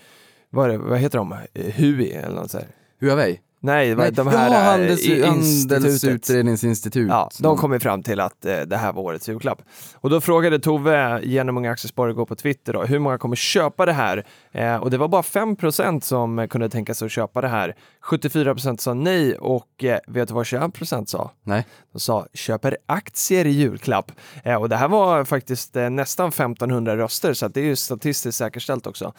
vad, 0.50 0.68
är 0.68 0.72
det, 0.72 0.78
vad 0.78 0.98
heter 0.98 1.18
de, 1.18 1.32
eh, 1.32 1.74
HUI 1.74 2.12
eller 2.12 2.36
något 2.36 2.50
sånt. 2.50 2.64
Huawei? 3.00 3.40
Nej, 3.60 3.94
Nej, 3.94 4.12
de 4.12 4.26
här 4.26 4.50
ja, 4.50 4.56
eh, 4.56 4.64
handels, 4.64 5.00
i- 5.06 5.22
institutet. 5.22 5.82
Handelsutredningsinstitut. 5.82 7.08
Ja, 7.08 7.30
de 7.40 7.56
kom 7.56 7.72
ju 7.72 7.80
fram 7.80 8.02
till 8.02 8.20
att 8.20 8.44
eh, 8.46 8.60
det 8.60 8.76
här 8.76 8.92
var 8.92 9.02
årets 9.02 9.28
julklapp. 9.28 9.62
Och 9.94 10.10
då 10.10 10.20
frågade 10.20 10.58
Tove 10.58 11.20
genom 11.22 11.56
Unga 11.56 11.70
Aktiesparare 11.70 12.12
går 12.12 12.26
på 12.26 12.34
Twitter 12.36 12.72
då, 12.72 12.84
hur 12.84 12.98
många 12.98 13.18
kommer 13.18 13.36
köpa 13.36 13.86
det 13.86 13.92
här? 13.92 14.26
Eh, 14.52 14.76
och 14.76 14.90
det 14.90 14.98
var 14.98 15.08
bara 15.08 15.22
5% 15.22 16.00
som 16.00 16.48
kunde 16.48 16.68
tänka 16.68 16.94
sig 16.94 17.06
att 17.06 17.12
köpa 17.12 17.40
det 17.40 17.48
här. 17.48 17.74
74% 18.04 18.76
sa 18.76 18.94
nej 18.94 19.38
och 19.38 19.84
eh, 19.84 19.98
vet 20.06 20.28
du 20.28 20.34
vad 20.34 20.46
21 20.46 20.62
sa? 21.06 21.30
Nej. 21.42 21.66
De 21.92 21.98
sa 22.00 22.26
köper 22.34 22.76
aktier 22.86 23.44
i 23.44 23.50
julklapp. 23.50 24.12
Eh, 24.44 24.54
och 24.54 24.68
det 24.68 24.76
här 24.76 24.88
var 24.88 25.24
faktiskt 25.24 25.76
eh, 25.76 25.90
nästan 25.90 26.28
1500 26.28 26.96
röster 26.96 27.34
så 27.34 27.46
att 27.46 27.54
det 27.54 27.60
är 27.60 27.64
ju 27.64 27.76
statistiskt 27.76 28.38
säkerställt 28.38 28.86
också. 28.86 29.12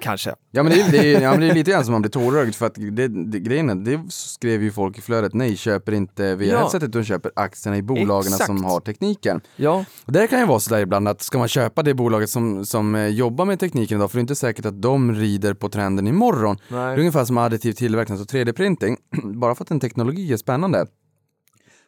Kanske. 0.00 0.34
Ja 0.50 0.62
men, 0.62 0.72
det 0.72 0.80
är, 0.80 0.92
det, 0.92 1.14
är, 1.14 1.20
ja 1.20 1.30
men 1.30 1.40
det 1.40 1.48
är 1.48 1.54
lite 1.54 1.70
grann 1.70 1.84
som 1.84 1.92
man 1.92 2.02
blir 2.02 2.10
tårögd 2.10 2.54
för 2.54 2.71
att 2.72 2.96
det, 2.96 3.08
det, 3.08 3.40
grejen 3.40 3.70
är, 3.70 3.74
det 3.74 4.00
skrev 4.08 4.62
ju 4.62 4.72
folk 4.72 4.98
i 4.98 5.00
flödet, 5.00 5.34
nej 5.34 5.56
köper 5.56 5.92
inte 5.92 6.36
VR-headsetet 6.36 6.88
utan 6.88 7.04
köper 7.04 7.32
aktierna 7.36 7.76
i 7.76 7.82
bolagen 7.82 8.32
som 8.32 8.64
har 8.64 8.80
tekniken. 8.80 9.40
Ja, 9.56 9.84
Och 10.04 10.12
där 10.12 10.26
kan 10.26 10.40
ju 10.40 10.46
vara 10.46 10.60
sådär 10.60 10.80
ibland 10.80 11.08
att 11.08 11.22
ska 11.22 11.38
man 11.38 11.48
köpa 11.48 11.82
det 11.82 11.94
bolaget 11.94 12.30
som, 12.30 12.66
som 12.66 12.94
eh, 12.94 13.06
jobbar 13.06 13.44
med 13.44 13.60
tekniken 13.60 13.98
idag, 13.98 14.10
för 14.10 14.18
det 14.18 14.20
är 14.20 14.22
inte 14.22 14.34
säkert 14.34 14.66
att 14.66 14.82
de 14.82 15.14
rider 15.14 15.54
på 15.54 15.68
trenden 15.68 16.06
imorgon. 16.06 16.56
Det 16.68 16.74
är 16.74 16.86
nej. 16.86 16.98
ungefär 16.98 17.24
som 17.24 17.38
additiv 17.38 17.72
tillverkning, 17.72 18.18
så 18.18 18.24
3D-printing, 18.24 18.96
bara 19.40 19.54
för 19.54 19.64
att 19.64 19.70
en 19.70 19.80
teknologi 19.80 20.32
är 20.32 20.36
spännande 20.36 20.86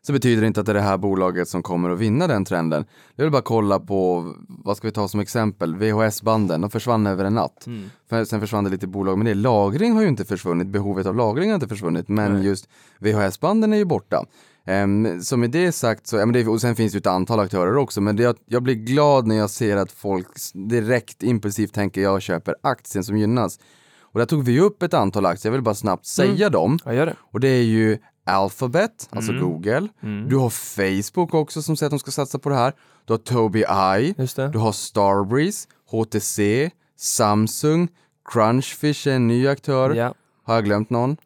så 0.06 0.12
betyder 0.12 0.40
det 0.40 0.46
inte 0.46 0.60
att 0.60 0.66
det 0.66 0.72
är 0.72 0.74
det 0.74 0.80
här 0.80 0.98
bolaget 0.98 1.48
som 1.48 1.62
kommer 1.62 1.90
att 1.90 1.98
vinna 1.98 2.26
den 2.26 2.44
trenden. 2.44 2.84
Jag 3.16 3.24
vill 3.24 3.32
bara 3.32 3.42
kolla 3.42 3.80
på, 3.80 4.32
vad 4.48 4.76
ska 4.76 4.88
vi 4.88 4.92
ta 4.92 5.08
som 5.08 5.20
exempel, 5.20 5.76
VHS-banden, 5.76 6.60
de 6.60 6.70
försvann 6.70 7.06
över 7.06 7.24
en 7.24 7.34
natt. 7.34 7.66
Mm. 7.66 7.90
För, 8.08 8.24
sen 8.24 8.40
försvann 8.40 8.64
det 8.64 8.70
lite 8.70 8.86
bolag, 8.86 9.18
men 9.18 9.26
det 9.26 9.34
lagring 9.34 9.92
har 9.92 10.02
ju 10.02 10.08
inte 10.08 10.24
försvunnit, 10.24 10.66
behovet 10.66 11.06
av 11.06 11.16
lagring 11.16 11.48
har 11.48 11.54
inte 11.54 11.68
försvunnit, 11.68 12.08
men 12.08 12.32
Nej. 12.32 12.46
just 12.46 12.68
VHS-banden 12.98 13.72
är 13.72 13.76
ju 13.76 13.84
borta. 13.84 14.24
Um, 14.66 15.22
så 15.22 15.36
med 15.36 15.50
det 15.50 15.72
sagt, 15.72 16.06
så, 16.06 16.16
ja, 16.16 16.26
men 16.26 16.32
det, 16.32 16.46
och 16.46 16.60
sen 16.60 16.76
finns 16.76 16.92
det 16.92 16.98
ett 16.98 17.06
antal 17.06 17.40
aktörer 17.40 17.76
också, 17.76 18.00
men 18.00 18.16
det, 18.16 18.22
jag, 18.22 18.36
jag 18.46 18.62
blir 18.62 18.74
glad 18.74 19.26
när 19.26 19.36
jag 19.36 19.50
ser 19.50 19.76
att 19.76 19.92
folk 19.92 20.28
direkt 20.54 21.22
impulsivt 21.22 21.72
tänker 21.72 22.00
jag 22.00 22.22
köper 22.22 22.54
aktien 22.62 23.04
som 23.04 23.18
gynnas. 23.18 23.58
Och 24.00 24.18
där 24.18 24.26
tog 24.26 24.44
vi 24.44 24.60
upp 24.60 24.82
ett 24.82 24.94
antal 24.94 25.26
aktier, 25.26 25.50
jag 25.50 25.52
vill 25.52 25.62
bara 25.62 25.74
snabbt 25.74 26.06
säga 26.06 26.50
dem. 26.50 26.78
Gör 26.86 27.06
det. 27.06 27.16
Och 27.32 27.40
det 27.40 27.48
är 27.48 27.62
ju 27.62 27.98
Alphabet, 28.24 29.08
alltså 29.10 29.32
Mm. 29.32 29.44
Google. 29.44 29.88
Mm. 30.02 30.28
Du 30.28 30.36
har 30.36 30.50
Facebook 30.50 31.34
också 31.34 31.62
som 31.62 31.76
säger 31.76 31.86
att 31.88 31.92
de 31.92 31.98
ska 31.98 32.10
satsa 32.10 32.38
på 32.38 32.48
det 32.48 32.54
här. 32.54 32.72
Du 33.04 33.12
har 33.12 33.18
Tobii 33.18 33.64
Eye. 33.68 34.14
Du 34.52 34.58
har 34.58 34.72
Starbreeze, 34.72 35.68
HTC, 35.90 36.70
Samsung, 36.96 37.88
Crunchfish 38.32 39.08
är 39.08 39.12
en 39.12 39.26
ny 39.26 39.48
aktör. 39.48 39.94
Ja. 39.94 40.14
Har 40.44 40.54
jag 40.54 40.64
glömt 40.64 40.90
någon? 40.90 41.16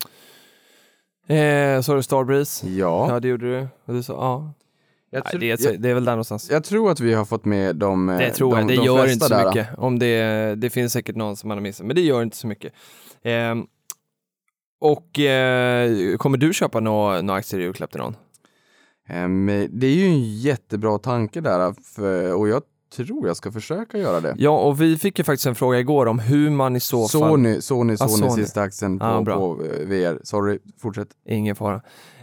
Eh, 1.29 1.37
har 1.87 1.97
du 1.97 2.03
Starbreeze. 2.03 2.69
Ja. 2.69 3.07
Ja, 3.13 3.21
det 3.21 3.29
gjorde 3.29 3.47
du. 3.61 3.69
Och 3.85 3.95
du 3.95 4.03
sa, 4.03 4.13
ja. 4.13 4.53
Jag, 5.11 5.23
Nej, 5.25 5.35
tr- 5.35 5.39
det, 5.39 5.51
är, 5.51 5.73
jag, 5.73 5.81
det 5.81 5.91
är 5.91 5.95
väl 5.95 6.05
där 6.05 6.13
någonstans. 6.13 6.51
jag 6.51 6.65
tror 6.65 6.91
att 6.91 7.01
vi 7.01 7.15
har 7.15 7.25
fått 7.25 7.45
med 7.45 7.77
de 7.77 8.09
eh, 8.09 8.19
Det 8.19 8.31
tror 8.31 8.51
de, 8.51 8.59
jag, 8.61 8.69
det 8.69 8.77
de 8.77 8.85
gör 8.85 9.13
inte 9.13 9.27
så 9.27 9.35
där. 9.35 9.47
mycket. 9.47 9.69
Om 9.79 9.99
det, 9.99 10.55
det 10.55 10.71
finns 10.71 10.93
säkert 10.93 11.17
någon 11.17 11.37
som 11.37 11.49
man 11.49 11.57
har 11.59 11.63
missat, 11.63 11.87
men 11.87 11.97
det 11.97 12.03
gör 12.03 12.23
inte 12.23 12.37
så 12.37 12.47
mycket. 12.47 12.73
Ehm, 13.23 13.67
och 14.81 15.19
eh, 15.19 16.17
kommer 16.17 16.39
du 16.39 16.53
köpa 16.53 16.81
några 16.81 17.23
nå 17.23 17.33
aktier 17.33 17.61
i 17.61 17.63
julklapp 17.63 17.91
till 17.91 18.01
någon? 18.01 18.17
Ehm, 19.09 19.47
det 19.71 19.87
är 19.87 19.95
ju 19.95 20.05
en 20.07 20.23
jättebra 20.39 20.99
tanke 20.99 21.41
där 21.41 21.75
för, 21.95 22.35
och 22.35 22.49
jag 22.49 22.63
tror 22.97 23.27
jag 23.27 23.37
ska 23.37 23.53
försöka 23.53 23.99
göra 23.99 24.21
det. 24.21 24.35
Ja, 24.39 24.59
och 24.59 24.81
vi 24.83 24.97
fick 24.97 25.19
ju 25.19 25.25
faktiskt 25.25 25.47
en 25.47 25.55
fråga 25.55 25.79
igår 25.79 26.07
om 26.07 26.19
hur 26.19 26.51
man 26.51 26.77
i 26.77 26.81
så 26.81 27.09
fall... 27.09 27.09
Sony, 27.09 27.61
Sony, 27.61 27.93
Ah, 28.01 28.09
Sony, 28.09 28.29
Sony. 28.31 28.43
sista 28.43 28.61
aktien 28.63 28.99
på, 28.99 29.05
Ah, 29.05 29.25
på 29.25 29.59
eh, 29.65 29.87
VR. 29.87 30.21
Sorry, 30.25 30.59
fortsätt. 30.83 31.09
Ingen 31.29 31.57
fara. 31.57 31.75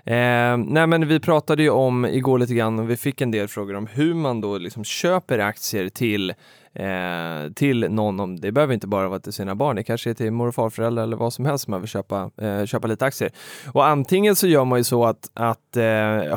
Eh, 0.06 0.58
nej 0.58 0.88
men 0.88 1.08
vi 1.08 1.20
pratade 1.20 1.64
ju 1.64 1.70
om 1.70 2.06
igår 2.06 2.40
lite 2.40 2.54
grann 2.54 2.80
och 2.80 2.90
vi 2.90 2.98
fick 2.98 3.22
en 3.22 3.32
del 3.32 3.48
frågor 3.48 3.76
om 3.76 3.88
hur 3.88 4.14
man 4.14 4.42
då 4.42 4.58
liksom 4.58 4.84
köper 4.84 5.40
aktier 5.40 5.90
till 5.90 6.34
eh, 6.76 7.52
till 7.56 7.90
någon, 7.90 8.20
om, 8.20 8.40
det 8.40 8.52
behöver 8.52 8.74
inte 8.74 8.88
bara 8.88 9.08
vara 9.10 9.20
till 9.20 9.34
sina 9.34 9.56
barn, 9.56 9.76
det 9.76 9.84
kanske 9.84 10.10
är 10.10 10.14
till 10.14 10.32
mor 10.32 10.48
och 10.48 10.56
farföräldrar 10.56 11.04
eller 11.04 11.18
vad 11.18 11.34
som 11.34 11.46
helst 11.46 11.64
som 11.64 11.72
man 11.72 11.82
vill 11.82 11.90
köpa, 11.90 12.32
eh, 12.42 12.66
köpa 12.66 12.88
lite 12.88 13.06
aktier. 13.06 13.32
Och 13.74 13.86
antingen 13.86 14.36
så 14.36 14.48
gör 14.48 14.66
man 14.66 14.80
ju 14.80 14.84
så 14.84 15.06
att, 15.06 15.32
att 15.34 15.78
eh, 15.78 15.84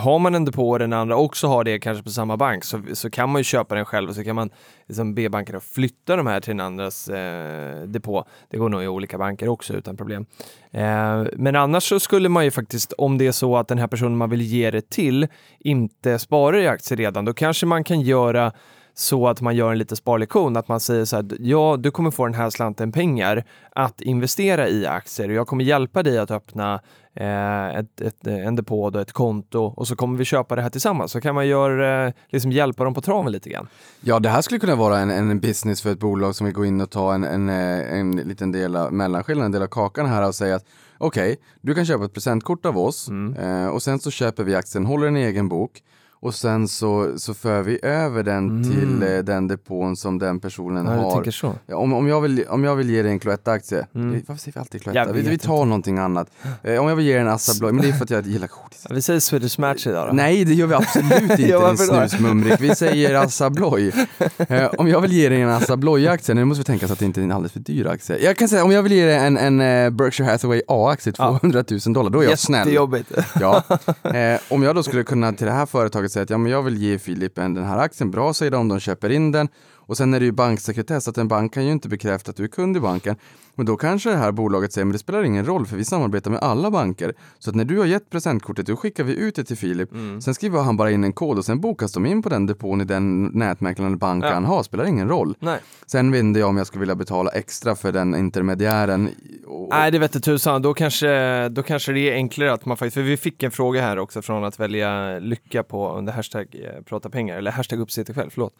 har 0.00 0.18
man 0.18 0.34
en 0.34 0.44
depå 0.44 0.70
och 0.70 0.78
den 0.78 0.92
andra 0.92 1.16
också 1.16 1.46
har 1.46 1.64
det 1.64 1.78
kanske 1.78 2.04
på 2.04 2.10
samma 2.10 2.36
bank 2.36 2.64
så, 2.64 2.82
så 2.92 3.10
kan 3.10 3.30
man 3.30 3.40
ju 3.40 3.44
köpa 3.44 3.74
den 3.74 3.84
själv 3.84 4.08
och 4.08 4.14
så 4.14 4.24
kan 4.24 4.36
man 4.36 4.50
liksom 4.86 5.14
be 5.14 5.28
banken 5.28 5.56
att 5.56 5.64
flytta 5.64 6.16
de 6.16 6.26
här 6.26 6.40
till 6.40 6.50
den 6.50 6.66
andras 6.66 7.08
eh, 7.08 7.82
depå. 7.82 8.24
Det 8.50 8.58
går 8.58 8.68
nog 8.68 8.82
i 8.82 8.88
olika 8.88 9.18
banker 9.18 9.48
också 9.48 9.74
utan 9.74 9.96
problem. 9.96 10.26
Eh, 10.70 11.24
men 11.32 11.56
annars 11.56 11.88
så 11.88 12.00
skulle 12.00 12.28
man 12.28 12.44
ju 12.44 12.50
faktiskt, 12.50 12.92
om 12.92 13.18
det 13.18 13.26
är 13.26 13.32
så 13.32 13.56
att 13.56 13.68
den 13.68 13.78
här 13.78 13.86
personen 13.86 14.16
man 14.16 14.30
vill 14.30 14.42
ge 14.42 14.70
det 14.70 14.90
till 14.90 15.26
inte 15.58 16.18
sparar 16.18 16.58
i 16.58 16.68
aktier 16.68 16.96
redan, 16.96 17.24
då 17.24 17.34
kanske 17.34 17.66
man 17.66 17.84
kan 17.84 18.00
göra 18.00 18.52
så 18.98 19.28
att 19.28 19.40
man 19.40 19.56
gör 19.56 19.72
en 19.72 19.78
liten 19.78 19.96
sparlektion, 19.96 20.56
att 20.56 20.68
man 20.68 20.80
säger 20.80 21.04
så 21.04 21.16
här, 21.16 21.26
ja, 21.40 21.76
du 21.78 21.90
kommer 21.90 22.10
få 22.10 22.24
den 22.24 22.34
här 22.34 22.50
slanten 22.50 22.92
pengar 22.92 23.44
att 23.70 24.00
investera 24.00 24.68
i 24.68 24.86
aktier 24.86 25.28
och 25.28 25.34
jag 25.34 25.46
kommer 25.46 25.64
hjälpa 25.64 26.02
dig 26.02 26.18
att 26.18 26.30
öppna 26.30 26.80
eh, 27.14 27.68
ett, 27.68 28.00
ett, 28.00 28.26
en 28.26 28.56
depå 28.56 28.82
och 28.84 29.00
ett 29.00 29.12
konto 29.12 29.64
och 29.76 29.88
så 29.88 29.96
kommer 29.96 30.18
vi 30.18 30.24
köpa 30.24 30.56
det 30.56 30.62
här 30.62 30.70
tillsammans. 30.70 31.12
Så 31.12 31.20
kan 31.20 31.34
man 31.34 31.48
göra, 31.48 32.06
eh, 32.06 32.12
liksom 32.28 32.52
hjälpa 32.52 32.84
dem 32.84 32.94
på 32.94 33.00
traven 33.00 33.32
lite 33.32 33.50
grann. 33.50 33.68
Ja, 34.00 34.18
det 34.18 34.28
här 34.28 34.42
skulle 34.42 34.60
kunna 34.60 34.76
vara 34.76 34.98
en, 34.98 35.10
en 35.10 35.40
business 35.40 35.82
för 35.82 35.92
ett 35.92 36.00
bolag 36.00 36.34
som 36.34 36.44
vill 36.44 36.54
gå 36.54 36.64
in 36.64 36.80
och 36.80 36.90
ta 36.90 37.14
en, 37.14 37.24
en, 37.24 37.48
eh, 37.48 37.98
en 37.98 38.16
liten 38.16 38.52
del 38.52 38.76
av 38.76 38.92
mellanskillnaden, 38.92 39.46
en 39.46 39.52
del 39.52 39.62
av 39.62 39.66
kakan 39.66 40.06
här 40.06 40.28
och 40.28 40.34
säga 40.34 40.56
att 40.56 40.64
okej, 40.98 41.32
okay, 41.32 41.44
du 41.60 41.74
kan 41.74 41.86
köpa 41.86 42.04
ett 42.04 42.14
presentkort 42.14 42.66
av 42.66 42.78
oss 42.78 43.08
mm. 43.08 43.34
eh, 43.34 43.68
och 43.68 43.82
sen 43.82 43.98
så 43.98 44.10
köper 44.10 44.44
vi 44.44 44.54
aktien, 44.54 44.86
håller 44.86 45.06
en 45.06 45.16
egen 45.16 45.48
bok 45.48 45.82
och 46.20 46.34
sen 46.34 46.68
så, 46.68 47.18
så 47.18 47.34
för 47.34 47.62
vi 47.62 47.78
över 47.82 48.22
den 48.22 48.48
mm. 48.48 48.62
till 48.62 49.02
eh, 49.02 49.18
den 49.18 49.48
depån 49.48 49.96
som 49.96 50.18
den 50.18 50.40
personen 50.40 50.86
ja, 50.86 50.92
har. 50.92 51.30
Så. 51.30 51.54
Ja, 51.66 51.76
om, 51.76 51.92
om, 51.92 52.08
jag 52.08 52.20
vill, 52.20 52.44
om 52.48 52.64
jag 52.64 52.76
vill 52.76 52.90
ge 52.90 53.02
dig 53.02 53.12
en 53.12 53.20
Cloetta-aktie, 53.20 53.86
mm. 53.94 54.22
varför 54.26 54.40
säger 54.40 54.54
vi 54.54 54.60
alltid 54.60 54.82
Cloetta? 54.82 55.12
Vi, 55.12 55.20
vi, 55.20 55.38
tar 55.38 55.54
inte. 55.54 55.64
någonting 55.64 55.98
annat. 55.98 56.30
Eh, 56.62 56.80
om 56.80 56.88
jag 56.88 56.96
vill 56.96 57.06
ge 57.06 57.12
dig 57.12 57.22
en 57.22 57.28
Assa 57.28 57.52
Abloy, 57.52 57.72
men 57.72 57.82
det 57.82 57.88
är 57.88 57.92
för 57.92 58.04
att 58.04 58.10
jag 58.10 58.26
gillar 58.26 58.48
godis. 58.48 58.86
Ja, 58.88 58.94
vi 58.94 59.02
säger 59.02 59.20
Swedish 59.20 59.60
Match 59.60 59.86
idag 59.86 60.08
då. 60.08 60.12
Nej, 60.12 60.44
det 60.44 60.54
gör 60.54 60.66
vi 60.66 60.74
absolut 60.74 61.12
inte 61.22 61.36
din 61.36 61.76
snusmumrik. 61.76 62.60
Vi 62.60 62.74
säger 62.74 63.14
Assa 63.14 63.46
Abloy. 63.46 63.92
Eh, 64.48 64.66
om 64.78 64.88
jag 64.88 65.00
vill 65.00 65.12
ge 65.12 65.28
dig 65.28 65.40
en 65.40 65.48
Assa 65.48 65.72
Abloy-aktie, 65.72 66.34
nu 66.34 66.44
måste 66.44 66.60
vi 66.60 66.64
tänka 66.64 66.86
så 66.86 66.92
att 66.92 66.98
det 66.98 67.04
inte 67.04 67.20
är 67.20 67.22
en 67.22 67.32
alldeles 67.32 67.52
för 67.52 67.60
dyr 67.60 67.86
aktie. 67.86 68.18
Jag 68.18 68.36
kan 68.36 68.48
säga, 68.48 68.64
om 68.64 68.72
jag 68.72 68.82
vill 68.82 68.92
ge 68.92 69.06
dig 69.06 69.16
en, 69.16 69.36
en 69.36 69.60
uh, 69.60 69.90
Berkshire 69.90 70.30
Hathaway 70.30 70.62
A-aktie, 70.68 71.12
200 71.12 71.64
000 71.70 71.80
dollar, 71.94 72.10
då 72.10 72.24
är 72.24 72.28
jag 72.28 72.38
snäll. 72.38 72.58
Jättejobbigt. 72.66 73.12
Ja. 73.40 73.62
Eh, 74.02 74.40
om 74.48 74.62
jag 74.62 74.74
då 74.74 74.82
skulle 74.82 75.04
kunna 75.04 75.32
till 75.32 75.46
det 75.46 75.52
här 75.52 75.66
företaget 75.66 76.07
säga 76.12 76.22
att 76.22 76.30
ja, 76.30 76.38
men 76.38 76.52
jag 76.52 76.62
vill 76.62 76.76
ge 76.76 76.88
ge 76.88 76.98
Filip 76.98 77.34
den 77.34 77.64
här 77.64 77.78
aktien, 77.78 78.10
bra 78.10 78.34
säger 78.34 78.52
de, 78.52 78.68
de 78.68 78.80
köper 78.80 79.10
in 79.10 79.32
den. 79.32 79.48
Och 79.88 79.96
sen 79.96 80.14
är 80.14 80.20
det 80.20 80.26
ju 80.26 80.32
banksekretess, 80.32 81.08
att 81.08 81.18
en 81.18 81.28
bank 81.28 81.54
kan 81.54 81.66
ju 81.66 81.72
inte 81.72 81.88
bekräfta 81.88 82.30
att 82.30 82.36
du 82.36 82.44
är 82.44 82.48
kund 82.48 82.76
i 82.76 82.80
banken. 82.80 83.16
Men 83.58 83.66
då 83.66 83.76
kanske 83.76 84.10
det 84.10 84.16
här 84.16 84.32
bolaget 84.32 84.72
säger, 84.72 84.84
men 84.84 84.92
det 84.92 84.98
spelar 84.98 85.22
ingen 85.22 85.46
roll 85.46 85.66
för 85.66 85.76
vi 85.76 85.84
samarbetar 85.84 86.30
med 86.30 86.40
alla 86.40 86.70
banker. 86.70 87.14
Så 87.38 87.50
att 87.50 87.56
när 87.56 87.64
du 87.64 87.78
har 87.78 87.86
gett 87.86 88.10
presentkortet, 88.10 88.66
då 88.66 88.76
skickar 88.76 89.04
vi 89.04 89.16
ut 89.16 89.34
det 89.34 89.44
till 89.44 89.56
Filip. 89.56 89.92
Mm. 89.92 90.20
Sen 90.20 90.34
skriver 90.34 90.60
han 90.60 90.76
bara 90.76 90.90
in 90.90 91.04
en 91.04 91.12
kod 91.12 91.38
och 91.38 91.44
sen 91.44 91.60
bokas 91.60 91.92
de 91.92 92.06
in 92.06 92.22
på 92.22 92.28
den 92.28 92.46
depån 92.46 92.80
i 92.80 92.84
den 92.84 93.24
nätmäklaren 93.24 93.86
eller 93.90 93.98
bank 93.98 94.24
ja. 94.24 94.32
han 94.34 94.44
har, 94.44 94.62
spelar 94.62 94.84
ingen 94.84 95.08
roll. 95.08 95.34
Nej. 95.40 95.58
Sen 95.86 96.12
vet 96.12 96.20
inte 96.20 96.40
jag 96.40 96.48
om 96.48 96.56
jag 96.56 96.66
skulle 96.66 96.80
vilja 96.80 96.94
betala 96.94 97.30
extra 97.30 97.76
för 97.76 97.92
den 97.92 98.14
intermediären. 98.14 99.10
Och... 99.46 99.68
Nej, 99.70 99.90
det 99.90 99.98
vete 99.98 100.20
tusan. 100.20 100.62
Då 100.62 100.74
kanske, 100.74 101.48
då 101.48 101.62
kanske 101.62 101.92
det 101.92 102.10
är 102.10 102.14
enklare 102.14 102.52
att 102.52 102.64
man 102.66 102.76
faktiskt, 102.76 102.94
för 102.94 103.02
vi 103.02 103.16
fick 103.16 103.42
en 103.42 103.50
fråga 103.50 103.82
här 103.82 103.98
också 103.98 104.22
från 104.22 104.44
att 104.44 104.60
välja 104.60 105.18
lycka 105.18 105.62
på 105.62 105.92
under 105.92 106.12
hashtag 106.12 106.46
eh, 106.52 106.82
prata 106.82 107.10
pengar, 107.10 107.38
eller 107.38 107.50
hashtag 107.50 107.80
uppsitta 107.80 108.14
själv, 108.14 108.30
förlåt. 108.30 108.54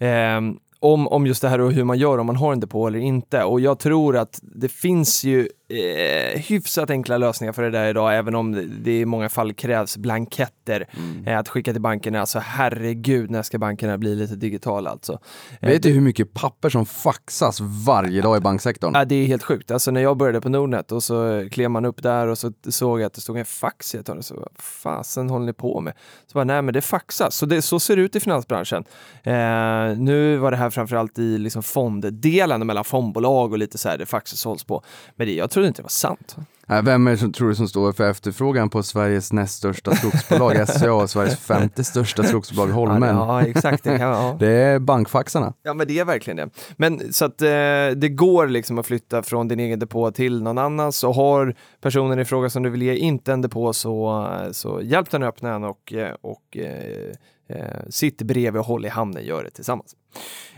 Um, 0.00 0.58
om, 0.84 1.08
om 1.08 1.26
just 1.26 1.42
det 1.42 1.48
här 1.48 1.60
och 1.60 1.72
hur 1.72 1.84
man 1.84 1.98
gör 1.98 2.18
om 2.18 2.26
man 2.26 2.36
har 2.36 2.52
en 2.52 2.60
depå 2.60 2.86
eller 2.86 2.98
inte. 2.98 3.44
Och 3.44 3.60
jag 3.60 3.78
tror 3.78 4.16
att 4.16 4.40
det 4.42 4.68
finns 4.68 5.24
ju 5.24 5.48
eh, 5.68 6.40
hyfsat 6.40 6.90
enkla 6.90 7.18
lösningar 7.18 7.52
för 7.52 7.62
det 7.62 7.70
där 7.70 7.88
idag, 7.88 8.16
även 8.16 8.34
om 8.34 8.70
det, 8.82 9.00
i 9.00 9.04
många 9.04 9.28
fall 9.28 9.52
krävs 9.54 9.96
blanketter 9.96 10.88
mm. 10.96 11.26
eh, 11.26 11.38
att 11.38 11.48
skicka 11.48 11.72
till 11.72 11.82
bankerna. 11.82 12.20
Alltså 12.20 12.38
herregud, 12.38 13.30
när 13.30 13.42
ska 13.42 13.58
bankerna 13.58 13.98
bli 13.98 14.14
lite 14.14 14.36
digitala 14.36 14.90
alltså? 14.90 15.18
Eh, 15.60 15.68
Vet 15.68 15.82
du 15.82 15.90
hur 15.90 16.00
mycket 16.00 16.34
papper 16.34 16.68
som 16.68 16.86
faxas 16.86 17.60
varje 17.86 18.22
dag 18.22 18.36
i 18.36 18.40
banksektorn? 18.40 18.94
Ja, 18.94 19.04
det 19.04 19.14
är 19.14 19.26
helt 19.26 19.42
sjukt. 19.42 19.70
Alltså 19.70 19.90
när 19.90 20.00
jag 20.00 20.16
började 20.16 20.40
på 20.40 20.48
Nordnet 20.48 20.92
och 20.92 21.02
så 21.02 21.48
klev 21.50 21.70
man 21.70 21.84
upp 21.84 22.02
där 22.02 22.26
och 22.26 22.38
så 22.38 22.52
såg 22.68 23.00
jag 23.00 23.06
att 23.06 23.14
det 23.14 23.20
stod 23.20 23.38
en 23.38 23.44
fax 23.44 23.94
i 23.94 23.98
ett 23.98 24.08
hörn. 24.08 24.22
Så 24.22 24.34
vad 24.34 24.48
fasen 24.58 25.30
håller 25.30 25.46
ni 25.46 25.52
på 25.52 25.80
med? 25.80 25.94
Så 26.26 26.34
bara, 26.34 26.44
nej 26.44 26.62
men 26.62 26.74
det 26.74 26.80
faxas. 26.80 27.36
Så, 27.36 27.46
det, 27.46 27.62
så 27.62 27.80
ser 27.80 27.96
det 27.96 28.02
ut 28.02 28.16
i 28.16 28.20
finansbranschen. 28.20 28.84
Eh, 29.22 29.32
nu 29.98 30.36
var 30.36 30.50
det 30.50 30.56
här 30.56 30.70
framförallt 30.70 31.18
i 31.18 31.38
liksom 31.38 31.62
fonddelen 31.62 32.66
mellan 32.66 32.84
fondbolag 32.84 33.52
och 33.52 33.58
lite 33.58 33.78
så 33.78 33.88
här, 33.88 33.98
det 33.98 34.06
faxas 34.06 34.44
hålls 34.44 34.64
på. 34.64 34.82
Men 35.16 35.26
det, 35.26 35.34
jag 35.34 35.50
trodde 35.54 35.68
inte 35.68 35.78
det 35.78 35.82
var 35.82 35.88
sant. 35.88 36.36
Vem 36.66 37.06
är 37.06 37.10
det 37.10 37.16
som 37.16 37.32
tror 37.32 37.48
du 37.48 37.54
som 37.54 37.68
står 37.68 37.92
för 37.92 38.10
efterfrågan 38.10 38.70
på 38.70 38.82
Sveriges 38.82 39.32
näst 39.32 39.54
största 39.54 39.94
skogsbolag, 39.94 40.68
SCA, 40.68 41.08
Sveriges 41.08 41.38
femte 41.38 41.84
största 41.84 42.22
skogsbolag, 42.22 42.66
Holmen? 42.66 43.16
Ja, 43.16 43.42
exakt. 43.42 43.84
Det, 43.84 43.98
kan, 43.98 44.08
ja. 44.08 44.36
det 44.40 44.48
är 44.48 44.78
bankfaxarna. 44.78 45.52
Ja, 45.62 45.74
men 45.74 45.86
det 45.86 45.98
är 45.98 46.04
verkligen 46.04 46.36
det. 46.36 46.50
Men 46.76 47.12
så 47.12 47.24
att 47.24 47.42
eh, 47.42 47.48
det 47.96 48.08
går 48.08 48.46
liksom 48.46 48.78
att 48.78 48.86
flytta 48.86 49.22
från 49.22 49.48
din 49.48 49.60
egen 49.60 49.78
depå 49.78 50.10
till 50.10 50.42
någon 50.42 50.58
annans 50.58 51.04
och 51.04 51.14
har 51.14 51.54
personen 51.80 52.18
i 52.18 52.24
fråga 52.24 52.50
som 52.50 52.62
du 52.62 52.70
vill 52.70 52.82
ge 52.82 52.94
inte 52.94 53.32
en 53.32 53.42
depå 53.42 53.72
så, 53.72 54.28
så 54.52 54.80
hjälp 54.82 55.10
den 55.10 55.22
att 55.22 55.28
öppna 55.28 55.52
den 55.52 55.64
och, 55.64 55.92
eh, 55.92 56.14
och 56.20 56.56
eh, 56.56 57.14
eh, 57.46 57.88
sitt 57.88 58.22
bredvid 58.22 58.60
och 58.60 58.66
håll 58.66 58.86
i 58.86 58.88
hamnen, 58.88 59.24
gör 59.24 59.44
det 59.44 59.50
tillsammans. 59.50 59.96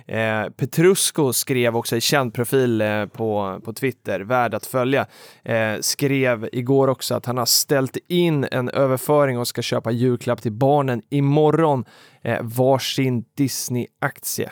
Eh, 0.06 0.48
Petrusco 0.56 1.32
skrev 1.32 1.76
också 1.76 1.96
i 1.96 2.00
känd 2.00 2.34
profil 2.34 2.80
eh, 2.80 3.06
på, 3.06 3.60
på 3.64 3.72
Twitter, 3.72 4.20
värd 4.20 4.54
att 4.54 4.66
följa, 4.66 5.06
eh, 5.44 5.74
skrev 5.80 6.48
igår 6.52 6.88
också 6.88 7.14
att 7.14 7.26
han 7.26 7.38
har 7.38 7.46
ställt 7.46 7.96
in 8.08 8.46
en 8.50 8.68
överföring 8.68 9.38
och 9.38 9.48
ska 9.48 9.62
köpa 9.62 9.90
julklapp 9.90 10.42
till 10.42 10.52
barnen 10.52 11.02
imorgon, 11.08 11.84
eh, 12.22 12.42
varsin 12.42 13.24
Disney-aktie. 13.34 14.50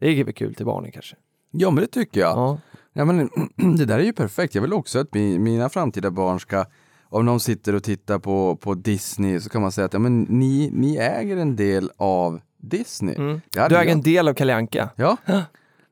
Det 0.00 0.08
är 0.08 0.24
väl 0.24 0.34
kul 0.34 0.54
till 0.54 0.66
barnen 0.66 0.92
kanske? 0.92 1.16
Ja, 1.50 1.70
men 1.70 1.80
det 1.84 1.90
tycker 1.90 2.20
jag. 2.20 2.36
Ja. 2.36 2.58
Ja, 2.92 3.04
men, 3.04 3.30
det 3.76 3.84
där 3.84 3.98
är 3.98 4.02
ju 4.02 4.12
perfekt. 4.12 4.54
Jag 4.54 4.62
vill 4.62 4.72
också 4.72 4.98
att 4.98 5.14
mina 5.14 5.68
framtida 5.68 6.10
barn 6.10 6.40
ska 6.40 6.64
om 7.14 7.24
någon 7.24 7.40
sitter 7.40 7.74
och 7.74 7.82
tittar 7.82 8.18
på, 8.18 8.56
på 8.56 8.74
Disney 8.74 9.40
så 9.40 9.50
kan 9.50 9.62
man 9.62 9.72
säga 9.72 9.84
att 9.84 9.92
ja, 9.92 9.98
men 9.98 10.22
ni, 10.22 10.70
ni 10.72 10.96
äger 10.96 11.36
en 11.36 11.56
del 11.56 11.90
av 11.96 12.40
Disney. 12.58 13.14
Mm. 13.14 13.40
Du 13.50 13.60
äger 13.60 13.76
jag... 13.76 13.88
en 13.88 14.02
del 14.02 14.28
av 14.28 14.34
Kalle 14.34 14.54
Anka. 14.54 14.88
Ja. 14.96 15.16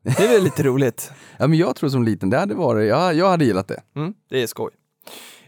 Det 0.02 0.24
är 0.24 0.28
väl 0.28 0.44
lite 0.44 0.62
roligt? 0.62 1.12
ja, 1.38 1.46
men 1.46 1.58
jag 1.58 1.76
tror 1.76 1.90
som 1.90 2.04
liten, 2.04 2.30
det 2.30 2.38
hade 2.38 2.54
varit, 2.54 2.88
ja, 2.88 3.12
jag 3.12 3.28
hade 3.28 3.44
gillat 3.44 3.68
det. 3.68 3.80
Mm, 3.96 4.14
det 4.30 4.42
är 4.42 4.46
skoj. 4.46 4.70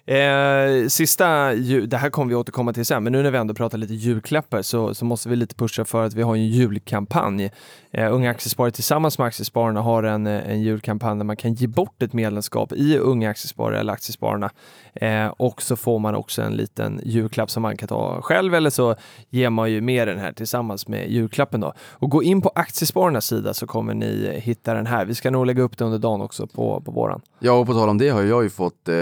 Eh, 0.06 0.88
sista, 0.88 1.54
det 1.86 1.96
här 1.96 2.10
kommer 2.10 2.28
vi 2.28 2.34
återkomma 2.34 2.72
till 2.72 2.86
sen, 2.86 3.04
men 3.04 3.12
nu 3.12 3.22
när 3.22 3.30
vi 3.30 3.38
ändå 3.38 3.54
pratar 3.54 3.78
lite 3.78 3.94
julklappar 3.94 4.62
så, 4.62 4.94
så 4.94 5.04
måste 5.04 5.28
vi 5.28 5.36
lite 5.36 5.54
pusha 5.54 5.84
för 5.84 6.04
att 6.04 6.14
vi 6.14 6.22
har 6.22 6.34
en 6.34 6.46
julkampanj. 6.46 7.50
Eh, 7.90 8.14
Unga 8.14 8.30
Aktiesparare 8.30 8.70
tillsammans 8.70 9.18
med 9.18 9.26
Aktiespararna 9.26 9.80
har 9.80 10.02
en, 10.02 10.26
eh, 10.26 10.50
en 10.50 10.62
julkampanj 10.62 11.18
där 11.18 11.24
man 11.24 11.36
kan 11.36 11.54
ge 11.54 11.66
bort 11.66 12.02
ett 12.02 12.12
medlemskap 12.12 12.72
i 12.72 12.98
Unga 12.98 13.30
Aktiesparare 13.30 13.80
eller 13.80 13.92
Aktiespararna. 13.92 14.50
Eh, 14.94 15.26
och 15.26 15.62
så 15.62 15.76
får 15.76 15.98
man 15.98 16.14
också 16.14 16.42
en 16.42 16.52
liten 16.52 17.00
julklapp 17.04 17.50
som 17.50 17.62
man 17.62 17.76
kan 17.76 17.88
ta 17.88 18.20
själv 18.22 18.54
eller 18.54 18.70
så 18.70 18.96
ger 19.30 19.50
man 19.50 19.70
ju 19.70 19.80
med 19.80 20.08
den 20.08 20.18
här 20.18 20.32
tillsammans 20.32 20.88
med 20.88 21.10
julklappen 21.10 21.60
då. 21.60 21.72
Och 21.90 22.10
gå 22.10 22.22
in 22.22 22.42
på 22.42 22.52
Aktiespararnas 22.54 23.26
sida 23.26 23.54
så 23.54 23.66
kommer 23.66 23.94
ni 23.94 24.40
hitta 24.42 24.74
den 24.74 24.86
här. 24.86 25.04
Vi 25.04 25.14
ska 25.14 25.30
nog 25.30 25.46
lägga 25.46 25.62
upp 25.62 25.78
det 25.78 25.84
under 25.84 25.98
dagen 25.98 26.20
också 26.20 26.46
på, 26.46 26.80
på 26.80 26.92
våran. 26.92 27.20
Ja, 27.38 27.52
och 27.52 27.66
på 27.66 27.72
tal 27.72 27.88
om 27.88 27.98
det 27.98 28.08
har 28.08 28.22
jag 28.22 28.42
ju 28.42 28.50
fått 28.50 28.88
eh, 28.88 28.94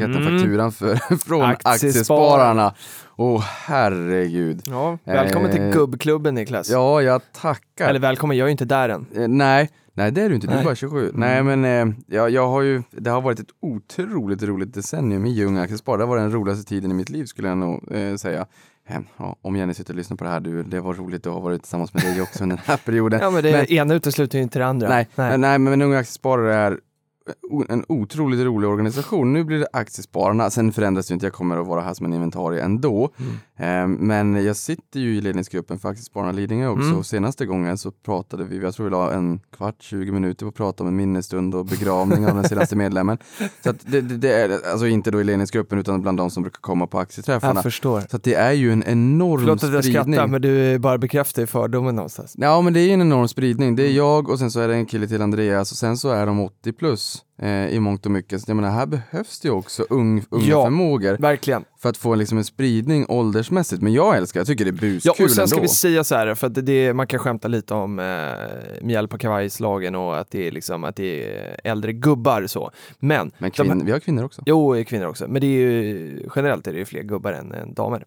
inbetalningsblanketten, 0.00 0.22
mm. 0.22 0.38
fakturan 0.38 0.72
för, 0.72 1.16
från 1.28 1.42
Aktiespararna. 1.42 2.74
Åh 3.16 3.36
oh, 3.36 3.44
herregud. 3.66 4.62
Ja, 4.66 4.98
välkommen 5.04 5.50
eh, 5.50 5.56
till 5.56 5.62
gubbklubben 5.62 6.34
Niklas. 6.34 6.70
Ja, 6.70 7.02
jag 7.02 7.22
tackar. 7.32 7.88
Eller 7.88 8.00
välkommen, 8.00 8.36
jag 8.36 8.44
är 8.44 8.48
ju 8.48 8.52
inte 8.52 8.64
där 8.64 8.88
än. 8.88 9.06
Eh, 9.14 9.28
nej, 9.28 9.70
nej 9.92 10.12
det 10.12 10.22
är 10.22 10.28
du 10.28 10.34
inte, 10.34 10.46
du 10.46 10.52
är 10.52 10.64
bara 10.64 10.74
27. 10.74 11.08
Mm. 11.08 11.20
Nej 11.20 11.42
men 11.42 11.64
eh, 11.64 11.96
jag, 12.06 12.30
jag 12.30 12.48
har 12.48 12.62
ju, 12.62 12.82
det 12.90 13.10
har 13.10 13.20
varit 13.20 13.40
ett 13.40 13.50
otroligt 13.62 14.42
roligt 14.42 14.74
decennium 14.74 15.26
i 15.26 15.44
Unga 15.44 15.62
Aktiesparare. 15.62 16.02
Det 16.02 16.06
var 16.06 16.16
den 16.16 16.32
roligaste 16.32 16.68
tiden 16.68 16.90
i 16.90 16.94
mitt 16.94 17.10
liv 17.10 17.24
skulle 17.24 17.48
jag 17.48 17.58
nog 17.58 17.92
eh, 17.92 18.16
säga. 18.16 18.46
Ja, 19.16 19.36
om 19.42 19.56
Jenny 19.56 19.74
sitter 19.74 19.92
och 19.92 19.96
lyssnar 19.96 20.16
på 20.16 20.24
det 20.24 20.30
här, 20.30 20.40
du, 20.40 20.62
det 20.62 20.80
var 20.80 20.94
roligt 20.94 21.26
att 21.26 21.32
ha 21.32 21.40
varit 21.40 21.62
tillsammans 21.62 21.94
med 21.94 22.02
dig 22.02 22.22
också 22.22 22.42
under 22.42 22.56
den 22.56 22.64
här 22.66 22.76
perioden. 22.76 23.20
ja 23.22 23.30
men 23.30 23.42
det 23.42 23.52
men, 23.52 23.66
ena 23.66 23.94
utesluter 23.94 24.38
ju 24.38 24.42
inte 24.42 24.58
det 24.58 24.66
andra. 24.66 24.88
Nej, 24.88 25.08
nej. 25.14 25.30
Men, 25.30 25.40
nej, 25.40 25.58
men 25.58 25.82
Unga 25.82 25.98
Aktiesparare 25.98 26.54
är 26.54 26.78
en 27.68 27.84
otroligt 27.88 28.40
rolig 28.40 28.70
organisation. 28.70 29.32
Nu 29.32 29.44
blir 29.44 29.58
det 29.58 29.68
Aktiespararna, 29.72 30.50
sen 30.50 30.72
förändras 30.72 31.06
det 31.06 31.14
inte, 31.14 31.26
jag 31.26 31.32
kommer 31.32 31.56
att 31.56 31.66
vara 31.66 31.80
här 31.80 31.94
som 31.94 32.06
en 32.06 32.12
inventarie 32.12 32.62
ändå. 32.62 33.10
Mm. 33.18 33.32
Men 33.98 34.44
jag 34.44 34.56
sitter 34.56 35.00
ju 35.00 35.16
i 35.16 35.20
ledningsgruppen 35.20 35.78
för 35.78 35.88
Aktiespararna 35.88 36.32
Lidingö 36.32 36.68
också 36.68 36.84
Mm. 36.86 36.98
och 36.98 37.06
senaste 37.06 37.46
gången 37.46 37.78
så 37.78 37.90
pratade 37.90 38.44
vi, 38.44 38.58
jag 38.58 38.74
tror 38.74 38.84
vi 38.84 38.90
la 38.90 39.12
en 39.12 39.40
kvart, 39.56 39.76
20 39.82 40.12
minuter 40.12 40.46
på 40.46 40.48
att 40.48 40.54
prata 40.54 40.82
om 40.82 40.88
en 40.88 40.96
minnesstund 40.96 41.54
och 41.54 41.66
begravning 41.66 42.26
av 42.26 42.34
den 42.34 42.44
senaste 42.48 42.76
medlemmen. 42.76 43.18
Så 43.64 43.72
det, 43.86 44.00
det, 44.00 44.16
det 44.16 44.32
är 44.32 44.70
alltså 44.72 44.86
inte 44.86 45.10
då 45.10 45.20
i 45.20 45.24
ledningsgruppen 45.24 45.78
utan 45.78 46.02
bland 46.02 46.18
de 46.18 46.30
som 46.30 46.42
brukar 46.42 46.60
komma 46.60 46.86
på 46.86 46.98
aktieträffarna. 46.98 47.54
Jag 47.54 47.62
förstår. 47.62 48.02
Så 48.10 48.18
det 48.18 48.34
är 48.34 48.52
ju 48.52 48.72
en 48.72 48.84
enorm 48.86 49.40
Förlåt 49.40 49.64
att 49.64 49.72
jag 49.72 49.84
spridning. 49.84 50.12
skrattar 50.14 50.26
men 50.26 50.42
du 50.42 50.78
bara 50.78 50.98
bekräftar 50.98 51.46
fördomen 51.46 51.96
någonstans. 51.96 52.34
Ja 52.38 52.60
men 52.60 52.72
det 52.72 52.80
är 52.80 52.86
ju 52.86 52.92
en 52.92 53.00
enorm 53.00 53.28
spridning. 53.28 53.68
Mm. 53.68 53.76
Det 53.76 53.82
är 53.86 53.92
jag 53.92 54.28
och 54.28 54.38
sen 54.38 54.50
så 54.50 54.60
är 54.60 54.68
det 54.68 54.74
en 54.74 54.86
kille 54.86 55.08
till 55.08 55.22
Andreas 55.22 55.70
och 55.72 55.78
sen 55.78 55.96
så 55.96 56.10
är 56.10 56.26
de 56.26 56.40
80 56.40 56.72
plus 56.72 57.18
eh, 57.38 57.66
i 57.68 57.80
mångt 57.80 58.06
och 58.06 58.12
mycket. 58.12 58.40
Så 58.42 58.50
jag 58.50 58.56
menar 58.56 58.70
här 58.70 58.86
behövs 58.86 59.40
det 59.40 59.48
ju 59.48 59.54
också 59.54 59.86
ung, 59.90 60.24
unga 60.30 60.44
Ja. 60.46 60.64
förmågor 60.64 61.16
Verkligen. 61.20 61.64
för 61.78 61.88
att 61.88 61.96
få 61.96 62.14
liksom 62.14 62.38
en 62.38 62.44
spridning 62.44 63.06
åldersmässigt. 63.08 63.82
Men 63.82 63.92
jag 63.92 64.16
älskar, 64.16 64.40
jag 64.40 64.46
tycker 64.46 64.64
det 64.64 64.70
är 64.70 64.74
Ja, 64.74 64.90
buskul 65.12 65.24
och 65.24 65.30
sen 65.30 65.48
ska 65.48 65.56
ändå. 65.56 65.62
vi 65.62 65.68
säga 65.68 66.04
så 66.04 66.14
här, 66.14 66.34
för 66.34 66.46
att 66.46 66.66
det- 66.66 66.94
man 66.94 67.06
kan 67.06 67.18
skämta 67.20 67.48
lite 67.48 67.74
om 67.74 67.98
eh, 67.98 68.04
mjäll 68.82 69.08
på 69.08 69.18
kavajslagen 69.18 69.94
och 69.94 70.18
att 70.18 70.30
det 70.30 70.46
är 70.46 70.50
liksom 70.52 70.84
att 70.84 70.96
det 70.96 71.24
är 71.36 71.60
äldre 71.64 71.92
gubbar 71.92 72.46
så. 72.46 72.70
Men, 72.98 73.32
Men 73.38 73.50
de 73.56 73.62
här- 73.62 73.64
kvinn, 73.74 73.86
vi 73.86 73.92
har 73.92 73.98
kvinnor 73.98 74.24
också. 74.24 74.42
Jo, 74.46 74.84
kvinnor 74.86 75.06
också, 75.06 75.28
men 75.28 75.40
det 75.40 75.46
är 75.46 75.50
ju, 75.50 76.28
generellt 76.36 76.66
är 76.66 76.72
det 76.72 76.78
ju 76.78 76.84
fler 76.84 77.02
gubbar 77.02 77.32
än, 77.32 77.52
än 77.52 77.74
damer. 77.74 78.04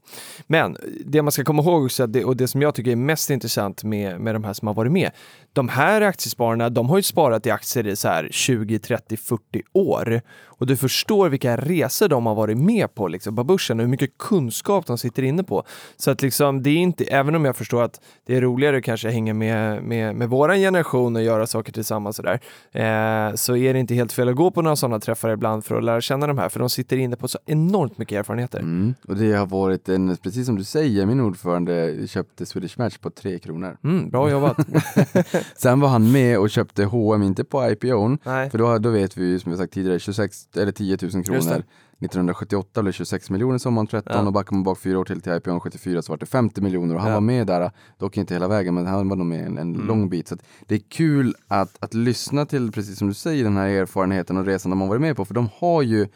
Men 0.47 0.77
det 1.05 1.21
man 1.21 1.31
ska 1.31 1.43
komma 1.43 1.61
ihåg 1.63 1.83
också, 1.85 2.03
att 2.03 2.13
det, 2.13 2.23
och 2.25 2.37
det 2.37 2.47
som 2.47 2.61
jag 2.61 2.75
tycker 2.75 2.91
är 2.91 2.95
mest 2.95 3.29
intressant 3.29 3.83
med, 3.83 4.19
med 4.21 4.35
de 4.35 4.43
här 4.43 4.53
som 4.53 4.67
har 4.67 4.75
varit 4.75 4.91
med, 4.91 5.11
de 5.53 5.69
här 5.69 6.01
aktiespararna, 6.01 6.69
de 6.69 6.89
har 6.89 6.97
ju 6.97 7.03
sparat 7.03 7.45
i 7.45 7.51
aktier 7.51 7.87
i 7.87 7.95
så 7.95 8.07
här 8.07 8.27
20, 8.31 8.79
30, 8.79 9.16
40 9.17 9.61
år. 9.73 10.21
Och 10.59 10.67
du 10.67 10.77
förstår 10.77 11.29
vilka 11.29 11.57
resor 11.57 12.07
de 12.07 12.25
har 12.25 12.35
varit 12.35 12.57
med 12.57 12.95
på 12.95 13.07
liksom, 13.07 13.35
börsen 13.35 13.79
och 13.79 13.83
hur 13.83 13.91
mycket 13.91 14.17
kunskap 14.17 14.85
de 14.85 14.97
sitter 14.97 15.23
inne 15.23 15.43
på. 15.43 15.63
Så 15.97 16.11
att 16.11 16.21
liksom, 16.21 16.63
det 16.63 16.69
är 16.69 16.77
inte, 16.77 17.03
även 17.03 17.35
om 17.35 17.45
jag 17.45 17.55
förstår 17.55 17.83
att 17.83 18.01
det 18.25 18.35
är 18.35 18.41
roligare 18.41 18.77
att 18.77 18.83
kanske 18.83 19.09
hänga 19.09 19.33
med, 19.33 19.83
med, 19.83 20.15
med 20.15 20.29
våran 20.29 20.57
generation 20.57 21.15
och 21.15 21.23
göra 21.23 21.47
saker 21.47 21.73
tillsammans 21.73 22.19
och 22.19 22.25
där, 22.25 22.39
eh, 22.71 23.35
så 23.35 23.55
är 23.55 23.73
det 23.73 23.79
inte 23.79 23.93
helt 23.93 24.13
fel 24.13 24.29
att 24.29 24.35
gå 24.35 24.51
på 24.51 24.61
några 24.61 24.75
sådana 24.75 24.99
träffar 24.99 25.29
ibland 25.29 25.65
för 25.65 25.77
att 25.77 25.83
lära 25.83 26.01
känna 26.01 26.27
de 26.27 26.37
här, 26.37 26.49
för 26.49 26.59
de 26.59 26.69
sitter 26.69 26.97
inne 26.97 27.15
på 27.15 27.27
så 27.27 27.39
enormt 27.45 27.97
mycket 27.97 28.19
erfarenheter. 28.19 28.59
Mm. 28.59 28.95
Och 29.07 29.15
det 29.15 29.33
har 29.33 29.45
varit 29.45 29.89
en, 29.89 30.17
precis 30.17 30.45
som 30.45 30.55
du 30.55 30.63
säger, 30.63 31.05
min 31.05 31.19
ordförande 31.19 32.07
köpte 32.07 32.45
Swedish 32.45 32.79
Match 32.79 32.97
på 32.97 33.09
3 33.09 33.39
kronor. 33.39 33.77
Mm, 33.83 34.09
bra 34.09 34.31
jobbat. 34.31 34.57
Sen 35.57 35.79
var 35.79 35.89
han 35.89 36.11
med 36.11 36.39
och 36.39 36.49
köpte 36.49 36.83
H&M 36.83 37.23
inte 37.23 37.43
på 37.43 37.69
IPOn, 37.69 38.17
Nej. 38.23 38.49
för 38.49 38.57
då, 38.57 38.77
då 38.77 38.89
vet 38.89 39.06
vi 39.15 39.25
ju 39.25 39.39
som 39.39 39.51
vi 39.51 39.57
sagt 39.57 39.73
tidigare, 39.73 39.99
26, 39.99 40.47
eller 40.55 40.71
10 40.71 40.97
000 41.01 41.11
Just 41.11 41.27
kronor. 41.27 41.41
det. 41.41 41.63
1978 42.05 42.81
blev 42.81 42.91
26 42.91 43.29
miljoner 43.29 43.57
sommaren 43.57 43.87
13 43.87 44.13
Ja. 44.15 44.25
och 44.27 44.33
backar 44.33 44.53
man 44.53 44.63
bak 44.63 44.79
fyra 44.79 44.99
år 44.99 45.05
till 45.05 45.21
till 45.21 45.31
IPOn 45.33 45.59
74 45.59 46.01
så 46.01 46.11
var 46.11 46.17
det 46.17 46.25
50 46.25 46.61
miljoner 46.61 46.95
och 46.95 47.01
han 47.01 47.09
Ja. 47.09 47.15
var 47.15 47.21
med 47.21 47.47
där, 47.47 47.71
dock 47.97 48.17
inte 48.17 48.33
hela 48.33 48.47
vägen 48.47 48.73
men 48.73 48.85
han 48.85 49.09
var 49.09 49.15
nog 49.15 49.25
med 49.27 49.45
en, 49.45 49.57
en 49.57 49.75
Mm. 49.75 49.87
lång 49.87 50.09
bit. 50.09 50.27
Så 50.27 50.37
det 50.65 50.75
är 50.75 50.81
kul 50.89 51.35
att, 51.47 51.77
att 51.79 51.93
lyssna 51.93 52.45
till, 52.45 52.71
precis 52.71 52.97
som 52.97 53.07
du 53.07 53.13
säger, 53.13 53.43
den 53.43 53.57
här 53.57 53.67
erfarenheten 53.67 54.37
och 54.37 54.45
resan 54.45 54.69
de 54.69 54.81
har 54.81 54.87
varit 54.87 55.01
med 55.01 55.15
på 55.15 55.25
för 55.25 55.33
de 55.33 55.49
har 55.59 55.81
ju 55.81 56.07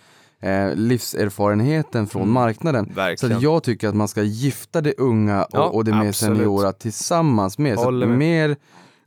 eh, 0.44 0.76
livserfarenheten 0.76 2.08
från 2.08 2.22
Mm. 2.22 2.34
marknaden. 2.34 2.86
Så 2.86 2.94
Verkligen. 2.94 3.38
att 3.38 3.44
jag 3.44 3.64
tycker 3.64 3.88
att 3.88 3.96
man 3.96 4.08
ska 4.08 4.24
gifta 4.24 4.82
det 4.82 4.94
unga 4.98 5.44
och, 5.44 5.50
Ja, 5.54 5.70
och 5.70 5.84
det 5.86 5.92
mer 5.92 6.10
absolut. 6.10 6.38
seniora 6.38 6.72
tillsammans 6.72 7.58
med. 7.58 7.80
Så 7.80 7.92
mer 7.92 8.56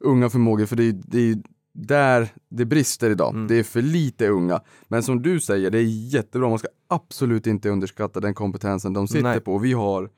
unga 0.01 0.31
förmågor, 0.31 0.67
för 0.67 0.77
det 0.77 0.85
är, 0.89 0.93
det 1.07 1.31
är 1.31 1.39
där 1.75 2.29
det 2.51 2.65
brister 2.65 3.11
idag. 3.11 3.35
Mm. 3.35 3.47
Det 3.47 3.59
är 3.59 3.63
för 3.63 3.83
lite 3.83 4.29
unga. 4.29 4.61
Men 4.89 5.03
som 5.03 5.23
du 5.23 5.41
säger, 5.41 5.71
det 5.71 5.79
är 5.79 6.15
jättebra. 6.15 6.49
Man 6.49 6.59
ska 6.59 6.69
absolut 6.89 7.47
inte 7.47 7.69
underskatta 7.69 8.21
den 8.21 8.35
kompetensen 8.35 8.93
de 8.93 9.09
sitter 9.09 9.23
Nej. 9.23 9.41
på. 9.41 9.59
Vi 9.59 9.73
har 9.73 10.03
eh, 10.03 10.09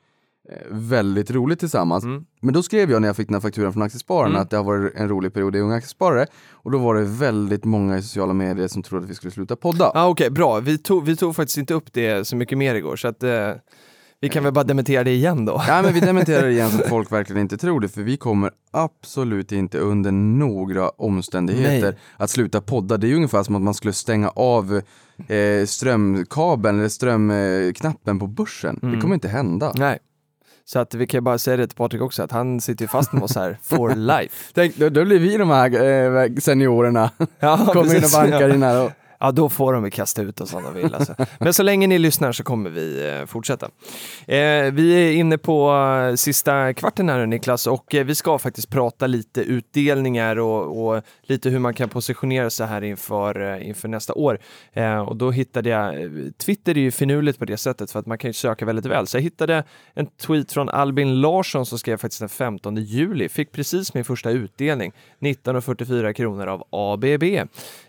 väldigt 0.69 1.31
roligt 1.31 1.59
tillsammans. 1.59 2.03
Mm. 2.03 2.25
Men 2.41 2.53
då 2.53 2.63
skrev 2.63 2.91
jag 2.91 3.01
när 3.01 3.09
jag 3.09 3.15
fick 3.15 3.27
den 3.27 3.35
här 3.35 3.41
fakturan 3.41 3.73
från 3.73 3.83
Aktiespararna 3.83 4.29
Mm. 4.29 4.41
att 4.41 4.49
det 4.49 4.57
har 4.57 4.63
varit 4.63 4.95
en 4.95 5.09
rolig 5.09 5.33
period 5.33 5.55
i 5.55 5.59
Unga 5.59 5.75
Aktiesparare. 5.75 6.25
Och 6.51 6.71
då 6.71 6.77
var 6.77 6.95
det 6.95 7.03
väldigt 7.03 7.65
många 7.65 7.97
i 7.97 8.01
sociala 8.01 8.33
medier 8.33 8.67
som 8.67 8.83
trodde 8.83 9.03
att 9.03 9.09
vi 9.09 9.15
skulle 9.15 9.31
sluta 9.31 9.55
podda. 9.55 9.91
Ah, 9.93 10.07
Okej, 10.07 10.29
bra. 10.29 10.59
Vi 10.59 10.77
tog, 10.77 11.05
vi 11.05 11.15
tog 11.15 11.35
faktiskt 11.35 11.57
inte 11.57 11.73
upp 11.73 11.93
det 11.93 12.27
så 12.27 12.35
mycket 12.35 12.57
mer 12.57 12.75
igår, 12.75 12.95
så 12.95 13.07
att 13.07 13.23
eh, 13.23 13.51
vi 14.21 14.29
kan 14.29 14.43
väl 14.43 14.53
bara 14.53 14.63
dementera 14.63 15.03
det 15.03 15.11
igen 15.11 15.45
då. 15.45 15.61
Ja 15.67 15.81
men 15.81 15.93
vi 15.93 15.99
dementerar 16.11 16.43
det 16.45 16.51
igen 16.51 16.69
så 16.69 16.81
att 16.81 16.89
folk 16.89 17.11
verkligen 17.11 17.41
inte 17.41 17.57
tror 17.57 17.79
det, 17.79 17.89
för 17.89 18.01
vi 18.01 18.17
kommer 18.17 18.51
absolut 18.71 19.51
inte 19.51 19.77
under 19.79 20.11
några 20.11 20.89
omständigheter 20.89 21.91
Nej. 21.91 21.99
att 22.17 22.29
sluta 22.29 22.61
podda. 22.61 22.97
Det 22.97 23.07
är 23.07 23.09
ju 23.09 23.15
ungefär 23.15 23.43
som 23.43 23.55
att 23.55 23.61
man 23.61 23.73
skulle 23.73 23.93
stänga 23.93 24.29
av 24.29 24.81
eh, 25.27 25.65
strömkabeln 25.65 26.79
eller 26.79 26.89
strömknappen 26.89 28.19
på 28.19 28.27
börsen. 28.27 28.77
Det 28.81 28.87
Mm. 28.87 29.01
kommer 29.01 29.13
inte 29.15 29.27
hända. 29.27 29.73
Nej. 29.75 29.99
Så 30.65 30.79
att 30.79 30.93
vi 30.93 31.07
kan 31.07 31.23
bara 31.23 31.37
säga 31.37 31.57
det 31.57 31.67
till 31.67 31.77
Patrik 31.77 32.01
också, 32.01 32.23
att 32.23 32.31
han 32.31 32.61
sitter 32.61 32.83
ju 32.83 32.87
fast 32.89 33.13
med 33.13 33.23
oss 33.23 33.35
här 33.35 33.57
for 33.63 33.95
life. 33.95 34.35
Tänk, 34.53 34.75
då, 34.75 34.89
då 34.89 35.05
blir 35.05 35.19
vi 35.19 35.37
de 35.37 35.49
här 35.49 35.83
eh, 36.25 36.29
seniorerna, 36.39 37.11
Ja, 37.39 37.57
kommer 37.73 37.81
in 37.81 37.95
och 37.95 38.01
precis. 38.01 38.13
bankar 38.17 38.53
in 38.53 38.63
här 38.63 38.83
och 38.85 38.91
Ja, 39.19 39.31
då 39.31 39.49
får 39.49 39.73
de 39.73 39.83
väl 39.83 39.91
kasta 39.91 40.21
ut 40.21 40.41
oss 40.41 40.53
om 40.53 40.63
de 40.63 40.73
vill. 40.73 40.95
Alltså. 40.95 41.15
Men 41.39 41.53
så 41.53 41.63
länge 41.63 41.87
ni 41.87 41.97
lyssnar 41.97 42.31
så 42.31 42.43
kommer 42.43 42.69
vi 42.69 43.09
eh, 43.09 43.25
fortsätta. 43.25 43.65
Eh, 44.27 44.71
vi 44.71 44.91
är 44.91 45.11
inne 45.11 45.37
på 45.37 45.71
eh, 46.09 46.15
sista 46.15 46.73
kvarten 46.73 47.09
här 47.09 47.25
Niklas 47.25 47.67
och 47.67 47.85
vi 48.05 48.15
ska 48.15 48.39
faktiskt 48.39 48.69
prata 48.69 49.07
lite 49.07 49.41
utdelningar 49.41 50.39
och, 50.39 50.87
och 50.87 51.03
lite 51.21 51.49
hur 51.49 51.59
man 51.59 51.73
kan 51.73 51.89
positionera 51.89 52.49
sig 52.49 52.67
här 52.67 52.83
inför, 52.83 53.61
inför 53.61 53.87
nästa 53.87 54.13
år. 54.13 54.39
Och 55.07 55.15
då 55.15 55.31
hittade 55.31 55.69
jag, 55.69 55.93
Twitter 56.37 56.77
är 56.77 56.81
ju 56.81 56.91
finurligt 56.91 57.39
på 57.39 57.45
det 57.45 57.57
sättet 57.57 57.91
för 57.91 57.99
att 57.99 58.05
man 58.05 58.17
kan 58.17 58.29
ju 58.29 58.33
söka 58.33 58.65
väldigt 58.65 58.85
väl. 58.85 59.07
Så 59.07 59.17
jag 59.17 59.21
hittade 59.21 59.63
en 59.93 60.07
tweet 60.07 60.51
från 60.51 60.69
Albin 60.69 61.21
Larsson 61.21 61.65
som 61.65 61.79
skrev 61.79 61.97
faktiskt 61.97 62.19
den 62.19 62.29
15 62.29 62.75
juli, 62.75 63.29
fick 63.29 63.51
precis 63.51 63.93
min 63.93 64.05
första 64.05 64.29
utdelning, 64.29 64.91
19,44 65.19 66.13
kronor 66.13 66.47
av 66.47 66.63
ABB 66.69 67.23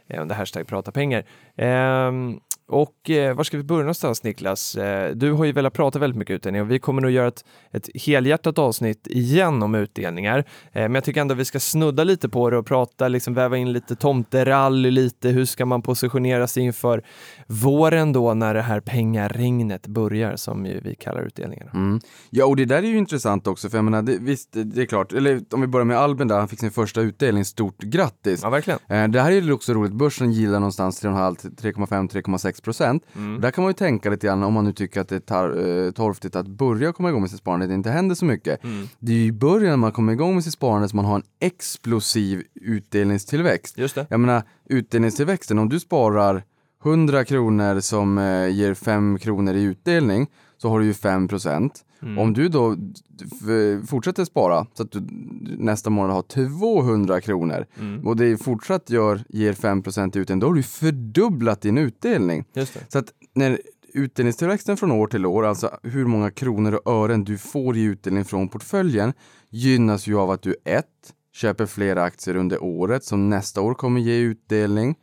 Eh, 0.08 0.20
under 0.20 0.34
hashtag 0.34 0.66
prata 0.66 0.90
pengar. 0.92 1.24
Ehm, 1.56 2.40
och 2.68 3.10
eh, 3.10 3.34
var 3.34 3.44
ska 3.44 3.56
vi 3.56 3.62
börja 3.62 3.82
någonstans 3.82 4.22
Niklas? 4.22 4.74
Eh, 4.74 5.14
du 5.14 5.32
har 5.32 5.44
ju 5.44 5.52
velat 5.52 5.72
prata 5.72 5.98
väldigt 5.98 6.18
mycket 6.18 6.34
utdelning 6.34 6.62
och 6.62 6.70
vi 6.70 6.78
kommer 6.78 7.02
nog 7.02 7.10
göra 7.10 7.28
ett, 7.28 7.44
ett 7.70 7.88
helhjärtat 7.94 8.58
avsnitt 8.58 9.06
igen 9.06 9.62
om 9.62 9.74
utdelningar. 9.74 10.38
Eh, 10.72 10.82
men 10.82 10.94
jag 10.94 11.04
tycker 11.04 11.20
ändå 11.20 11.34
vi 11.34 11.44
ska 11.44 11.60
snudda 11.60 12.04
lite 12.04 12.28
på 12.28 12.50
det 12.50 12.56
och 12.56 12.66
prata, 12.66 13.08
liksom 13.08 13.34
väva 13.34 13.56
in 13.56 13.72
lite 13.72 13.96
tomterally 13.96 14.90
lite. 14.90 15.28
Hur 15.28 15.44
ska 15.44 15.66
man 15.66 15.82
positionera 15.82 16.46
sig 16.46 16.62
inför 16.62 17.02
våren 17.46 18.12
då 18.12 18.34
när 18.34 18.54
det 18.54 18.62
här 18.62 18.80
pengaregnet 18.80 19.86
börjar 19.86 20.36
som 20.36 20.62
vi 20.62 20.96
kallar 21.00 21.22
utdelningarna. 21.22 21.70
Mm. 21.70 22.00
Ja, 22.30 22.46
och 22.46 22.56
det 22.56 22.64
där 22.64 22.82
är 22.82 22.88
ju 22.88 22.98
intressant 22.98 23.46
också, 23.46 23.70
för 23.70 23.78
jag 23.78 23.84
menar, 23.84 24.02
det, 24.02 24.18
visst, 24.20 24.48
det, 24.52 24.82
är 24.82 24.86
klart, 24.86 25.12
eller 25.12 25.40
om 25.50 25.60
vi 25.60 25.66
börjar 25.66 25.84
med 25.84 25.98
Albin 25.98 26.28
där, 26.28 26.38
han 26.38 26.48
fick 26.48 26.60
sin 26.60 26.70
första 26.70 27.00
utdelning, 27.00 27.44
stort 27.44 27.78
grattis! 27.78 28.40
Ja, 28.42 28.50
verkligen. 28.50 28.78
Eh, 28.88 29.08
Det 29.08 29.20
här 29.20 29.32
är 29.32 29.40
ju 29.40 29.52
också 29.52 29.72
roligt, 29.72 29.92
börsen 29.92 30.32
gillar 30.32 30.60
någonstans 30.60 31.00
3,5-3,6 32.58 32.62
procent. 32.62 33.04
Mm. 33.16 33.40
Där 33.40 33.50
kan 33.50 33.64
man 33.64 33.70
ju 33.70 33.74
tänka 33.74 34.10
lite 34.10 34.26
grann 34.26 34.42
om 34.42 34.54
man 34.54 34.64
nu 34.64 34.72
tycker 34.72 35.00
att 35.00 35.08
det 35.08 35.16
är 35.16 35.20
tar, 35.20 35.86
eh, 35.86 35.90
torftigt 35.90 36.36
att 36.36 36.46
börja 36.46 36.92
komma 36.92 37.08
igång 37.08 37.20
med 37.20 37.30
sitt 37.30 37.38
sparande, 37.38 37.66
det 37.66 37.74
inte 37.74 37.90
händer 37.90 38.14
så 38.14 38.24
mycket. 38.24 38.64
Mm. 38.64 38.88
Det 38.98 39.12
är 39.12 39.16
ju 39.16 39.24
i 39.24 39.32
början 39.32 39.70
när 39.70 39.76
man 39.76 39.92
kommer 39.92 40.12
igång 40.12 40.34
med 40.34 40.44
sitt 40.44 40.52
sparande 40.52 40.88
som 40.88 40.96
man 40.96 41.04
har 41.04 41.16
en 41.16 41.22
explosiv 41.40 42.42
utdelningstillväxt. 42.54 43.78
Just 43.78 43.94
det. 43.94 44.06
Jag 44.10 44.20
menar, 44.20 44.42
utdelningstillväxten, 44.64 45.58
om 45.58 45.68
du 45.68 45.80
sparar 45.80 46.42
100 46.84 47.24
kronor 47.24 47.80
som 47.80 48.18
eh, 48.18 48.48
ger 48.48 48.74
5 48.74 49.18
kronor 49.18 49.54
i 49.54 49.62
utdelning, 49.62 50.26
så 50.56 50.68
har 50.68 50.80
du 50.80 50.86
ju 50.86 50.94
5 50.94 51.28
procent. 51.28 51.84
Mm. 52.02 52.18
Om 52.18 52.32
du 52.32 52.48
då 52.48 52.76
fortsätter 53.86 54.24
spara 54.24 54.66
så 54.74 54.82
att 54.82 54.92
du 54.92 55.00
nästa 55.58 55.90
månad 55.90 56.12
har 56.14 56.22
200 56.22 57.20
kronor 57.20 57.66
Mm. 57.80 58.06
och 58.06 58.16
det 58.16 58.36
fortsatt 58.36 58.90
gör, 58.90 59.20
ger 59.28 59.52
5 59.52 59.82
procent 59.82 60.16
i 60.16 60.18
utdelning, 60.18 60.40
då 60.40 60.46
har 60.46 60.54
du 60.54 60.62
fördubblat 60.62 61.60
din 61.60 61.78
utdelning. 61.78 62.44
Så 62.88 62.98
att 62.98 63.12
när 63.34 63.60
utdelningstillväxten 63.94 64.76
från 64.76 64.92
år 64.92 65.06
till 65.06 65.26
år, 65.26 65.46
alltså 65.46 65.78
hur 65.82 66.06
många 66.06 66.30
kronor 66.30 66.72
och 66.72 66.92
ören 66.92 67.24
du 67.24 67.38
får 67.38 67.76
i 67.76 67.82
utdelning 67.82 68.24
från 68.24 68.48
portföljen, 68.48 69.12
gynnas 69.50 70.06
ju 70.06 70.18
av 70.18 70.30
att 70.30 70.42
du 70.42 70.56
ett, 70.64 70.84
köper 71.32 71.66
fler 71.66 71.96
aktier 71.96 72.36
under 72.36 72.62
året 72.62 73.04
som 73.04 73.30
nästa 73.30 73.60
år 73.60 73.74
kommer 73.74 74.00
ge 74.00 74.18
utdelning. 74.18 74.94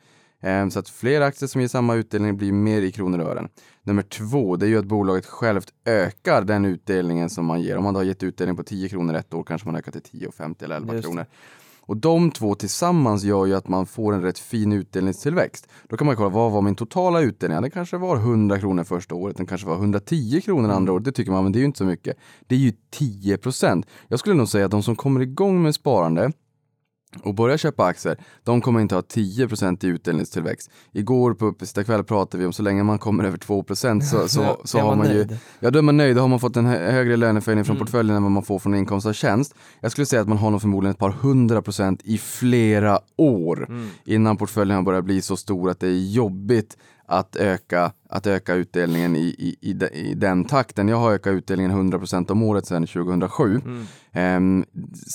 Ehm, 0.41 0.71
Så 0.71 0.79
att 0.79 0.89
fler 0.89 1.21
aktier 1.21 1.47
som 1.47 1.61
ger 1.61 1.67
samma 1.67 1.95
utdelning 1.95 2.37
blir 2.37 2.51
mer 2.51 2.81
i 2.81 2.91
kronor 2.91 3.19
och 3.19 3.29
ören. 3.31 3.49
Nummer 3.83 4.01
två, 4.01 4.55
det 4.55 4.65
är 4.65 4.67
ju 4.67 4.79
att 4.79 4.85
bolaget 4.85 5.25
självt 5.25 5.67
ökar 5.85 6.41
den 6.41 6.65
utdelningen 6.65 7.29
som 7.29 7.45
man 7.45 7.61
ger. 7.61 7.77
Om 7.77 7.83
man 7.83 7.95
har 7.95 8.03
gett 8.03 8.23
utdelning 8.23 8.55
på 8.55 8.63
10 8.63 8.89
kronor 8.89 9.13
ett 9.13 9.33
år 9.33 9.43
kanske 9.43 9.67
man 9.67 9.75
ökar 9.75 9.91
till 9.91 10.01
10,50 10.01 10.63
eller 10.63 10.75
11 10.75 10.93
Just 10.93 11.05
kronor. 11.07 11.25
Och 11.87 11.97
de 11.97 12.31
två 12.31 12.55
tillsammans 12.55 13.23
gör 13.23 13.45
ju 13.45 13.55
att 13.55 13.67
man 13.67 13.85
får 13.85 14.13
en 14.13 14.21
rätt 14.21 14.39
fin 14.39 14.71
utdelningstillväxt. 14.73 15.67
Då 15.89 15.97
kan 15.97 16.07
man 16.07 16.15
kolla, 16.15 16.29
vad 16.29 16.51
var 16.51 16.61
min 16.61 16.75
totala 16.75 17.21
utdelning? 17.21 17.55
Ja, 17.55 17.61
det 17.61 17.69
kanske 17.69 17.97
var 17.97 18.17
100 18.17 18.59
kronor 18.59 18.83
första 18.83 19.15
året, 19.15 19.37
den 19.37 19.45
kanske 19.45 19.67
var 19.67 19.75
110 19.75 20.41
kronor 20.45 20.69
andra 20.69 20.93
året. 20.93 21.05
Det 21.05 21.11
tycker 21.11 21.31
man, 21.31 21.43
men 21.43 21.51
det 21.51 21.57
är 21.57 21.61
ju 21.61 21.65
inte 21.65 21.77
så 21.77 21.85
mycket. 21.85 22.17
Det 22.47 22.55
är 22.55 22.59
ju 22.59 22.73
10 22.91 23.37
procent. 23.37 23.85
Jag 24.07 24.19
skulle 24.19 24.35
nog 24.35 24.47
säga 24.47 24.65
att 24.65 24.71
de 24.71 24.83
som 24.83 24.95
kommer 24.95 25.21
igång 25.21 25.61
med 25.63 25.75
sparande 25.75 26.31
och 27.23 27.33
börjar 27.35 27.57
köpa 27.57 27.85
aktier, 27.85 28.17
de 28.43 28.61
kommer 28.61 28.79
inte 28.79 28.95
ha 28.95 29.01
10% 29.01 29.85
i 29.85 29.87
utdelningstillväxt. 29.87 30.69
Igår 30.91 31.33
på 31.33 31.45
Uppesita 31.45 31.83
kväll 31.83 32.03
pratade 32.03 32.41
vi 32.41 32.45
om 32.47 32.53
så 32.53 32.63
länge 32.63 32.83
man 32.83 32.99
kommer 32.99 33.23
över 33.23 33.37
2% 33.37 34.01
så, 34.01 34.27
så, 34.27 34.57
så 34.63 34.79
har 34.79 34.95
man 34.95 35.09
ju, 35.09 35.27
ja 35.59 35.71
då 35.71 35.79
är 35.79 35.83
man 35.83 35.97
nöjd, 35.97 36.15
då 36.15 36.21
har 36.21 36.27
man 36.27 36.39
fått 36.39 36.57
en 36.57 36.65
hö- 36.65 36.91
högre 36.91 37.15
löneförhöjning 37.17 37.65
från 37.65 37.75
Mm. 37.75 37.85
portföljen 37.85 38.15
än 38.15 38.23
vad 38.23 38.31
man 38.31 38.43
får 38.43 38.59
från 38.59 38.75
inkomst 38.75 39.07
av 39.07 39.13
tjänst. 39.13 39.55
Jag 39.81 39.91
skulle 39.91 40.05
säga 40.05 40.21
att 40.21 40.27
man 40.27 40.37
har 40.37 40.51
nog 40.51 40.61
förmodligen 40.61 40.91
ett 40.91 40.99
par 40.99 41.09
hundra 41.11 41.61
procent 41.61 42.01
i 42.03 42.17
flera 42.17 42.99
år 43.17 43.65
Mm. 43.69 43.87
innan 44.05 44.37
portföljen 44.37 44.83
börjar 44.83 45.01
bli 45.01 45.21
så 45.21 45.37
stor 45.37 45.69
att 45.69 45.79
det 45.79 45.87
är 45.87 46.11
jobbigt 46.11 46.77
att 47.07 47.35
öka, 47.35 47.91
att 48.09 48.27
öka 48.27 48.53
utdelningen 48.53 49.15
i, 49.15 49.19
i, 49.19 49.55
i, 49.61 49.73
de- 49.73 49.87
i 49.93 50.13
den 50.13 50.45
takten. 50.45 50.87
Jag 50.87 50.97
har 50.97 51.11
ökat 51.13 51.33
utdelningen 51.33 51.71
100% 51.93 52.31
om 52.31 52.43
året 52.43 52.65
sedan 52.67 52.87
2007. 52.87 53.61
Mm. 53.65 53.85
Ehm, 54.11 54.65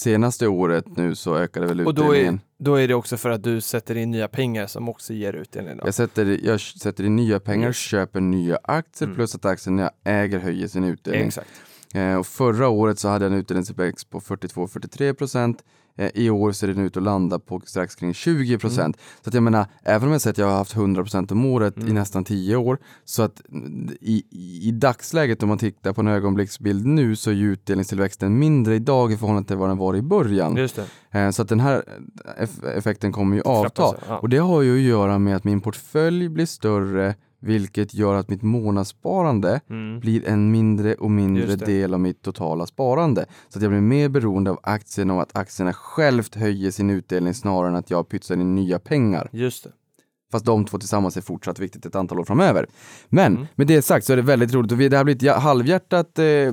senaste 0.03 0.49
året 0.49 0.97
nu 0.97 1.15
så 1.15 1.37
ökade 1.37 1.67
väl 1.67 1.87
Och 1.87 1.95
då 1.95 2.03
utdelningen. 2.05 2.35
är, 2.35 2.65
då 2.65 2.75
är 2.75 2.89
det 2.89 2.95
också 2.95 3.17
för 3.17 3.31
att 3.31 3.43
du 3.43 3.61
sätter 3.61 3.95
in 3.97 4.11
nya 4.11 4.29
pengar 4.29 4.67
som 4.67 4.89
också 4.89 5.13
ger 5.13 5.33
utdelning. 5.33 5.77
Då. 5.77 5.83
Jag 5.87 5.95
sätter, 5.95 6.41
jag 6.47 6.61
sätter 6.61 7.05
in 7.05 7.17
nya 7.17 7.41
pengar, 7.41 7.69
Yes. 7.69 7.77
köper 7.77 8.21
nya 8.21 8.59
aktier 8.65 9.07
Mm. 9.07 9.17
plus 9.17 9.35
att 9.35 9.45
aktierna 9.45 9.83
jag 9.83 9.91
äger 10.25 10.39
höjer 10.39 10.69
sin 10.69 10.85
utdelning. 10.85 11.27
Exakt. 11.27 11.49
Eh, 11.95 12.15
och 12.15 12.27
förra 12.27 12.69
året 12.69 12.99
så 12.99 13.09
hade 13.09 13.25
jag 13.25 13.33
en 13.33 13.39
utdelningstillväxt 13.39 14.11
på 14.11 14.21
42-43 14.21 15.13
procent. 15.15 15.65
Eh, 16.01 16.11
I 16.15 16.31
år 16.31 16.53
ser 16.53 16.69
den 16.69 16.79
ut 16.79 16.97
att 16.97 17.03
landa 17.03 17.39
på 17.39 17.61
strax 17.65 17.95
kring 17.95 18.15
20 18.15 18.59
procent. 18.59 18.97
Så 19.25 19.29
att 19.31 19.35
jag 19.35 19.43
menar, 19.43 19.67
även 19.85 20.09
om 20.09 20.13
jag 20.13 20.21
säger 20.21 20.33
att 20.33 20.39
jag 20.39 20.47
har 20.47 20.57
haft 20.57 20.75
100 20.77 21.03
procent 21.03 21.33
om 21.33 21.45
året 21.45 21.79
i 21.79 21.81
Mm. 21.81 21.95
nästan 21.95 22.25
10 22.25 22.57
år, 22.57 22.79
så 23.05 23.23
att 23.23 23.43
mm, 23.49 23.89
i, 24.01 24.23
i, 24.31 24.69
i 24.69 24.71
dagsläget 24.73 25.43
om 25.43 25.49
man 25.49 25.59
tittar 25.59 25.93
på 25.93 26.01
en 26.01 26.07
ögonblicksbild 26.09 26.87
nu 26.87 27.17
så 27.17 27.31
är 27.31 27.35
ju 27.35 27.53
utdelningstillväxten 27.53 28.39
mindre 28.39 28.75
idag 28.75 29.13
i 29.13 29.17
förhållande 29.17 29.47
till 29.49 29.57
vad 29.57 29.69
den 29.71 29.79
var 29.79 29.97
i 29.97 30.03
början. 30.03 30.55
Eh, 31.11 31.31
så 31.31 31.43
att 31.43 31.49
den 31.49 31.61
här 31.61 31.83
eff- 32.41 32.67
effekten 32.79 33.13
kommer 33.13 33.37
ju 33.37 33.43
avta. 33.43 33.83
Ja. 34.09 34.19
Och 34.19 34.29
det 34.29 34.39
har 34.39 34.63
ju 34.63 34.75
att 34.75 34.81
göra 34.89 35.19
med 35.19 35.37
att 35.37 35.45
min 35.45 35.61
portfölj 35.61 36.29
blir 36.29 36.47
större, 36.47 37.15
vilket 37.41 37.95
gör 37.95 38.15
att 38.15 38.29
mitt 38.31 38.43
månadssparande 38.43 39.61
Mm. 39.71 40.01
blir 40.01 40.29
en 40.29 40.51
mindre 40.51 40.95
och 40.95 41.11
mindre 41.11 41.57
del 41.57 41.95
av 41.95 42.01
mitt 42.01 42.23
totala 42.23 42.67
sparande. 42.67 43.27
Så 43.49 43.59
att 43.59 43.63
jag 43.63 43.71
blir 43.71 43.81
mer 43.81 44.09
beroende 44.09 44.51
av 44.51 44.61
aktierna 44.63 45.15
och 45.15 45.23
att 45.23 45.37
aktierna 45.37 45.73
självt 45.73 46.35
höjer 46.35 46.71
sin 46.71 46.91
utdelning 46.91 47.35
snarare 47.35 47.69
än 47.69 47.77
att 47.77 47.91
jag 47.91 48.09
pytsar 48.09 48.35
in 48.35 48.55
nya 48.55 48.79
pengar. 48.79 49.29
Just 49.33 49.65
det. 49.65 49.71
Fast 50.33 50.45
de 50.45 50.65
två 50.65 50.79
tillsammans 50.79 51.17
är 51.17 51.21
fortsatt 51.21 51.59
viktigt 51.59 51.87
ett 51.87 51.95
antal 51.95 52.19
år 52.21 52.25
framöver. 52.25 52.67
Men 53.09 53.35
Mm. 53.37 53.47
med 53.55 53.67
det 53.67 53.83
sagt 53.83 54.07
så 54.07 54.13
är 54.13 54.17
det 54.17 54.23
väldigt 54.23 54.55
roligt 54.55 54.73
och 54.73 54.81
vi, 54.81 54.89
det 54.89 54.97
här 54.97 55.05
blir 55.05 55.15
ett 55.17 55.23
ja- 55.23 55.39
halvhjärtat 55.39 56.19
eh, 56.19 56.25
eh, 56.25 56.53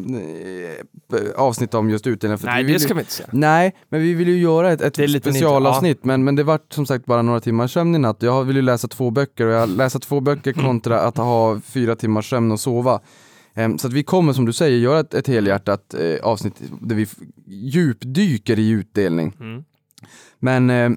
avsnitt 1.35 1.73
om 1.73 1.89
just 1.89 2.07
utdelning. 2.07 2.37
För 2.37 2.47
att 2.47 2.53
Nej, 2.53 2.63
vi 2.63 2.67
det 2.73 2.73
ju- 2.73 2.79
ska 2.85 2.93
vi 2.93 2.99
inte 2.99 3.11
säga. 3.11 3.29
Nej, 3.31 3.75
men 3.89 4.01
vi 4.01 4.13
vill 4.13 4.27
ju 4.27 4.37
göra 4.39 4.71
ett, 4.71 4.81
ett 4.81 5.09
specialavsnitt, 5.21 6.05
men, 6.05 6.23
men 6.23 6.35
det 6.35 6.43
vart 6.43 6.73
som 6.73 6.85
sagt 6.85 7.05
bara 7.05 7.21
några 7.21 7.39
timmars 7.39 7.73
sömn 7.73 7.95
i 7.95 7.99
natt. 7.99 8.17
Jag 8.23 8.43
vill 8.43 8.55
ju 8.55 8.61
läsa 8.61 8.87
två 8.87 9.11
böcker 9.11 9.45
och 9.45 9.53
jag 9.53 9.69
läser 9.69 9.99
två 9.99 10.19
böcker 10.19 10.53
kontra 10.65 10.99
att 11.01 11.17
ha 11.17 11.59
fyra 11.59 11.95
timmars 11.95 12.29
sömn 12.29 12.51
och 12.51 12.59
sova. 12.59 12.99
Ehm, 13.55 13.77
Så 13.77 13.87
att 13.87 13.93
vi 13.93 14.03
kommer 14.03 14.33
som 14.33 14.45
du 14.45 14.53
säger 14.53 14.77
göra 14.77 14.99
ett, 14.99 15.13
ett 15.13 15.27
helhjärtat 15.27 15.93
eh, 15.93 16.15
avsnitt 16.23 16.53
där 16.81 16.95
vi 16.95 17.07
djupdyker 17.47 18.59
i 18.59 18.69
utdelning. 18.69 19.33
Mm. 19.39 19.63
Men 20.39 20.69
eh, 20.69 20.89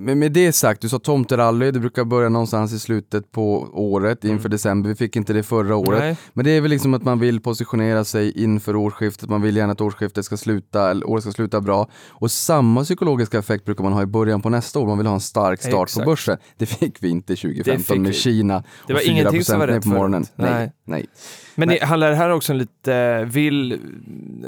med, 0.00 0.16
med 0.16 0.32
det 0.32 0.52
sagt, 0.52 0.80
du 0.82 0.88
sa 0.88 0.98
tomterally, 0.98 1.70
det 1.70 1.80
brukar 1.80 2.04
börja 2.04 2.28
någonstans 2.28 2.72
i 2.72 2.78
slutet 2.78 3.32
på 3.32 3.68
året 3.72 4.24
inför 4.24 4.40
Mm. 4.40 4.50
december. 4.50 4.88
Vi 4.88 4.94
fick 4.96 5.16
inte 5.16 5.32
det 5.32 5.42
förra 5.42 5.76
året. 5.76 6.00
Nej. 6.00 6.16
Men 6.32 6.44
det 6.44 6.50
är 6.50 6.60
väl 6.60 6.70
liksom 6.70 6.94
att 6.94 7.02
man 7.04 7.18
vill 7.18 7.40
positionera 7.40 8.04
sig 8.04 8.42
inför 8.44 8.76
årsskiftet, 8.76 9.28
man 9.28 9.42
vill 9.42 9.56
gärna 9.56 9.72
att 9.72 9.80
årsskiftet 9.80 10.24
ska 10.24 10.36
sluta, 10.36 10.90
eller 10.90 11.10
året 11.10 11.24
ska 11.24 11.32
sluta 11.32 11.60
bra. 11.60 11.88
Och 12.08 12.30
samma 12.30 12.84
psykologiska 12.84 13.38
effekt 13.38 13.64
brukar 13.64 13.84
man 13.84 13.92
ha 13.92 14.02
i 14.02 14.06
början 14.06 14.42
på 14.42 14.48
nästa 14.50 14.78
år, 14.78 14.86
man 14.86 14.98
vill 14.98 15.06
ha 15.06 15.14
en 15.14 15.20
stark 15.20 15.62
start 15.62 15.88
Exakt. 15.88 16.04
på 16.04 16.10
börsen. 16.10 16.38
Det 16.58 16.66
fick 16.66 17.02
vi 17.02 17.08
inte 17.08 17.32
Det 17.32 17.36
2015 17.36 17.82
fick 17.84 18.00
med 18.00 18.12
vi. 18.12 18.18
Kina 18.18 18.62
Det 18.86 18.92
var 18.92 19.00
och 19.00 19.06
ingenting 19.06 19.44
som 19.44 19.58
var 19.58 19.66
4% 19.66 19.70
ner 19.70 19.74
rätt 19.76 19.82
på 19.82 19.88
morgonen. 19.88 20.24
Nej. 20.36 20.50
Nej, 20.50 20.72
nej. 20.84 21.06
Men 21.54 21.68
Nej. 21.68 21.80
handlar 21.82 22.10
det 22.10 22.16
här 22.16 22.30
också 22.30 22.52
lite, 22.52 23.24
vill, 23.24 23.80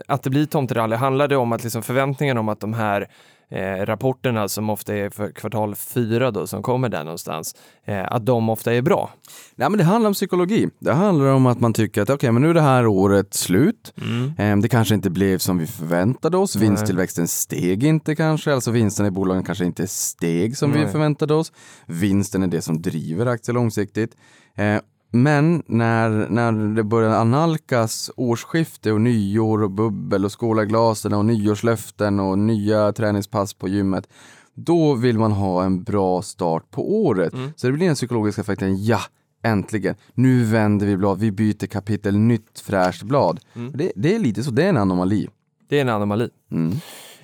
att 0.07 0.23
det 0.23 0.31
blir 0.31 0.47
tomterally, 0.47 0.97
handlar 0.97 1.29
det 1.29 1.37
om 1.37 1.53
att 1.53 1.63
liksom 1.63 1.83
förväntningen 1.83 2.39
om 2.39 2.49
att 2.49 2.61
de 2.61 2.73
här 2.73 3.09
eh, 3.53 3.87
rapporterna 3.87 4.49
som 4.49 4.71
ofta 4.71 4.95
är 4.97 5.11
för 5.11 5.33
kvartal 5.33 5.75
fyra 5.75 6.31
då, 6.31 6.47
som 6.47 6.63
kommer 6.63 6.89
där 6.89 7.05
någonstans, 7.05 7.55
eh, 7.85 8.13
att 8.13 8.27
de 8.27 8.49
ofta 8.49 8.75
är 8.75 8.83
bra? 8.83 9.11
Nej 9.57 9.71
men 9.71 9.79
det 9.79 9.85
handlar 9.85 10.09
om 10.09 10.15
psykologi. 10.15 10.69
Det 10.79 10.93
handlar 10.93 11.27
om 11.27 11.47
att 11.47 11.61
man 11.61 11.73
tycker 11.73 12.03
att 12.03 12.11
okej, 12.11 12.33
men 12.33 12.43
nu 12.43 12.51
är 12.51 12.55
det 12.55 12.61
här 12.61 12.87
året 12.87 13.35
slut. 13.35 13.95
Ehm, 14.39 14.61
Det 14.61 14.69
kanske 14.69 14.95
inte 14.95 15.11
blev 15.11 15.39
som 15.39 15.59
vi 15.59 15.67
förväntade 15.67 16.37
oss. 16.37 16.57
Vinsttillväxten 16.57 17.29
steg 17.29 17.85
inte 17.85 18.15
kanske, 18.17 18.55
alltså 18.55 18.71
vinsten 18.71 19.07
i 19.07 19.11
bolagen 19.11 19.45
kanske 19.45 19.65
inte 19.65 19.87
steg 19.87 20.57
som 20.57 20.73
vi 20.73 20.79
Nej. 20.79 20.93
förväntade 20.93 21.35
oss. 21.35 21.53
Vinsten 21.87 22.43
är 22.43 22.47
det 22.47 22.63
som 22.63 22.83
driver 22.83 23.27
aktier 23.27 23.55
långsiktigt. 23.55 24.17
Eh, 24.57 24.77
Men 25.15 25.63
när, 25.67 26.29
när 26.29 26.75
det 26.75 26.83
börjar 26.83 27.11
analkas 27.11 28.11
årsskifte 28.17 28.93
och 28.93 29.01
nyår 29.01 29.63
och 29.63 29.71
bubbel 29.71 30.25
och 30.25 30.41
skåla 30.41 30.65
glasen 30.65 31.13
och 31.13 31.25
nyårslöften 31.25 32.21
och 32.21 32.39
nya 32.39 32.93
träningspass 32.93 33.55
på 33.55 33.69
gymmet, 33.69 34.09
då 34.55 34.95
vill 34.95 35.19
man 35.19 35.33
ha 35.33 35.65
en 35.65 35.83
bra 35.83 36.23
start 36.23 36.71
på 36.71 37.05
året. 37.05 37.33
Mm. 37.33 37.51
Så 37.57 37.67
det 37.67 37.73
blir 37.73 37.87
den 37.87 37.95
psykologiska 37.95 38.41
effekten, 38.41 38.85
ja, 38.85 39.01
äntligen, 39.43 39.95
nu 40.15 40.45
vänder 40.45 40.87
vi 40.87 40.97
blad, 40.97 41.19
vi 41.19 41.33
byter 41.33 41.67
kapitel, 41.67 42.19
nytt 42.19 42.61
fräscht 42.61 43.03
blad. 43.03 43.41
Mm. 43.55 43.73
Det, 43.75 43.93
det 43.97 44.15
är 44.15 44.19
lite 44.19 44.43
så, 44.43 44.51
det 44.51 44.65
är 44.65 44.69
en 44.69 44.77
anomali. 44.77 45.29
Det 45.69 45.77
är 45.77 45.81
en 45.81 45.89
anomali. 45.89 46.29
Mm. 46.51 46.73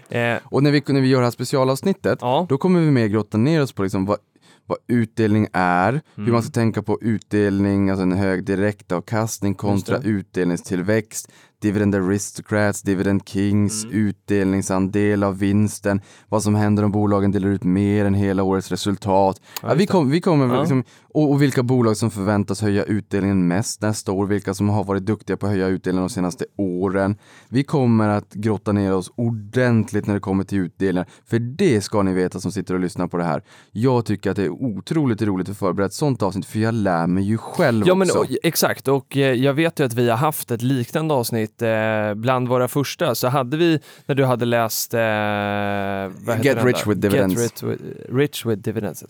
Eh, 0.09 0.41
Och 0.45 0.62
när 0.62 0.70
vi, 0.70 0.82
när 0.86 1.01
vi 1.01 1.09
gör 1.09 1.20
det 1.20 1.26
här 1.26 1.30
specialavsnittet, 1.30 2.18
ja. 2.20 2.47
då 2.49 2.59
kommer 2.59 2.80
vi 2.80 2.91
mer 2.91 3.07
grotta 3.07 3.39
ner 3.39 3.62
oss 3.62 3.72
på 3.72 3.82
liksom 3.82 4.07
vad, 4.07 4.18
vad 4.69 4.79
utdelning 4.87 5.47
är, 5.53 5.93
hur 5.93 6.23
Mm. 6.23 6.33
man 6.33 6.43
ska 6.43 6.53
tänka 6.53 6.83
på 6.83 6.99
utdelning, 7.03 7.91
alltså 7.91 8.03
en 8.03 8.12
hög 8.12 8.45
direktavkastning 8.45 9.55
kontra 9.55 9.99
utdelningstillväxt, 9.99 11.31
dividend 11.61 11.95
aristocrats, 11.95 12.83
dividend 12.83 13.23
kings, 13.29 13.85
Mm. 13.85 13.97
utdelningsandel 13.97 15.23
av 15.25 15.39
vinsten, 15.39 16.01
vad 16.29 16.43
som 16.43 16.55
händer 16.55 16.83
om 16.83 16.93
bolagen 16.93 17.33
delar 17.33 17.49
ut 17.49 17.65
mer 17.65 18.05
än 18.05 18.15
hela 18.15 18.43
årets 18.43 18.71
resultat. 18.71 19.41
Ja, 19.63 19.75
vi, 19.75 19.87
kom, 19.87 20.11
vi 20.11 20.21
kommer 20.21 20.55
Ja. 20.55 20.61
liksom, 20.61 20.85
och, 21.15 21.31
och 21.31 21.43
vilka 21.43 21.63
bolag 21.63 21.97
som 21.97 22.11
förväntas 22.11 22.63
höja 22.63 22.85
utdelningen 22.85 23.49
mest 23.49 23.83
nästa 23.83 24.13
år, 24.13 24.27
vilka 24.27 24.55
som 24.55 24.69
har 24.69 24.85
varit 24.85 25.07
duktiga 25.07 25.37
på 25.37 25.47
att 25.47 25.53
höja 25.53 25.67
utdelningen 25.69 26.09
de 26.09 26.13
senaste 26.15 26.45
åren. 26.57 27.17
Vi 27.49 27.65
kommer 27.65 28.09
att 28.09 28.35
grotta 28.35 28.73
ner 28.73 28.95
oss 28.95 29.11
ordentligt 29.17 30.07
när 30.07 30.15
det 30.15 30.21
kommer 30.21 30.45
till 30.45 30.59
utdelningar, 30.59 31.09
för 31.27 31.39
det 31.39 31.81
ska 31.81 32.03
ni 32.03 32.13
veta 32.13 32.41
som 32.41 32.53
sitter 32.53 32.75
och 32.75 32.81
lyssnar 32.81 33.07
på 33.07 33.17
det 33.17 33.25
här. 33.25 33.43
Jag 33.73 34.05
tycker 34.05 34.31
att 34.31 34.37
det 34.37 34.45
är 34.45 34.51
otroligt 34.51 35.23
roligt 35.23 35.49
att 35.49 35.59
förbereda 35.59 35.87
ett 35.87 35.93
sånt 35.93 36.23
avsnitt, 36.23 36.47
för 36.47 36.59
jag 36.59 36.75
lär 36.75 37.07
mig 37.07 37.25
ju 37.25 37.39
själv 37.39 37.87
Ja 37.87 37.95
men 37.95 38.09
också. 38.11 38.19
och, 38.19 38.27
exakt 38.43 38.89
och 38.89 39.17
eh, 39.17 39.33
jag 39.35 39.55
vet 39.55 39.81
ju 39.81 39.85
att 39.85 39.95
vi 39.95 40.09
har 40.11 40.17
haft 40.17 40.51
ett 40.51 40.63
liknande 40.63 41.15
avsnitt 41.15 41.47
eh, 41.62 42.14
bland 42.14 42.49
våra 42.49 42.68
första 42.68 43.14
så 43.14 43.28
hade 43.28 43.57
vi 43.57 43.80
när 44.07 44.14
du 44.14 44.24
hade 44.24 44.44
läst 44.44 44.94
eh, 44.94 45.01
Get 46.42 46.64
rich 46.64 46.86
with 46.86 47.01
dividends. 47.01 47.42
Get 47.42 47.62
rich 47.62 47.62
with, 47.62 47.82
rich 48.09 48.46
with 48.46 48.62
dividends. 48.62 49.05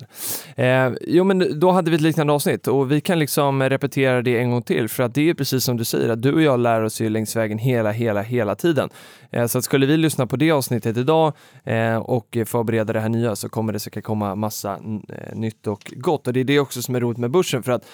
Eh, 0.56 0.92
jo 1.00 1.24
men 1.24 1.60
då 1.60 1.70
hade 1.70 1.90
vi 1.90 1.94
ett 1.94 2.02
liknande 2.02 2.32
avsnitt 2.32 2.66
och 2.66 2.92
vi 2.92 3.00
kan 3.00 3.18
liksom 3.18 3.62
repetera 3.62 4.22
det 4.22 4.38
en 4.38 4.50
gång 4.50 4.62
till 4.62 4.88
för 4.88 5.02
att 5.02 5.14
det 5.14 5.30
är 5.30 5.34
precis 5.34 5.64
som 5.64 5.76
du 5.76 5.84
säger 5.84 6.08
att 6.08 6.22
du 6.22 6.32
och 6.32 6.42
jag 6.42 6.60
lär 6.60 6.82
oss 6.82 7.00
ju 7.00 7.08
längs 7.08 7.36
vägen 7.36 7.58
hela, 7.58 7.90
hela, 7.90 8.22
hela 8.22 8.54
tiden. 8.54 8.90
Eh, 9.30 9.46
så 9.46 9.58
att 9.58 9.64
skulle 9.64 9.86
vi 9.86 9.96
lyssna 9.96 10.26
på 10.26 10.36
det 10.36 10.50
avsnittet 10.50 10.96
idag 10.96 11.32
eh, 11.64 11.96
och 11.96 12.38
förbereda 12.46 12.92
det 12.92 13.00
här 13.00 13.08
nya 13.08 13.36
så 13.36 13.48
kommer 13.48 13.72
det 13.72 13.78
säkert 13.78 14.04
komma 14.04 14.34
massa 14.34 14.72
eh, 15.08 15.34
nytt 15.34 15.66
och 15.66 15.92
gott 15.96 16.26
och 16.26 16.32
det 16.32 16.40
är 16.40 16.44
det 16.44 16.60
också 16.60 16.82
som 16.82 16.94
är 16.94 17.00
roligt 17.00 17.18
med 17.18 17.30
börsen 17.30 17.62
för 17.62 17.72
att 17.72 17.84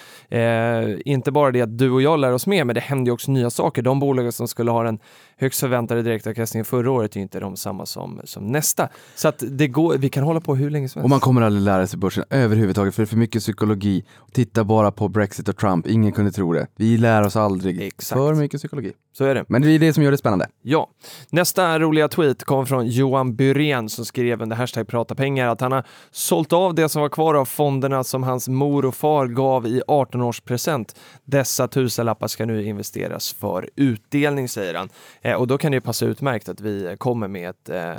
inte 1.05 1.31
bara 1.31 1.51
det 1.51 1.61
att 1.61 1.77
du 1.77 1.91
och 1.91 2.01
jag 2.01 2.19
lär 2.19 2.31
oss 2.31 2.47
mer, 2.47 2.63
men 2.63 2.75
det 2.75 2.81
händer 2.81 3.09
ju 3.09 3.13
också 3.13 3.31
nya 3.31 3.49
saker. 3.49 3.81
De 3.81 3.99
bolag 3.99 4.33
som 4.33 4.47
skulle 4.47 4.71
ha 4.71 4.83
den 4.83 4.99
högst 5.37 5.59
förväntade 5.59 6.01
direktavkastningen 6.01 6.65
förra 6.65 6.91
året 6.91 7.15
är 7.15 7.19
inte 7.19 7.39
de 7.39 7.55
samma 7.55 7.85
som, 7.85 8.21
som 8.23 8.51
nästa. 8.51 8.89
Så 9.15 9.27
att 9.27 9.43
det 9.49 9.67
går, 9.67 9.97
vi 9.97 10.09
kan 10.09 10.23
hålla 10.23 10.39
på 10.39 10.55
hur 10.55 10.69
länge 10.69 10.89
som 10.89 10.99
helst. 10.99 11.05
Och 11.05 11.09
man 11.09 11.19
kommer 11.19 11.41
aldrig 11.41 11.63
lära 11.63 11.87
sig 11.87 11.99
börsen 11.99 12.23
överhuvudtaget 12.29 12.95
för 12.95 13.01
det 13.01 13.05
är 13.05 13.07
för 13.07 13.17
mycket 13.17 13.41
psykologi. 13.41 14.05
Titta 14.31 14.63
bara 14.63 14.91
på 14.91 15.07
Brexit 15.07 15.49
och 15.49 15.57
Trump, 15.57 15.87
ingen 15.87 16.11
kunde 16.11 16.31
tro 16.31 16.53
det. 16.53 16.67
Vi 16.75 16.97
lär 16.97 17.23
oss 17.23 17.35
aldrig. 17.35 17.81
Exakt. 17.81 18.19
För 18.19 18.33
mycket 18.33 18.59
psykologi. 18.59 18.93
Så 19.17 19.25
är 19.25 19.35
det. 19.35 19.45
Men 19.47 19.61
det 19.61 19.69
är 19.71 19.79
det 19.79 19.93
som 19.93 20.03
gör 20.03 20.11
det 20.11 20.17
spännande. 20.17 20.47
Ja. 20.61 20.89
Nästa 21.29 21.79
roliga 21.79 22.07
tweet 22.07 22.43
kom 22.43 22.65
från 22.65 22.87
Johan 22.87 23.35
Byrén 23.35 23.89
som 23.89 24.05
skrev 24.05 24.41
under 24.41 24.55
hashtag 24.55 24.87
prata 24.87 25.15
pengar 25.15 25.47
att 25.47 25.61
han 25.61 25.71
har 25.71 25.83
sålt 26.11 26.53
av 26.53 26.75
det 26.75 26.89
som 26.89 27.01
var 27.01 27.09
kvar 27.09 27.33
av 27.33 27.45
fonderna 27.45 28.03
som 28.03 28.23
hans 28.23 28.47
mor 28.47 28.85
och 28.85 28.95
far 28.95 29.27
gav 29.27 29.67
i 29.67 29.81
18-årspresent. 29.87 30.95
Dessa 31.23 31.67
tusenlappar 31.67 32.27
ska 32.27 32.45
nu 32.45 32.65
investeras 32.65 33.33
för 33.33 33.69
utdelning, 33.75 34.49
säger 34.49 34.73
han. 34.73 34.89
Eh, 35.21 35.33
och 35.33 35.47
då 35.47 35.57
kan 35.57 35.71
det 35.71 35.75
ju 35.75 35.81
passa 35.81 36.05
utmärkt 36.05 36.49
att 36.49 36.61
vi 36.61 36.95
kommer 36.97 37.27
med 37.27 37.49
ett, 37.49 37.69
eh, 37.69 37.93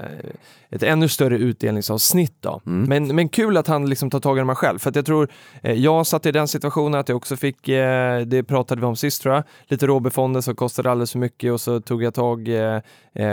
ett 0.70 0.82
ännu 0.82 1.08
större 1.08 1.38
utdelningsavsnitt. 1.38 2.36
Då. 2.40 2.60
Mm. 2.66 2.88
Men, 2.88 3.16
men 3.16 3.28
kul 3.28 3.56
att 3.56 3.66
han 3.66 3.88
liksom 3.88 4.10
tar 4.10 4.20
tag 4.20 4.36
i 4.36 4.40
de 4.40 4.48
här 4.48 4.56
själv, 4.56 4.78
för 4.78 4.92
jag 4.94 5.06
tror 5.06 5.28
eh, 5.62 5.72
jag 5.72 6.06
satt 6.06 6.26
i 6.26 6.32
den 6.32 6.48
situationen 6.48 7.00
att 7.00 7.08
jag 7.08 7.16
också 7.16 7.36
fick, 7.36 7.68
eh, 7.68 8.20
det 8.20 8.42
pratade 8.42 8.80
vi 8.80 8.86
om 8.86 8.96
sist 8.96 9.22
tror 9.22 9.34
jag, 9.34 9.44
lite 9.66 9.86
råbefonder 9.86 10.40
som 10.40 10.56
kostade 10.56 10.90
alldeles 10.90 11.12
för 11.12 11.18
mycket 11.18 11.52
och 11.52 11.60
så 11.60 11.80
tog 11.80 12.02
jag 12.02 12.14
tag 12.14 12.48
eh, 12.48 12.80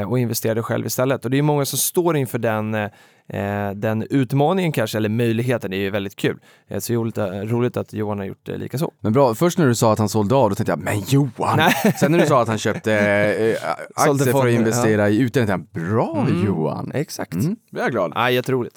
och 0.07 0.19
investerade 0.19 0.63
själv 0.63 0.85
istället. 0.85 1.25
Och 1.25 1.31
det 1.31 1.37
är 1.37 1.41
många 1.41 1.65
som 1.65 1.79
står 1.79 2.17
inför 2.17 2.39
den, 2.39 2.75
eh, 2.75 2.89
eh, 3.27 3.71
den 3.71 4.07
utmaningen 4.09 4.71
kanske, 4.71 4.97
eller 4.97 5.09
möjligheten, 5.09 5.73
är 5.73 5.77
ju 5.77 5.89
väldigt 5.89 6.15
kul. 6.15 6.37
Eh, 6.67 6.79
så 6.79 6.93
roligt, 6.93 7.17
roligt 7.51 7.77
att 7.77 7.93
Johan 7.93 8.17
har 8.17 8.25
gjort 8.25 8.49
eh, 8.49 8.57
lika 8.57 8.77
så. 8.77 8.93
Men 8.99 9.13
bra, 9.13 9.35
först 9.35 9.57
när 9.57 9.67
du 9.67 9.75
sa 9.75 9.93
att 9.93 9.99
han 9.99 10.09
sålde 10.09 10.35
av, 10.35 10.49
då 10.49 10.55
tänkte 10.55 10.71
jag, 10.71 10.79
men 10.79 10.99
Johan! 10.99 11.57
Nej. 11.57 11.93
Sen 11.99 12.11
när 12.11 12.19
du 12.19 12.25
sa 12.25 12.41
att 12.41 12.47
han 12.47 12.57
köpte 12.57 12.93
eh, 12.93 13.69
Sålde 14.05 14.23
aktier 14.23 14.33
för 14.41 14.47
att 14.47 14.53
investera 14.53 15.09
i 15.09 15.19
utdelning, 15.19 15.47
tänkte 15.47 15.79
jag, 15.79 15.89
bra 15.89 16.25
Mm. 16.27 16.45
Johan! 16.45 16.91
Exakt. 16.93 17.33
Mm, 17.33 17.55
då 17.71 17.79
är 17.79 17.83
jag 17.83 17.91
glad. 17.91 18.11
Ja, 18.15 18.29
jätteroligt. 18.31 18.75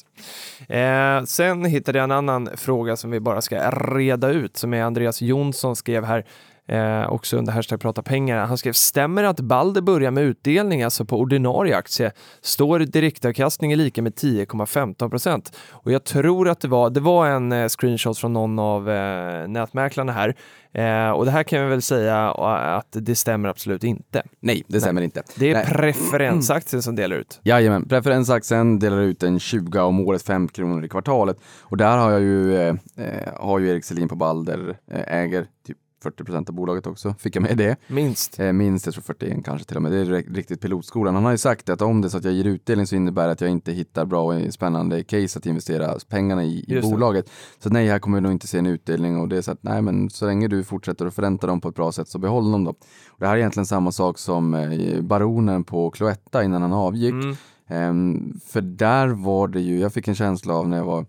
Eh, 0.68 1.24
sen 1.24 1.64
hittade 1.64 1.98
jag 1.98 2.04
en 2.04 2.10
annan 2.10 2.48
fråga 2.56 2.96
som 2.96 3.10
vi 3.10 3.20
bara 3.20 3.40
ska 3.40 3.70
reda 3.70 4.30
ut, 4.30 4.56
som 4.56 4.74
är 4.74 4.82
Andreas 4.82 5.22
Jonsson 5.22 5.76
skrev 5.76 6.04
här, 6.04 6.24
eh, 6.68 7.12
också 7.12 7.36
under 7.36 7.52
hashtag 7.52 7.80
prata 7.80 8.02
pengar. 8.02 8.46
Han 8.46 8.58
skrev, 8.58 8.72
stämmer 8.72 9.24
att 9.24 9.40
Balder 9.40 9.80
börjar 9.80 10.10
med 10.10 10.24
utdelning, 10.24 10.82
alltså 10.82 11.04
på 11.04 11.18
ordinarie 11.18 11.76
aktie, 11.76 12.12
står 12.40 12.78
direktavkastning 12.78 13.72
är 13.72 13.76
lika 13.76 14.02
med 14.02 14.12
10,15 14.14 15.10
procent. 15.10 15.56
Och 15.70 15.92
jag 15.92 16.04
tror 16.04 16.48
att 16.48 16.60
det 16.60 16.68
var, 16.68 16.90
det 16.90 17.00
var 17.00 17.26
en 17.26 17.52
eh, 17.52 17.68
screenshot 17.68 18.18
från 18.18 18.32
någon 18.32 18.58
av 18.58 18.90
eh, 18.90 19.48
nätmäklarna 19.48 20.12
här. 20.12 20.36
Eh, 20.72 21.10
och 21.10 21.24
det 21.24 21.30
här 21.30 21.42
kan 21.42 21.62
vi 21.62 21.68
väl 21.68 21.82
säga 21.82 22.34
eh, 22.38 22.74
att 22.76 22.88
det 22.90 23.14
stämmer 23.14 23.48
absolut 23.48 23.84
inte. 23.84 24.22
Nej, 24.40 24.64
det 24.68 24.80
stämmer 24.80 25.02
inte. 25.02 25.22
Det 25.36 25.50
är 25.50 25.54
Nej. 25.54 25.66
preferensaktien 25.66 26.82
som 26.82 26.96
delar 26.96 27.16
ut. 27.16 27.40
Jajamän, 27.42 27.88
preferensaktien 27.88 28.78
delar 28.78 29.00
ut 29.00 29.22
en 29.22 29.38
20 29.38 29.80
om 29.80 30.00
året, 30.00 30.22
5 30.22 30.48
kronor 30.48 30.84
i 30.84 30.88
kvartalet. 30.88 31.36
Och 31.60 31.76
där 31.76 31.96
har 31.96 32.10
jag 32.10 32.20
ju, 32.20 32.56
eh, 32.56 32.74
eh, 32.96 33.32
har 33.40 33.58
ju 33.58 33.68
Erik 33.68 33.84
Selin 33.84 34.08
på 34.08 34.16
Balder, 34.16 34.76
äger 34.90 35.46
typ 35.66 35.76
40 36.02 36.24
procent 36.24 36.48
av 36.48 36.54
bolaget 36.54 36.86
också, 36.86 37.14
fick 37.18 37.36
jag 37.36 37.42
med 37.42 37.56
det. 37.56 37.76
Minst. 37.88 38.40
Eh, 38.40 38.52
minst, 38.52 38.86
jag 38.86 38.94
tror 38.94 39.02
41 39.02 39.44
kanske 39.44 39.66
till 39.68 39.76
och 39.76 39.82
med. 39.82 39.92
Det 39.92 39.98
är 39.98 40.04
ri- 40.04 40.34
riktigt 40.34 40.60
pilotskolan. 40.60 41.14
Han 41.14 41.24
har 41.24 41.30
ju 41.32 41.38
sagt 41.38 41.68
att 41.68 41.82
om 41.82 42.00
det 42.00 42.08
är 42.08 42.10
så 42.10 42.18
att 42.18 42.24
jag 42.24 42.32
ger 42.34 42.44
utdelning 42.44 42.86
så 42.86 42.96
innebär 42.96 43.26
det 43.26 43.32
att 43.32 43.40
jag 43.40 43.50
inte 43.50 43.72
hittar 43.72 44.04
bra 44.06 44.22
och 44.22 44.54
spännande 44.54 45.04
case 45.04 45.38
att 45.38 45.46
investera 45.46 45.94
pengarna 46.08 46.44
i, 46.44 46.64
i 46.68 46.80
bolaget. 46.82 47.30
Så 47.58 47.70
nej, 47.70 47.88
här 47.88 47.98
kommer 47.98 48.16
vi 48.18 48.22
nog 48.22 48.32
inte 48.32 48.46
se 48.46 48.58
en 48.58 48.66
utdelning 48.66 49.16
och 49.20 49.28
det 49.28 49.36
är 49.36 49.42
så 49.42 49.50
att 49.52 49.62
nej, 49.62 49.82
men 49.82 50.10
så 50.10 50.26
länge 50.26 50.48
du 50.48 50.64
fortsätter 50.64 51.06
att 51.06 51.14
förränta 51.14 51.46
dem 51.46 51.60
på 51.60 51.68
ett 51.68 51.74
bra 51.74 51.92
sätt 51.92 52.08
så 52.08 52.18
behåll 52.18 52.52
dem 52.52 52.64
då. 52.64 52.70
Och 52.70 53.18
det 53.18 53.26
här 53.26 53.34
är 53.34 53.38
egentligen 53.38 53.66
samma 53.66 53.92
sak 53.92 54.18
som 54.18 54.54
eh, 54.54 55.00
baronen 55.00 55.64
på 55.64 55.90
Cloetta 55.90 56.44
innan 56.44 56.62
han 56.62 56.72
avgick. 56.72 57.12
Mm. 57.12 57.36
Ehm, 57.68 58.40
för 58.46 58.60
där 58.60 59.08
var 59.08 59.48
det 59.48 59.60
ju, 59.60 59.78
jag 59.80 59.92
fick 59.92 60.08
en 60.08 60.14
känsla 60.14 60.54
av 60.54 60.68
när 60.68 60.76
jag 60.76 60.84
var, 60.84 61.06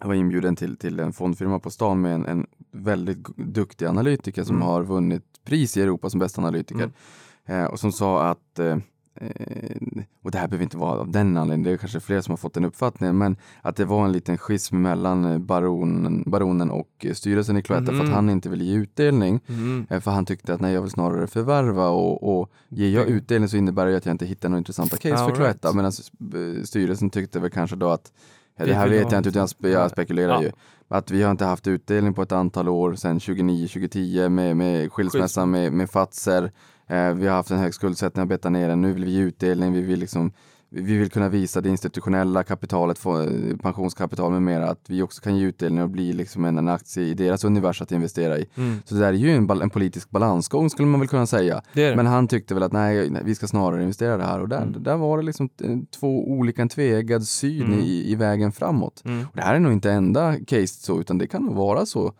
jag 0.00 0.06
var 0.06 0.14
inbjuden 0.14 0.56
till, 0.56 0.76
till 0.76 1.00
en 1.00 1.12
fondfirma 1.12 1.58
på 1.58 1.70
stan 1.70 2.00
med 2.00 2.14
en, 2.14 2.26
en 2.26 2.46
väldigt 2.72 3.26
duktig 3.36 3.86
analytiker 3.86 4.44
som 4.44 4.56
Mm. 4.56 4.68
har 4.68 4.82
vunnit 4.82 5.24
pris 5.44 5.76
i 5.76 5.82
Europa 5.82 6.10
som 6.10 6.20
bästa 6.20 6.40
analytiker. 6.40 6.90
Mm. 7.46 7.62
Eh, 7.62 7.64
och 7.70 7.80
som 7.80 7.92
sa 7.92 8.28
att, 8.30 8.58
eh, 8.58 8.76
eh, 9.20 9.76
och 10.22 10.30
det 10.30 10.38
här 10.38 10.48
behöver 10.48 10.62
inte 10.62 10.76
vara 10.76 11.00
av 11.00 11.10
den 11.10 11.36
anledningen, 11.36 11.62
det 11.64 11.70
är 11.70 11.76
kanske 11.76 12.00
fler 12.00 12.20
som 12.20 12.32
har 12.32 12.36
fått 12.36 12.54
den 12.54 12.64
uppfattningen, 12.64 13.18
men 13.18 13.36
att 13.62 13.76
det 13.76 13.84
var 13.84 14.04
en 14.04 14.12
liten 14.12 14.38
schism 14.38 14.82
mellan 14.82 15.24
eh, 15.24 15.38
baronen, 15.38 16.22
baronen 16.26 16.70
och 16.70 16.88
eh, 16.98 17.12
styrelsen 17.14 17.56
i 17.56 17.62
Cloetta 17.62 17.86
för 17.86 17.92
Mhm. 17.92 18.02
att 18.02 18.08
han 18.14 18.30
inte 18.30 18.48
ville 18.48 18.64
ge 18.64 18.74
utdelning. 18.76 19.40
Mm. 19.48 19.86
För 20.00 20.10
han 20.10 20.26
tyckte 20.26 20.54
att 20.54 20.60
nej, 20.60 20.74
jag 20.74 20.82
vill 20.82 20.90
snarare 20.90 21.26
förvärva 21.26 21.88
och, 21.88 22.38
och 22.40 22.50
ger 22.68 22.88
jag 22.90 23.06
utdelning 23.06 23.48
så 23.48 23.56
innebär 23.56 23.86
det 23.86 23.96
att 23.96 24.06
jag 24.06 24.14
inte 24.14 24.26
hittar 24.26 24.48
några 24.48 24.58
intressanta 24.58 24.96
case 24.96 25.16
All 25.16 25.28
för 25.28 25.36
Cloetta. 25.36 25.68
right. 25.68 25.76
Medan 25.76 26.66
styrelsen 26.66 27.10
tyckte 27.10 27.40
väl 27.40 27.50
kanske 27.50 27.76
då 27.76 27.88
att, 27.90 28.12
det 28.56 28.74
här 28.74 28.88
vet 28.88 29.12
jag 29.12 29.18
inte 29.18 29.28
utan 29.28 29.40
jag, 29.40 29.48
spe, 29.48 29.68
jag 29.68 29.82
Ja. 29.82 29.88
spekulerar 29.88 30.32
Ja. 30.34 30.42
ju. 30.42 30.50
Att 30.88 31.10
vi 31.10 31.22
har 31.22 31.30
inte 31.30 31.44
haft 31.44 31.66
utdelning 31.66 32.14
på 32.14 32.22
ett 32.22 32.32
antal 32.32 32.68
år 32.68 32.94
sedan 32.94 33.18
2009-2010 33.18 34.28
med, 34.28 34.56
med 34.56 34.92
skilsmässan 34.92 35.50
med, 35.50 35.72
med 35.72 35.90
Fazer. 35.90 36.52
Eh, 36.86 37.12
vi 37.14 37.26
har 37.26 37.36
haft 37.36 37.50
en 37.50 37.58
hög 37.58 37.74
skuldsättning 37.74 38.22
och 38.22 38.28
betat 38.28 38.52
ner 38.52 38.68
den. 38.68 38.80
Nu 38.80 38.92
vill 38.92 39.04
vi 39.04 39.10
ge 39.10 39.20
utdelning. 39.20 39.72
Vi 39.72 39.80
vill 39.80 40.00
liksom 40.00 40.32
vi 40.70 40.96
vill 40.98 41.10
kunna 41.10 41.28
visa 41.28 41.60
det 41.60 41.68
institutionella 41.68 42.42
kapitalet, 42.42 43.04
eh, 43.06 43.56
pensionskapital 43.62 44.32
med 44.32 44.42
mera, 44.42 44.70
att 44.70 44.80
vi 44.88 45.02
också 45.02 45.22
kan 45.22 45.36
ge 45.36 45.44
utdelning 45.46 45.82
och 45.82 45.90
bli 45.90 46.12
liksom 46.12 46.44
en, 46.44 46.58
en 46.58 46.68
aktie 46.68 47.02
i 47.02 47.14
deras 47.14 47.44
univers 47.44 47.82
att 47.82 47.92
investera 47.92 48.38
i. 48.38 48.46
Mm. 48.56 48.76
Så 48.84 48.94
det 48.94 49.00
där 49.00 49.08
är 49.08 49.12
ju 49.12 49.30
en, 49.30 49.50
en 49.50 49.70
politisk 49.70 50.10
balansgång 50.10 50.70
skulle 50.70 50.88
man 50.88 51.00
väl 51.00 51.08
kunna 51.08 51.26
säga. 51.26 51.62
Det 51.72 51.90
det. 51.90 51.96
Men 51.96 52.06
han 52.06 52.28
tyckte 52.28 52.54
väl 52.54 52.62
att 52.62 52.72
nej, 52.72 53.10
nej, 53.10 53.22
vi 53.24 53.34
ska 53.34 53.46
snarare 53.46 53.82
investera 53.82 54.16
det 54.16 54.24
här 54.24 54.40
och 54.40 54.48
där, 54.48 54.62
Mm. 54.62 54.82
där 54.82 54.96
var 54.96 55.16
det 55.18 55.22
liksom 55.24 55.48
eh, 55.62 55.76
två 56.00 56.28
olika, 56.30 56.62
en 56.62 56.68
tveeggad 56.68 57.24
syn 57.26 57.66
Mm. 57.66 57.78
i, 57.80 58.10
i 58.12 58.14
vägen 58.14 58.52
framåt. 58.52 59.02
Mm. 59.04 59.20
Och 59.30 59.36
det 59.36 59.42
här 59.42 59.54
är 59.54 59.60
nog 59.60 59.72
inte 59.72 59.90
enda 59.92 60.34
case 60.46 60.66
så, 60.66 61.00
utan 61.00 61.18
det 61.18 61.26
kan 61.26 61.42
nog 61.42 61.54
vara 61.54 61.86
så. 61.86 62.12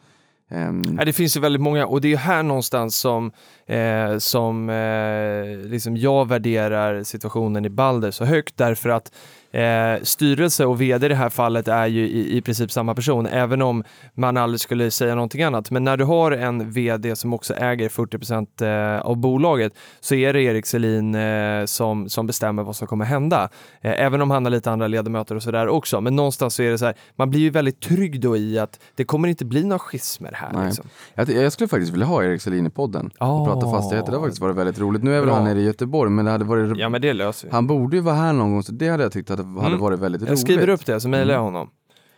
Um... 0.51 0.96
Det 1.05 1.12
finns 1.12 1.36
ju 1.36 1.40
väldigt 1.40 1.62
många 1.62 1.86
och 1.86 2.01
det 2.01 2.12
är 2.12 2.16
här 2.16 2.42
någonstans 2.42 2.96
som, 2.96 3.32
eh, 3.66 4.18
som 4.18 4.70
eh, 4.70 5.68
liksom 5.70 5.96
jag 5.96 6.28
värderar 6.28 7.03
situationen 7.03 7.64
i 7.64 7.68
Balder 7.68 8.11
så 8.11 8.24
högt 8.24 8.57
därför 8.57 8.88
att 8.88 9.12
eh, 9.53 10.03
styrelse 10.03 10.66
och 10.66 10.80
vd 10.80 11.07
i 11.07 11.09
det 11.09 11.14
här 11.14 11.28
fallet 11.28 11.68
är 11.68 11.86
ju 11.86 12.09
i, 12.09 12.36
i 12.36 12.40
princip 12.42 12.70
samma 12.72 12.94
person, 12.94 13.26
även 13.26 13.62
om 13.62 13.84
man 14.14 14.36
aldrig 14.36 14.61
skulle 14.61 14.90
säga 14.90 15.14
någonting 15.14 15.42
annat. 15.42 15.70
Men 15.70 15.84
när 15.84 15.96
du 15.96 16.05
har 16.05 16.32
en 16.32 16.70
vd 16.70 17.16
som 17.16 17.32
också 17.34 17.55
äger 17.55 17.88
40 17.88 18.64
eh, 18.64 19.01
av 19.07 19.16
bolaget 19.16 19.72
så 20.01 20.14
är 20.14 20.32
det 20.32 20.42
Erik 20.42 20.66
Selin 20.66 21.14
eh, 21.14 21.64
som, 21.64 22.09
som 22.09 22.26
bestämmer 22.26 22.62
vad 22.62 22.76
som 22.76 22.86
kommer 22.88 23.05
hända. 23.05 23.49
Eh, 23.80 24.03
även 24.03 24.22
om 24.22 24.30
han 24.30 24.44
har 24.44 24.51
lite 24.51 24.70
andra 24.70 24.86
ledamöter 24.86 25.34
och 25.34 25.42
sådär 25.42 25.68
också. 25.68 26.01
Men 26.01 26.16
någonstans 26.16 26.55
så 26.55 26.62
är 26.62 26.70
det 26.70 26.78
så 26.78 26.84
här, 26.86 26.94
man 27.16 27.30
blir 27.30 27.40
ju 27.40 27.51
väldigt 27.51 27.80
trygg 27.80 28.20
då 28.20 28.36
i 28.36 28.59
att 28.59 28.80
det 28.94 29.05
kommer 29.05 29.28
inte 29.28 29.44
bli 29.44 29.64
några 29.64 29.78
schismer 29.78 30.32
här. 30.34 30.64
Liksom. 30.66 30.84
jag, 31.14 31.30
jag 31.30 31.53
skulle 31.53 31.68
faktiskt 31.68 31.92
vilja 31.92 32.07
ha 32.07 32.24
Erik 32.24 32.42
Selin 32.42 32.66
i 32.66 32.70
podden 32.70 33.07
och 33.18 33.26
Ah. 33.26 33.44
prata 33.46 33.70
fastigheter. 33.70 34.11
Det 34.12 34.16
har 34.18 34.24
faktiskt 34.24 34.42
varit 34.42 34.57
väldigt 34.57 34.78
roligt. 34.78 35.03
Nu 35.03 35.14
är 35.14 35.18
väl 35.18 35.26
Bra. 35.26 35.34
han 35.34 35.44
nere 35.44 35.59
i 35.61 35.64
Göteborg, 35.64 36.11
men 36.11 36.24
det 36.24 36.30
hade 36.30 36.44
varit 36.44 36.78
Ja 36.78 36.88
men 36.88 37.01
det 37.03 37.12
löser 37.12 37.49
vi. 37.49 37.55
Han 37.55 37.66
borde 37.66 37.96
ju 37.96 38.03
vara 38.03 38.14
här 38.14 38.32
någon 38.32 38.53
gång, 38.53 38.62
så 38.62 38.72
det 38.72 38.88
hade 38.88 39.03
jag 39.03 39.12
tyckt 39.12 39.30
hade, 39.45 39.66
Mm. 39.66 39.78
varit 39.80 39.99
väldigt 40.01 40.22
Jag 40.22 40.28
roligt. 40.28 40.41
skriver 40.41 40.68
upp 40.68 40.86
det 40.86 41.01
så 41.01 41.09
mejlar 41.09 41.34
jag 41.34 41.41
Mm. 41.43 41.53
honom. 41.55 41.70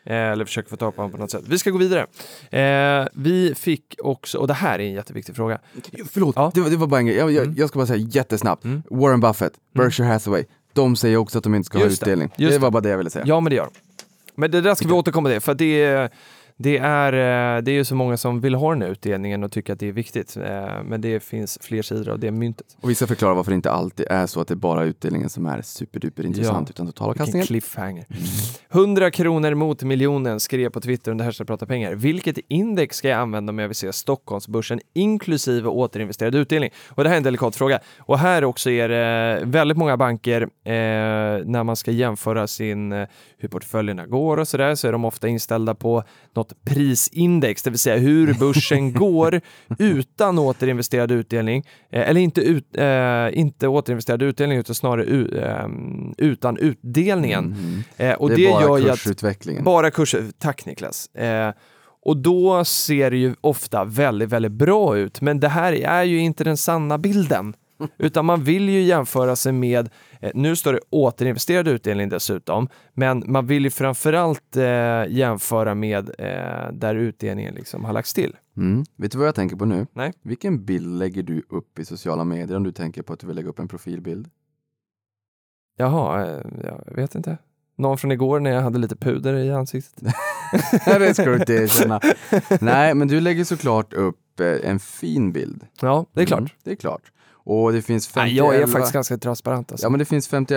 Eh, 0.05 0.15
eller 0.17 0.45
försöker 0.45 0.71
få 0.71 0.77
tag 0.77 0.97
på 0.97 1.03
honom 1.03 1.13
på 1.13 1.19
något 1.19 1.31
sätt. 1.31 1.45
Vi 1.47 1.59
ska 1.59 1.71
gå 1.71 1.79
vidare. 1.79 2.07
Eh, 2.51 3.09
vi 3.13 3.55
fick 3.55 3.95
också, 4.03 4.39
och 4.39 4.47
det 4.47 4.55
här 4.55 4.79
är 4.79 4.83
en 4.85 4.93
jätteviktig 4.93 5.37
fråga. 5.37 5.59
Förlåt, 6.13 6.37
Ja. 6.37 6.51
det, 6.55 6.61
var, 6.61 6.71
det 6.71 6.77
var 6.77 6.87
bara 6.87 7.01
en 7.01 7.07
grej. 7.07 7.17
Jag, 7.17 7.33
jag, 7.33 7.43
Mm. 7.45 7.55
jag 7.59 7.69
ska 7.69 7.79
bara 7.79 7.87
säga 7.87 8.07
jättesnabbt. 8.11 8.65
Mm. 8.65 8.83
Warren 8.91 9.21
Buffett, 9.21 9.53
Berkshire 9.75 10.07
Hathaway, 10.09 10.45
de 10.73 10.97
säger 10.97 11.17
också 11.17 11.39
att 11.39 11.45
de 11.45 11.55
inte 11.55 11.67
ska 11.67 11.79
Just 11.79 12.03
ha 12.03 12.07
det, 12.07 12.11
utdelning. 12.11 12.33
Det, 12.37 12.45
just 12.45 12.59
var 12.61 12.71
bara 12.71 12.81
det 12.81 12.89
jag 12.89 12.99
ville 12.99 13.11
säga. 13.11 13.25
Ja 13.29 13.41
men 13.41 13.51
det 13.51 13.57
gör 13.57 13.65
de. 13.65 13.71
Men 14.35 14.51
det 14.51 14.61
där 14.61 14.75
ska 14.75 14.87
vi 14.89 14.93
återkomma 14.95 15.29
till 15.29 15.41
för 15.41 15.55
det 15.55 15.83
är, 15.83 16.11
det 16.63 16.79
är, 16.79 17.13
eh, 17.57 17.63
det 17.63 17.71
är 17.71 17.75
ju 17.75 17.85
så 17.85 17.95
många 17.95 18.17
som 18.17 18.41
vill 18.41 18.55
ha 18.55 18.71
den 18.71 18.83
här 18.83 18.89
utdelningen 18.89 19.45
och 19.45 19.53
tycker 19.53 19.73
att 19.73 19.79
det 19.81 19.89
är 19.89 19.93
viktigt. 19.93 20.37
Eh, 20.37 20.67
Men 20.85 21.01
det 21.01 21.21
finns 21.23 21.59
fler 21.63 21.83
sidor 21.83 22.09
av 22.13 22.19
det 22.19 22.31
myntet. 22.31 22.67
Och 22.81 22.91
vi 22.91 22.95
ska 22.95 23.07
förklara 23.07 23.35
varför 23.35 23.51
det 23.51 23.55
inte 23.55 23.71
alltid 23.71 24.07
är 24.11 24.27
så 24.27 24.41
att 24.41 24.49
det 24.49 24.55
är 24.55 24.57
bara 24.57 24.85
utdelningen 24.85 25.29
som 25.29 25.47
är 25.47 25.63
superduper 25.63 26.27
intressant, 26.27 26.69
Ja. 26.69 26.73
utan 26.73 26.87
Vilken 26.87 26.87
totalavkastningen. 26.87 27.47
cliffhanger. 27.47 28.05
100 28.73 29.11
kronor 29.11 29.55
mot 29.55 29.83
miljonen 29.83 30.41
skrev 30.41 30.71
på 30.71 30.81
Twitter 30.81 31.11
under 31.11 31.25
hashtag 31.25 31.47
prata 31.47 31.67
pengar. 31.67 31.95
Vilket 31.95 32.39
index 32.49 32.97
ska 32.97 33.09
jag 33.09 33.21
använda 33.21 33.51
om 33.51 33.59
jag 33.59 33.69
vill 33.69 33.77
se 33.77 33.93
Stockholmsbörsen 33.93 34.81
inklusive 34.95 35.69
återinvesterad 35.69 36.35
utdelning? 36.35 36.71
Och 36.89 37.03
det 37.05 37.09
här 37.11 37.15
är 37.15 37.19
en 37.19 37.23
delikat 37.25 37.57
fråga. 37.57 37.81
Och 37.99 38.19
här 38.19 38.45
också 38.45 38.71
är 38.71 38.89
det 38.89 39.41
väldigt 39.45 39.77
många 39.79 39.97
banker 39.97 40.43
eh, 40.43 40.49
när 41.45 41.65
man 41.65 41.77
ska 41.77 41.91
jämföra 41.91 42.47
sin, 42.47 42.93
eh, 42.93 43.09
hur 43.39 43.49
portföljerna 43.49 44.07
går 44.07 44.37
och 44.37 44.49
sådär 44.49 44.75
så 44.75 44.89
är 44.89 44.93
de 44.93 45.05
ofta 45.05 45.29
inställda 45.29 45.75
på 45.75 46.03
något 46.35 46.50
prisindex, 46.65 47.63
det 47.63 47.71
vill 47.71 47.79
säga 47.79 47.97
hur 47.97 48.35
börsen 48.35 48.93
går 49.03 49.41
utan 49.79 50.39
återinvesterad 50.39 51.11
utdelning. 51.13 51.65
Eh, 51.93 52.09
eller 52.09 52.21
inte, 52.21 52.41
ut, 52.41 52.77
eh, 52.77 53.39
inte 53.39 53.69
återinvesterad 53.69 54.23
utdelning 54.23 54.59
utan 54.59 54.75
snarare 54.75 55.05
u, 55.05 55.39
ehm, 55.39 56.15
utan 56.19 56.57
utdelningen. 56.57 57.45
Mhm. 57.45 57.83
Eh, 57.97 58.13
och 58.15 58.29
det 58.29 58.37
det, 58.37 58.51
bara 58.51 58.63
gör 58.63 58.79
ju 58.79 58.91
att 58.91 59.03
kursutvecklingen. 59.03 59.65
bara 59.65 59.91
kurser, 59.91 60.25
tack 60.39 60.67
Niklas. 60.67 61.15
Eh, 61.15 61.53
och 62.03 62.17
då 62.17 62.65
ser 62.65 63.11
det 63.11 63.17
ju 63.17 63.35
ofta 63.41 63.85
väldigt, 63.85 64.29
väldigt 64.29 64.53
bra 64.53 64.99
ut. 64.99 65.21
Men 65.21 65.41
det 65.41 65.49
här 65.49 65.73
är 65.73 66.03
ju 66.03 66.19
inte 66.19 66.45
den 66.45 66.57
sanna 66.57 66.99
bilden. 66.99 67.55
Utan 67.99 68.25
man 68.25 68.45
vill 68.45 68.69
ju 68.69 68.83
jämföra 68.83 69.37
sig 69.37 69.53
med, 69.53 69.89
eh, 70.21 70.31
nu 70.35 70.57
står 70.57 70.73
det 70.73 70.81
återinvesterad 70.91 71.69
utdelning 71.69 72.09
dessutom, 72.09 72.69
men 72.95 73.25
man 73.27 73.47
vill 73.47 73.65
ju 73.65 73.71
framförallt 73.71 74.57
eh, 74.57 74.65
jämföra 75.09 75.75
med 75.75 76.11
eh, 76.19 76.73
där 76.73 76.95
utdelningen 76.95 77.55
liksom 77.55 77.85
har 77.85 77.93
lagts 77.93 78.15
till. 78.15 78.37
Mm. 78.57 78.85
Vet 78.97 79.13
du 79.13 79.19
vad 79.19 79.27
jag 79.27 79.35
tänker 79.35 79.57
på 79.57 79.65
nu? 79.65 79.87
Nej. 79.93 80.13
Vilken 80.23 80.65
bild 80.65 80.99
lägger 80.99 81.23
du 81.23 81.43
upp 81.49 81.79
i 81.79 81.85
sociala 81.85 82.25
medier 82.25 82.57
om 82.57 82.63
du 82.63 82.73
tänker 82.73 83.03
på 83.03 83.13
att 83.13 83.21
du 83.21 83.27
vill 83.27 83.37
lägga 83.37 83.49
upp 83.49 83.59
en 83.59 83.69
profilbild? 83.69 84.29
Jaha, 85.77 86.27
eh, 86.27 86.41
jag 86.87 86.95
vet 86.95 87.15
inte. 87.15 87.39
Någon 87.77 87.99
från 87.99 88.13
igår 88.13 88.41
när 88.41 88.51
jag 88.51 88.61
hade 88.61 88.79
lite 88.79 88.97
puder 88.97 89.35
i 89.35 89.51
ansiktet. 89.51 90.05
det 90.85 91.15
ska 91.15 91.25
du 91.25 91.37
inte 91.37 91.55
erkänna. 91.55 92.01
Nej, 92.61 92.95
men 92.95 93.09
du 93.09 93.21
lägger 93.21 93.45
såklart 93.45 93.93
upp 93.93 94.41
eh, 94.41 94.71
en 94.71 94.79
fin 94.79 95.33
bild. 95.33 95.67
Ja, 95.81 96.07
det 96.13 96.23
är 96.23 96.27
klart. 96.27 96.39
Mm, 96.39 96.51
det 96.63 96.71
är 96.71 96.77
klart. 96.77 97.13
Och 97.53 97.73
det 97.73 97.83
finns 97.83 98.09
50 98.09 98.21
Nej, 98.27 98.37
jag 98.37 98.55
är 98.57 98.67
faktiskt 98.67 98.93
ganska 98.93 99.19
transparent 99.19 99.73
alltså. 99.73 99.87
Ja 99.87 99.91
men 99.91 99.99
det 99.99 100.05
finns 100.05 100.29
50 100.29 100.55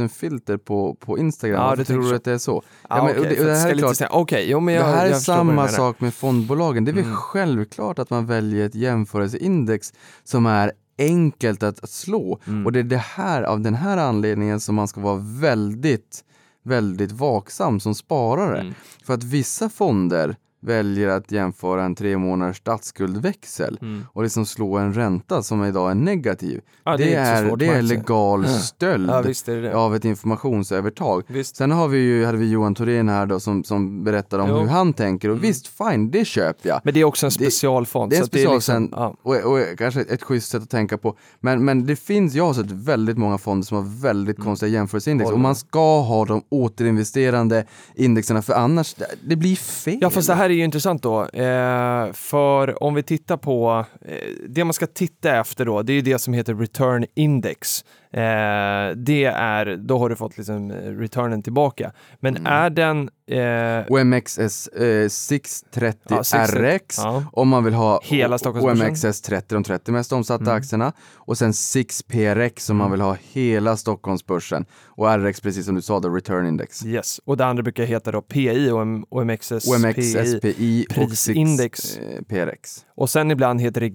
000 0.00 0.08
filter 0.08 0.56
på, 0.56 0.94
på 0.94 1.18
Instagram. 1.18 1.60
Ja, 1.62 1.76
du 1.76 1.84
tror 1.84 2.02
du 2.10 2.14
att 2.16 2.24
det 2.24 2.32
är 2.32 2.38
så? 2.38 2.62
Ja, 2.88 2.96
men, 2.96 3.04
okej, 3.04 3.18
och 3.20 3.26
det, 3.28 3.44
det 3.44 3.56
här 3.56 3.70
är 3.70 3.78
klart, 3.78 3.96
säga- 3.96 4.10
Okej, 4.12 4.44
jo 4.50 4.60
men 4.60 4.74
jag, 4.74 4.84
det 4.86 4.90
här 4.92 5.06
är 5.06 5.12
samma 5.14 5.68
sak 5.68 6.00
med 6.00 6.14
fondbolagen. 6.14 6.84
Det 6.84 6.90
är 6.90 6.92
väl 6.92 7.04
Mm. 7.04 7.16
självklart 7.16 7.98
att 7.98 8.10
man 8.10 8.26
väljer 8.26 8.66
ett 8.66 8.74
jämförelseindex 8.74 9.92
som 10.24 10.46
är 10.46 10.72
enkelt 10.98 11.62
att, 11.62 11.84
att 11.84 11.90
slå. 11.90 12.38
Mm. 12.46 12.66
Och 12.66 12.72
det 12.72 12.78
är 12.78 12.82
det 12.82 12.96
här, 12.96 13.42
av 13.42 13.60
den 13.60 13.74
här 13.74 13.96
anledningen 13.96 14.60
som 14.60 14.74
man 14.74 14.88
ska 14.88 15.00
vara 15.00 15.20
väldigt 15.40 16.24
väldigt 16.64 17.12
vaksam 17.12 17.80
som 17.80 17.94
sparare. 17.94 18.60
Mm. 18.60 18.74
För 19.06 19.14
att 19.14 19.24
vissa 19.24 19.68
fonder 19.68 20.36
väljer 20.64 21.08
att 21.08 21.32
jämföra 21.32 21.84
en 21.84 21.94
tre 21.94 22.16
månaders 22.18 22.56
statsskuldväxel 22.56 23.78
Mm. 23.82 24.06
och 24.12 24.22
liksom 24.22 24.46
slå 24.46 24.76
en 24.78 24.94
ränta 24.94 25.42
som 25.42 25.64
idag 25.64 25.90
är 25.90 25.94
negativ. 25.94 26.60
Ja, 26.84 26.96
det, 26.96 27.14
är 27.14 27.36
så 27.36 27.42
är, 27.44 27.48
svårt 27.48 27.58
det 27.58 27.66
är 27.66 27.82
legal 27.82 28.48
stöld 28.48 29.10
Ja, 29.10 29.20
visst 29.22 29.48
är 29.48 29.56
det 29.56 29.60
det. 29.62 29.74
av 29.76 29.94
ett 29.96 30.04
informationsövertag. 30.04 31.22
Visst. 31.26 31.56
Sen 31.56 31.70
har 31.70 31.88
vi 31.88 31.98
ju, 31.98 32.24
hade 32.24 32.38
vi 32.38 32.50
Johan 32.50 32.74
Thorén 32.74 33.08
här 33.08 33.26
då 33.26 33.40
som, 33.40 33.64
som 33.64 34.04
berättade 34.04 34.42
om 34.42 34.48
Jo. 34.48 34.56
hur 34.58 34.66
han 34.66 34.92
tänker 34.92 35.28
och 35.28 35.34
Mm. 35.36 35.42
visst, 35.42 35.66
fine, 35.66 36.10
det 36.10 36.24
köper 36.24 36.68
jag. 36.68 36.80
Men 36.84 36.94
det 36.94 37.00
är 37.00 37.04
också 37.04 37.26
en 37.26 37.30
Det- 37.30 37.34
specialfond. 37.44 38.10
Det 38.12 38.16
är 38.16 38.20
en 38.20 38.28
det 38.32 38.38
är 38.38 38.40
special 38.40 38.54
liksom, 38.54 38.74
sen, 38.74 38.88
ja. 38.92 39.16
och, 39.22 39.36
och 39.36 39.78
kanske 39.78 40.00
ett 40.00 40.22
schysst 40.22 40.50
sätt 40.50 40.62
att 40.62 40.70
tänka 40.70 40.98
på. 40.98 41.16
Men, 41.40 41.64
men 41.64 41.86
det 41.86 41.96
finns, 41.96 42.34
jag 42.34 42.46
har 42.46 42.54
sett 42.54 42.70
väldigt 42.70 43.18
många 43.18 43.38
fonder 43.38 43.66
som 43.66 43.76
har 43.76 44.00
väldigt 44.02 44.38
konstiga 44.40 44.72
jämförelseindex 44.72 45.30
och 45.30 45.40
man 45.40 45.54
ska 45.54 46.00
ha 46.00 46.24
de 46.24 46.42
återinvesterande 46.48 47.64
indexerna 47.94 48.42
för 48.42 48.52
annars, 48.54 48.94
det, 48.94 49.06
det 49.28 49.36
blir 49.36 49.56
fel. 49.56 49.98
Ja 50.00 50.10
fast 50.10 50.28
det 50.28 50.34
här 50.34 50.50
är 50.54 50.58
ju 50.58 50.64
intressant 50.64 51.02
då. 51.02 51.26
Eh, 51.26 52.12
för 52.12 52.82
om 52.82 52.94
vi 52.94 53.02
tittar 53.02 53.36
på, 53.36 53.86
eh, 54.00 54.16
det 54.48 54.64
man 54.64 54.74
ska 54.74 54.86
titta 54.86 55.36
efter 55.36 55.64
då, 55.64 55.82
det 55.82 55.92
är 55.92 55.94
ju 55.94 56.02
det 56.02 56.18
som 56.18 56.34
heter 56.34 56.54
return 56.54 57.06
index. 57.14 57.84
Eh, 58.16 58.96
det 58.96 59.24
är, 59.24 59.76
då 59.76 59.98
har 59.98 60.08
du 60.08 60.16
fått 60.16 60.36
liksom 60.38 60.70
eh, 60.70 60.74
returnen 60.76 61.42
tillbaka. 61.42 61.92
Men 62.20 62.36
Mm. 62.36 62.52
är 62.52 62.70
den... 62.70 63.10
Eh, 63.26 63.92
OMXS 63.92 64.68
eh, 64.68 65.08
630 65.08 66.00
Ja, 66.08 66.24
630, 66.24 66.76
RX 66.76 66.98
ja. 66.98 67.24
om 67.32 67.48
man 67.48 67.64
vill 67.64 67.74
ha 67.74 68.00
Hela. 68.04 68.38
OMXS 68.44 69.20
30, 69.22 69.54
de 69.54 69.64
30 69.64 69.92
mest 69.92 70.12
omsatta 70.12 70.44
Mm. 70.44 70.56
aktierna 70.56 70.92
och 71.14 71.38
sen 71.38 71.52
6PRX 71.52 72.70
om 72.70 72.76
man 72.76 72.90
vill 72.90 73.00
ha 73.00 73.16
hela 73.32 73.76
Stockholmsbörsen 73.76 74.64
och 74.84 75.18
RX 75.18 75.40
precis 75.40 75.66
som 75.66 75.74
du 75.74 75.82
sa, 75.82 76.00
the 76.00 76.08
return 76.08 76.46
index. 76.46 76.86
yes, 76.86 77.20
och 77.24 77.36
det 77.36 77.46
andra 77.46 77.62
brukar 77.62 77.84
heta 77.84 78.12
då 78.12 78.22
PI, 78.22 78.70
OM, 78.72 79.04
OMXS, 79.10 79.52
OMX, 79.52 79.96
PI. 80.42 80.86
Och 80.90 80.94
prisindex. 80.94 81.80
6 81.80 81.98
eh, 81.98 82.22
PRX. 82.22 82.84
Och 82.96 83.10
sen 83.10 83.30
ibland 83.30 83.60
heter 83.60 83.80
det 83.80 83.88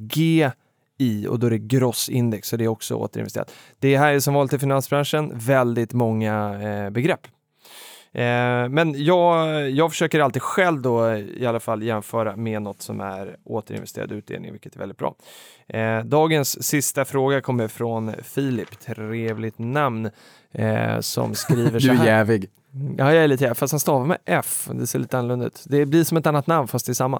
i 0.99 1.27
och 1.27 1.39
då 1.39 1.47
är 1.47 1.51
det 1.51 1.57
grossindex 1.57 2.47
så 2.47 2.57
det 2.57 2.63
är 2.63 2.67
också 2.67 2.95
återinvesterat. 2.95 3.51
Det 3.79 3.97
här 3.97 4.13
är 4.13 4.19
som 4.19 4.33
vanligt 4.33 4.53
i 4.53 4.59
finansbranschen 4.59 5.31
väldigt 5.33 5.93
många 5.93 6.61
eh, 6.61 6.89
begrepp. 6.89 7.27
Eh, 8.11 8.69
men 8.69 9.03
jag, 9.03 9.69
jag 9.69 9.91
försöker 9.91 10.19
alltid 10.19 10.41
själv 10.41 10.81
då 10.81 11.15
i 11.15 11.45
alla 11.45 11.59
fall 11.59 11.83
jämföra 11.83 12.35
med 12.35 12.61
något 12.61 12.81
som 12.81 12.99
är 13.01 13.37
återinvesterad 13.43 14.11
utdelning, 14.11 14.51
vilket 14.51 14.75
är 14.75 14.79
väldigt 14.79 14.97
bra. 14.97 15.15
Eh, 15.69 15.99
dagens 16.05 16.63
sista 16.63 17.05
fråga 17.05 17.41
kommer 17.41 17.67
från 17.67 18.13
Filip, 18.23 18.79
trevligt 18.79 19.59
namn, 19.59 20.09
eh, 20.51 20.99
som 20.99 21.35
skriver 21.35 21.79
så 21.79 21.87
Du 21.87 21.93
är 21.93 21.97
här. 21.97 22.05
jävig. 22.05 22.49
Ja, 22.97 23.13
jag 23.13 23.23
är 23.23 23.27
lite 23.27 23.43
jävig, 23.43 23.57
fast 23.57 23.73
han 23.73 23.79
stavar 23.79 24.05
med 24.05 24.17
F. 24.25 24.69
Det 24.73 24.87
ser 24.87 24.99
lite 24.99 25.17
annorlunda 25.19 25.45
ut. 25.45 25.63
Det 25.65 25.85
blir 25.85 26.03
som 26.03 26.17
ett 26.17 26.27
annat 26.27 26.47
namn 26.47 26.67
fast 26.67 26.85
det 26.85 26.91
är 26.91 26.93
samma. 26.93 27.17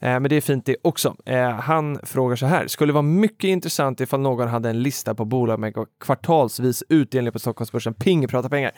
Eh, 0.00 0.20
men 0.20 0.22
det 0.22 0.36
är 0.36 0.40
fint 0.40 0.66
det 0.66 0.76
också. 0.82 1.16
Eh, 1.26 1.50
han 1.50 1.98
frågar 2.02 2.36
så 2.36 2.46
här. 2.46 2.66
Skulle 2.66 2.92
vara 2.92 3.02
mycket 3.02 3.48
intressant 3.48 4.00
ifall 4.00 4.20
någon 4.20 4.48
hade 4.48 4.70
en 4.70 4.82
lista 4.82 5.14
på 5.14 5.24
bolag 5.24 5.58
med 5.60 5.74
kvartalsvis 6.04 6.82
utdelning 6.88 7.32
på 7.32 7.38
Stockholmsbörsen. 7.38 7.94
Ping, 7.94 8.28
prata 8.28 8.48
pengar. 8.48 8.72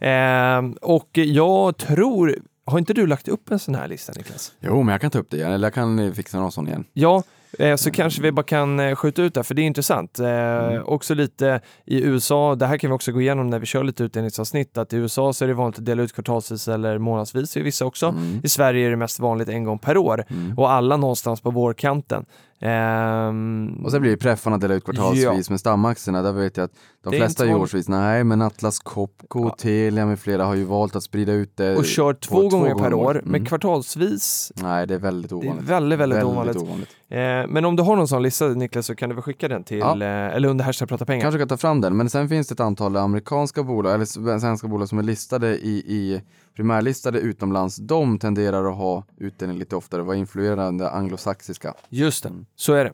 Eh, 0.00 0.70
och 0.82 1.08
jag 1.12 1.76
tror, 1.76 2.36
har 2.70 2.78
inte 2.78 2.92
du 2.92 3.06
lagt 3.06 3.28
upp 3.28 3.50
en 3.50 3.58
sån 3.58 3.74
här 3.74 3.88
lista 3.88 4.12
Niklas? 4.16 4.52
Jo, 4.60 4.82
men 4.82 4.92
jag 4.92 5.00
kan 5.00 5.10
ta 5.10 5.18
upp 5.18 5.30
det 5.30 5.36
igen, 5.36 5.52
eller 5.52 5.66
jag 5.66 5.74
kan 5.74 5.98
eh, 5.98 6.12
fixa 6.12 6.40
någon 6.40 6.52
sån 6.52 6.68
igen. 6.68 6.84
Ja, 6.92 7.22
eh, 7.58 7.76
så 7.76 7.90
kanske 7.90 8.22
vi 8.22 8.32
bara 8.32 8.42
kan 8.42 8.80
eh, 8.80 8.94
skjuta 8.94 9.22
ut 9.22 9.34
det, 9.34 9.44
för 9.44 9.54
det 9.54 9.62
är 9.62 9.66
intressant. 9.66 10.18
Eh, 10.18 10.80
Också 10.84 11.14
lite 11.14 11.60
i 11.86 12.02
USA, 12.04 12.54
det 12.54 12.66
här 12.66 12.78
kan 12.78 12.90
vi 12.90 12.96
också 12.96 13.12
gå 13.12 13.20
igenom 13.20 13.50
när 13.50 13.58
vi 13.58 13.66
kör 13.66 13.84
lite 13.84 14.04
utdelningsavsnitt, 14.04 14.78
att 14.78 14.92
i 14.92 14.96
USA 14.96 15.32
så 15.32 15.44
är 15.44 15.48
det 15.48 15.54
vanligt 15.54 15.78
att 15.78 15.84
dela 15.84 16.02
ut 16.02 16.12
kvartalsvis 16.12 16.68
eller 16.68 16.98
månadsvis 16.98 17.56
i 17.56 17.60
vissa 17.62 17.84
också. 17.84 18.06
Mm. 18.06 18.40
I 18.44 18.48
Sverige 18.48 18.86
är 18.86 18.90
det 18.90 18.96
mest 18.96 19.20
vanligt 19.20 19.48
en 19.48 19.64
gång 19.64 19.78
per 19.78 19.96
år 19.96 20.24
Mm. 20.30 20.58
och 20.58 20.70
alla 20.70 20.96
någonstans 20.96 21.40
på 21.40 21.50
vårkanten. 21.50 22.24
Ehm, 22.60 23.80
Och 23.84 23.90
sen 23.90 24.00
blir 24.00 24.10
det 24.10 24.16
preffarna 24.16 24.58
dela 24.58 24.74
ut 24.74 24.84
kvartalsvis 24.84 25.50
med 25.50 25.60
stamaktierna. 25.60 26.22
Där 26.22 26.32
vet 26.32 26.56
jag 26.56 26.64
att 26.64 26.72
de 27.04 27.10
Det 27.10 27.16
flesta 27.16 27.46
är 27.46 27.54
årsvis. 27.56 27.88
Nej, 27.88 28.24
men 28.24 28.42
Atlas 28.42 28.78
Copco, 28.78 29.44
Ja. 29.44 29.56
Telia 29.58 30.06
med 30.06 30.18
flera 30.20 30.44
har 30.44 30.54
ju 30.54 30.64
valt 30.64 30.96
att 30.96 31.02
sprida 31.02 31.32
ut 31.32 31.56
det. 31.56 31.76
och 31.76 31.84
kör 31.84 32.12
på 32.12 32.18
två 32.20 32.48
gånger 32.48 32.74
per 32.74 32.94
år, 32.94 33.10
Mm. 33.18 33.24
men 33.30 33.44
kvartalsvis, 33.44 34.52
Nej, 34.54 34.86
det 34.86 34.94
är 34.94 34.98
väldigt 34.98 35.30
det 35.30 35.34
är 35.34 35.44
ovanligt. 35.44 35.64
väldigt, 35.68 35.98
väldigt, 35.98 36.24
ovanligt. 36.24 36.56
ovanligt. 36.56 36.88
Eh, 37.10 37.18
men 37.48 37.64
om 37.64 37.76
du 37.76 37.82
har 37.82 37.96
någon 37.96 38.08
sån 38.08 38.22
lista 38.22 38.48
Niklas 38.48 38.86
så 38.86 38.94
kan 38.94 39.08
du 39.08 39.14
väl 39.14 39.22
skicka 39.22 39.48
den 39.48 39.64
till, 39.64 39.78
Ja. 39.78 40.02
eh, 40.02 40.36
eller 40.36 40.48
under 40.48 40.64
hashtag 40.64 40.88
prata 40.88 41.04
pengar. 41.04 41.22
Kanske 41.22 41.38
kan 41.38 41.48
ta 41.48 41.56
fram 41.56 41.80
den, 41.80 41.96
men 41.96 42.10
sen 42.10 42.28
finns 42.28 42.48
det 42.48 42.52
ett 42.52 42.60
antal 42.60 42.96
amerikanska 42.96 43.62
bolag, 43.62 43.94
eller 43.94 44.04
svenska 44.38 44.68
bolag 44.68 44.88
som 44.88 44.98
är 44.98 45.02
listade 45.02 45.48
i, 45.56 45.68
i 45.86 46.22
primärlistade 46.56 47.18
utomlands. 47.18 47.76
De 47.76 48.18
tenderar 48.18 48.70
att 48.70 48.76
ha 48.76 49.04
utdelning 49.18 49.58
lite 49.58 49.76
oftare, 49.76 50.02
vara 50.02 50.16
influerande 50.16 50.90
anglosaxiska. 50.90 51.74
Just 51.88 52.22
det, 52.24 52.30
så 52.56 52.72
är 52.72 52.92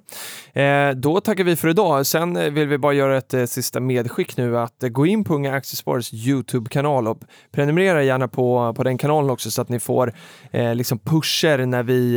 det. 0.52 0.62
Eh, 0.62 0.94
då 0.94 1.20
tackar 1.20 1.44
vi 1.44 1.56
för 1.56 1.68
idag. 1.68 2.06
Sen 2.06 2.54
vill 2.54 2.68
vi 2.68 2.78
bara 2.78 2.92
göra 2.92 3.18
ett 3.18 3.50
sista 3.50 3.80
medskick 3.80 4.36
nu 4.36 4.58
att 4.58 4.74
gå 4.90 5.06
in 5.06 5.24
på 5.24 5.34
Unga 5.34 5.54
Aktiesparares 5.54 6.12
YouTube-kanal 6.14 7.08
och 7.08 7.18
prenumerera 7.52 8.02
gärna 8.02 8.28
på, 8.28 8.74
på 8.76 8.82
den 8.82 8.98
kanalen 8.98 9.30
också 9.30 9.50
så 9.50 9.62
att 9.62 9.68
ni 9.68 9.80
får 9.80 10.12
liksom 10.74 10.98
pusher 10.98 11.66
när 11.66 11.82
vi 11.82 12.16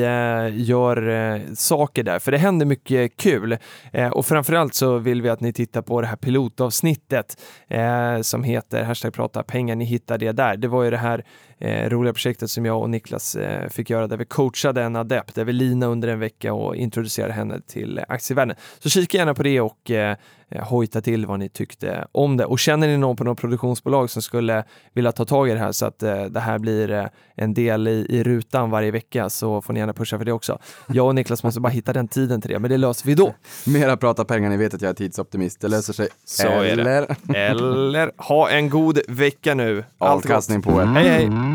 gör 0.63 1.07
eh, 1.09 1.41
saker 1.87 2.03
där. 2.03 2.19
För 2.19 2.31
det 2.31 2.37
händer 2.37 2.65
mycket 2.65 3.17
kul. 3.17 3.57
Eh, 3.93 4.09
och 4.09 4.25
framförallt 4.25 4.73
så 4.73 4.97
vill 4.97 5.21
vi 5.21 5.29
att 5.29 5.41
ni 5.41 5.53
tittar 5.53 5.81
på 5.81 6.01
det 6.01 6.07
här 6.07 6.15
pilotavsnittet 6.15 7.41
eh, 7.67 8.21
som 8.21 8.43
heter 8.43 8.83
hashtag 8.83 9.13
prata 9.13 9.43
pengar. 9.43 9.75
Ni 9.75 9.85
hittar 9.85 10.17
det 10.17 10.31
där. 10.31 10.57
Det 10.57 10.67
var 10.67 10.83
ju 10.83 10.91
det 10.91 10.97
här 10.97 11.23
eh, 11.59 11.89
roliga 11.89 12.13
projektet 12.13 12.49
som 12.49 12.65
jag 12.65 12.81
och 12.81 12.89
Niklas 12.89 13.35
eh, 13.35 13.69
fick 13.69 13.89
göra 13.89 14.07
där 14.07 14.17
vi 14.17 14.25
coachade 14.25 14.83
en 14.83 14.95
adept, 14.95 15.37
Evelina 15.37 15.85
under 15.85 16.07
en 16.07 16.19
vecka 16.19 16.53
och 16.53 16.75
introducerade 16.75 17.33
henne 17.33 17.61
till 17.67 18.01
aktievärlden. 18.07 18.55
Så 18.79 18.89
kika 18.89 19.17
gärna 19.17 19.33
på 19.33 19.43
det 19.43 19.61
och 19.61 19.91
eh, 19.91 20.17
eh, 20.49 20.63
hojta 20.63 21.01
till 21.01 21.25
vad 21.25 21.39
ni 21.39 21.49
tyckte 21.49 22.07
om 22.11 22.37
det. 22.37 22.45
Och 22.45 22.59
känner 22.59 22.87
ni 22.87 22.97
någon 22.97 23.15
på 23.15 23.23
något 23.23 23.39
produktionsbolag 23.39 24.09
som 24.09 24.21
skulle 24.21 24.63
vilja 24.93 25.11
ta 25.11 25.25
tag 25.25 25.49
i 25.49 25.53
det 25.53 25.59
här 25.59 25.71
så 25.71 25.85
att 25.85 26.03
eh, 26.03 26.23
det 26.23 26.39
här 26.39 26.59
blir 26.59 26.91
eh, 26.91 27.05
en 27.35 27.53
del 27.53 27.87
i, 27.87 28.05
i 28.09 28.23
rutan 28.23 28.69
varje 28.69 28.91
vecka 28.91 29.29
så 29.29 29.61
får 29.61 29.73
ni 29.73 29.79
gärna 29.79 29.93
pusha 29.93 30.17
för 30.17 30.25
det 30.25 30.31
också. 30.31 30.59
Jag 30.87 31.07
och 31.07 31.15
Niklas 31.15 31.43
måste 31.43 31.59
bara 31.59 31.69
hitta 31.69 31.93
den 31.93 32.07
tiden 32.07 32.41
till 32.41 32.51
det, 32.51 32.59
men 32.59 32.71
det 32.71 32.77
löser 32.77 33.07
vi 33.07 33.15
då. 33.15 33.33
Mera 33.65 33.97
prata 33.97 34.25
pengar, 34.25 34.49
ni 34.49 34.57
vet 34.57 34.73
att 34.73 34.81
jag 34.81 34.89
är 34.89 34.93
tidsoptimist. 34.93 35.61
Det 35.61 35.67
löser 35.67 35.93
sig. 35.93 36.07
Så. 36.25 36.47
Eller 36.47 37.15
Eller 37.35 38.11
ha 38.17 38.49
en 38.49 38.69
god 38.69 38.99
vecka 39.07 39.53
nu. 39.53 39.83
Allt 39.97 40.25
avkastning 40.25 40.61
på 40.61 40.81
er. 40.81 40.85
Hej 40.85 41.09
hej! 41.09 41.46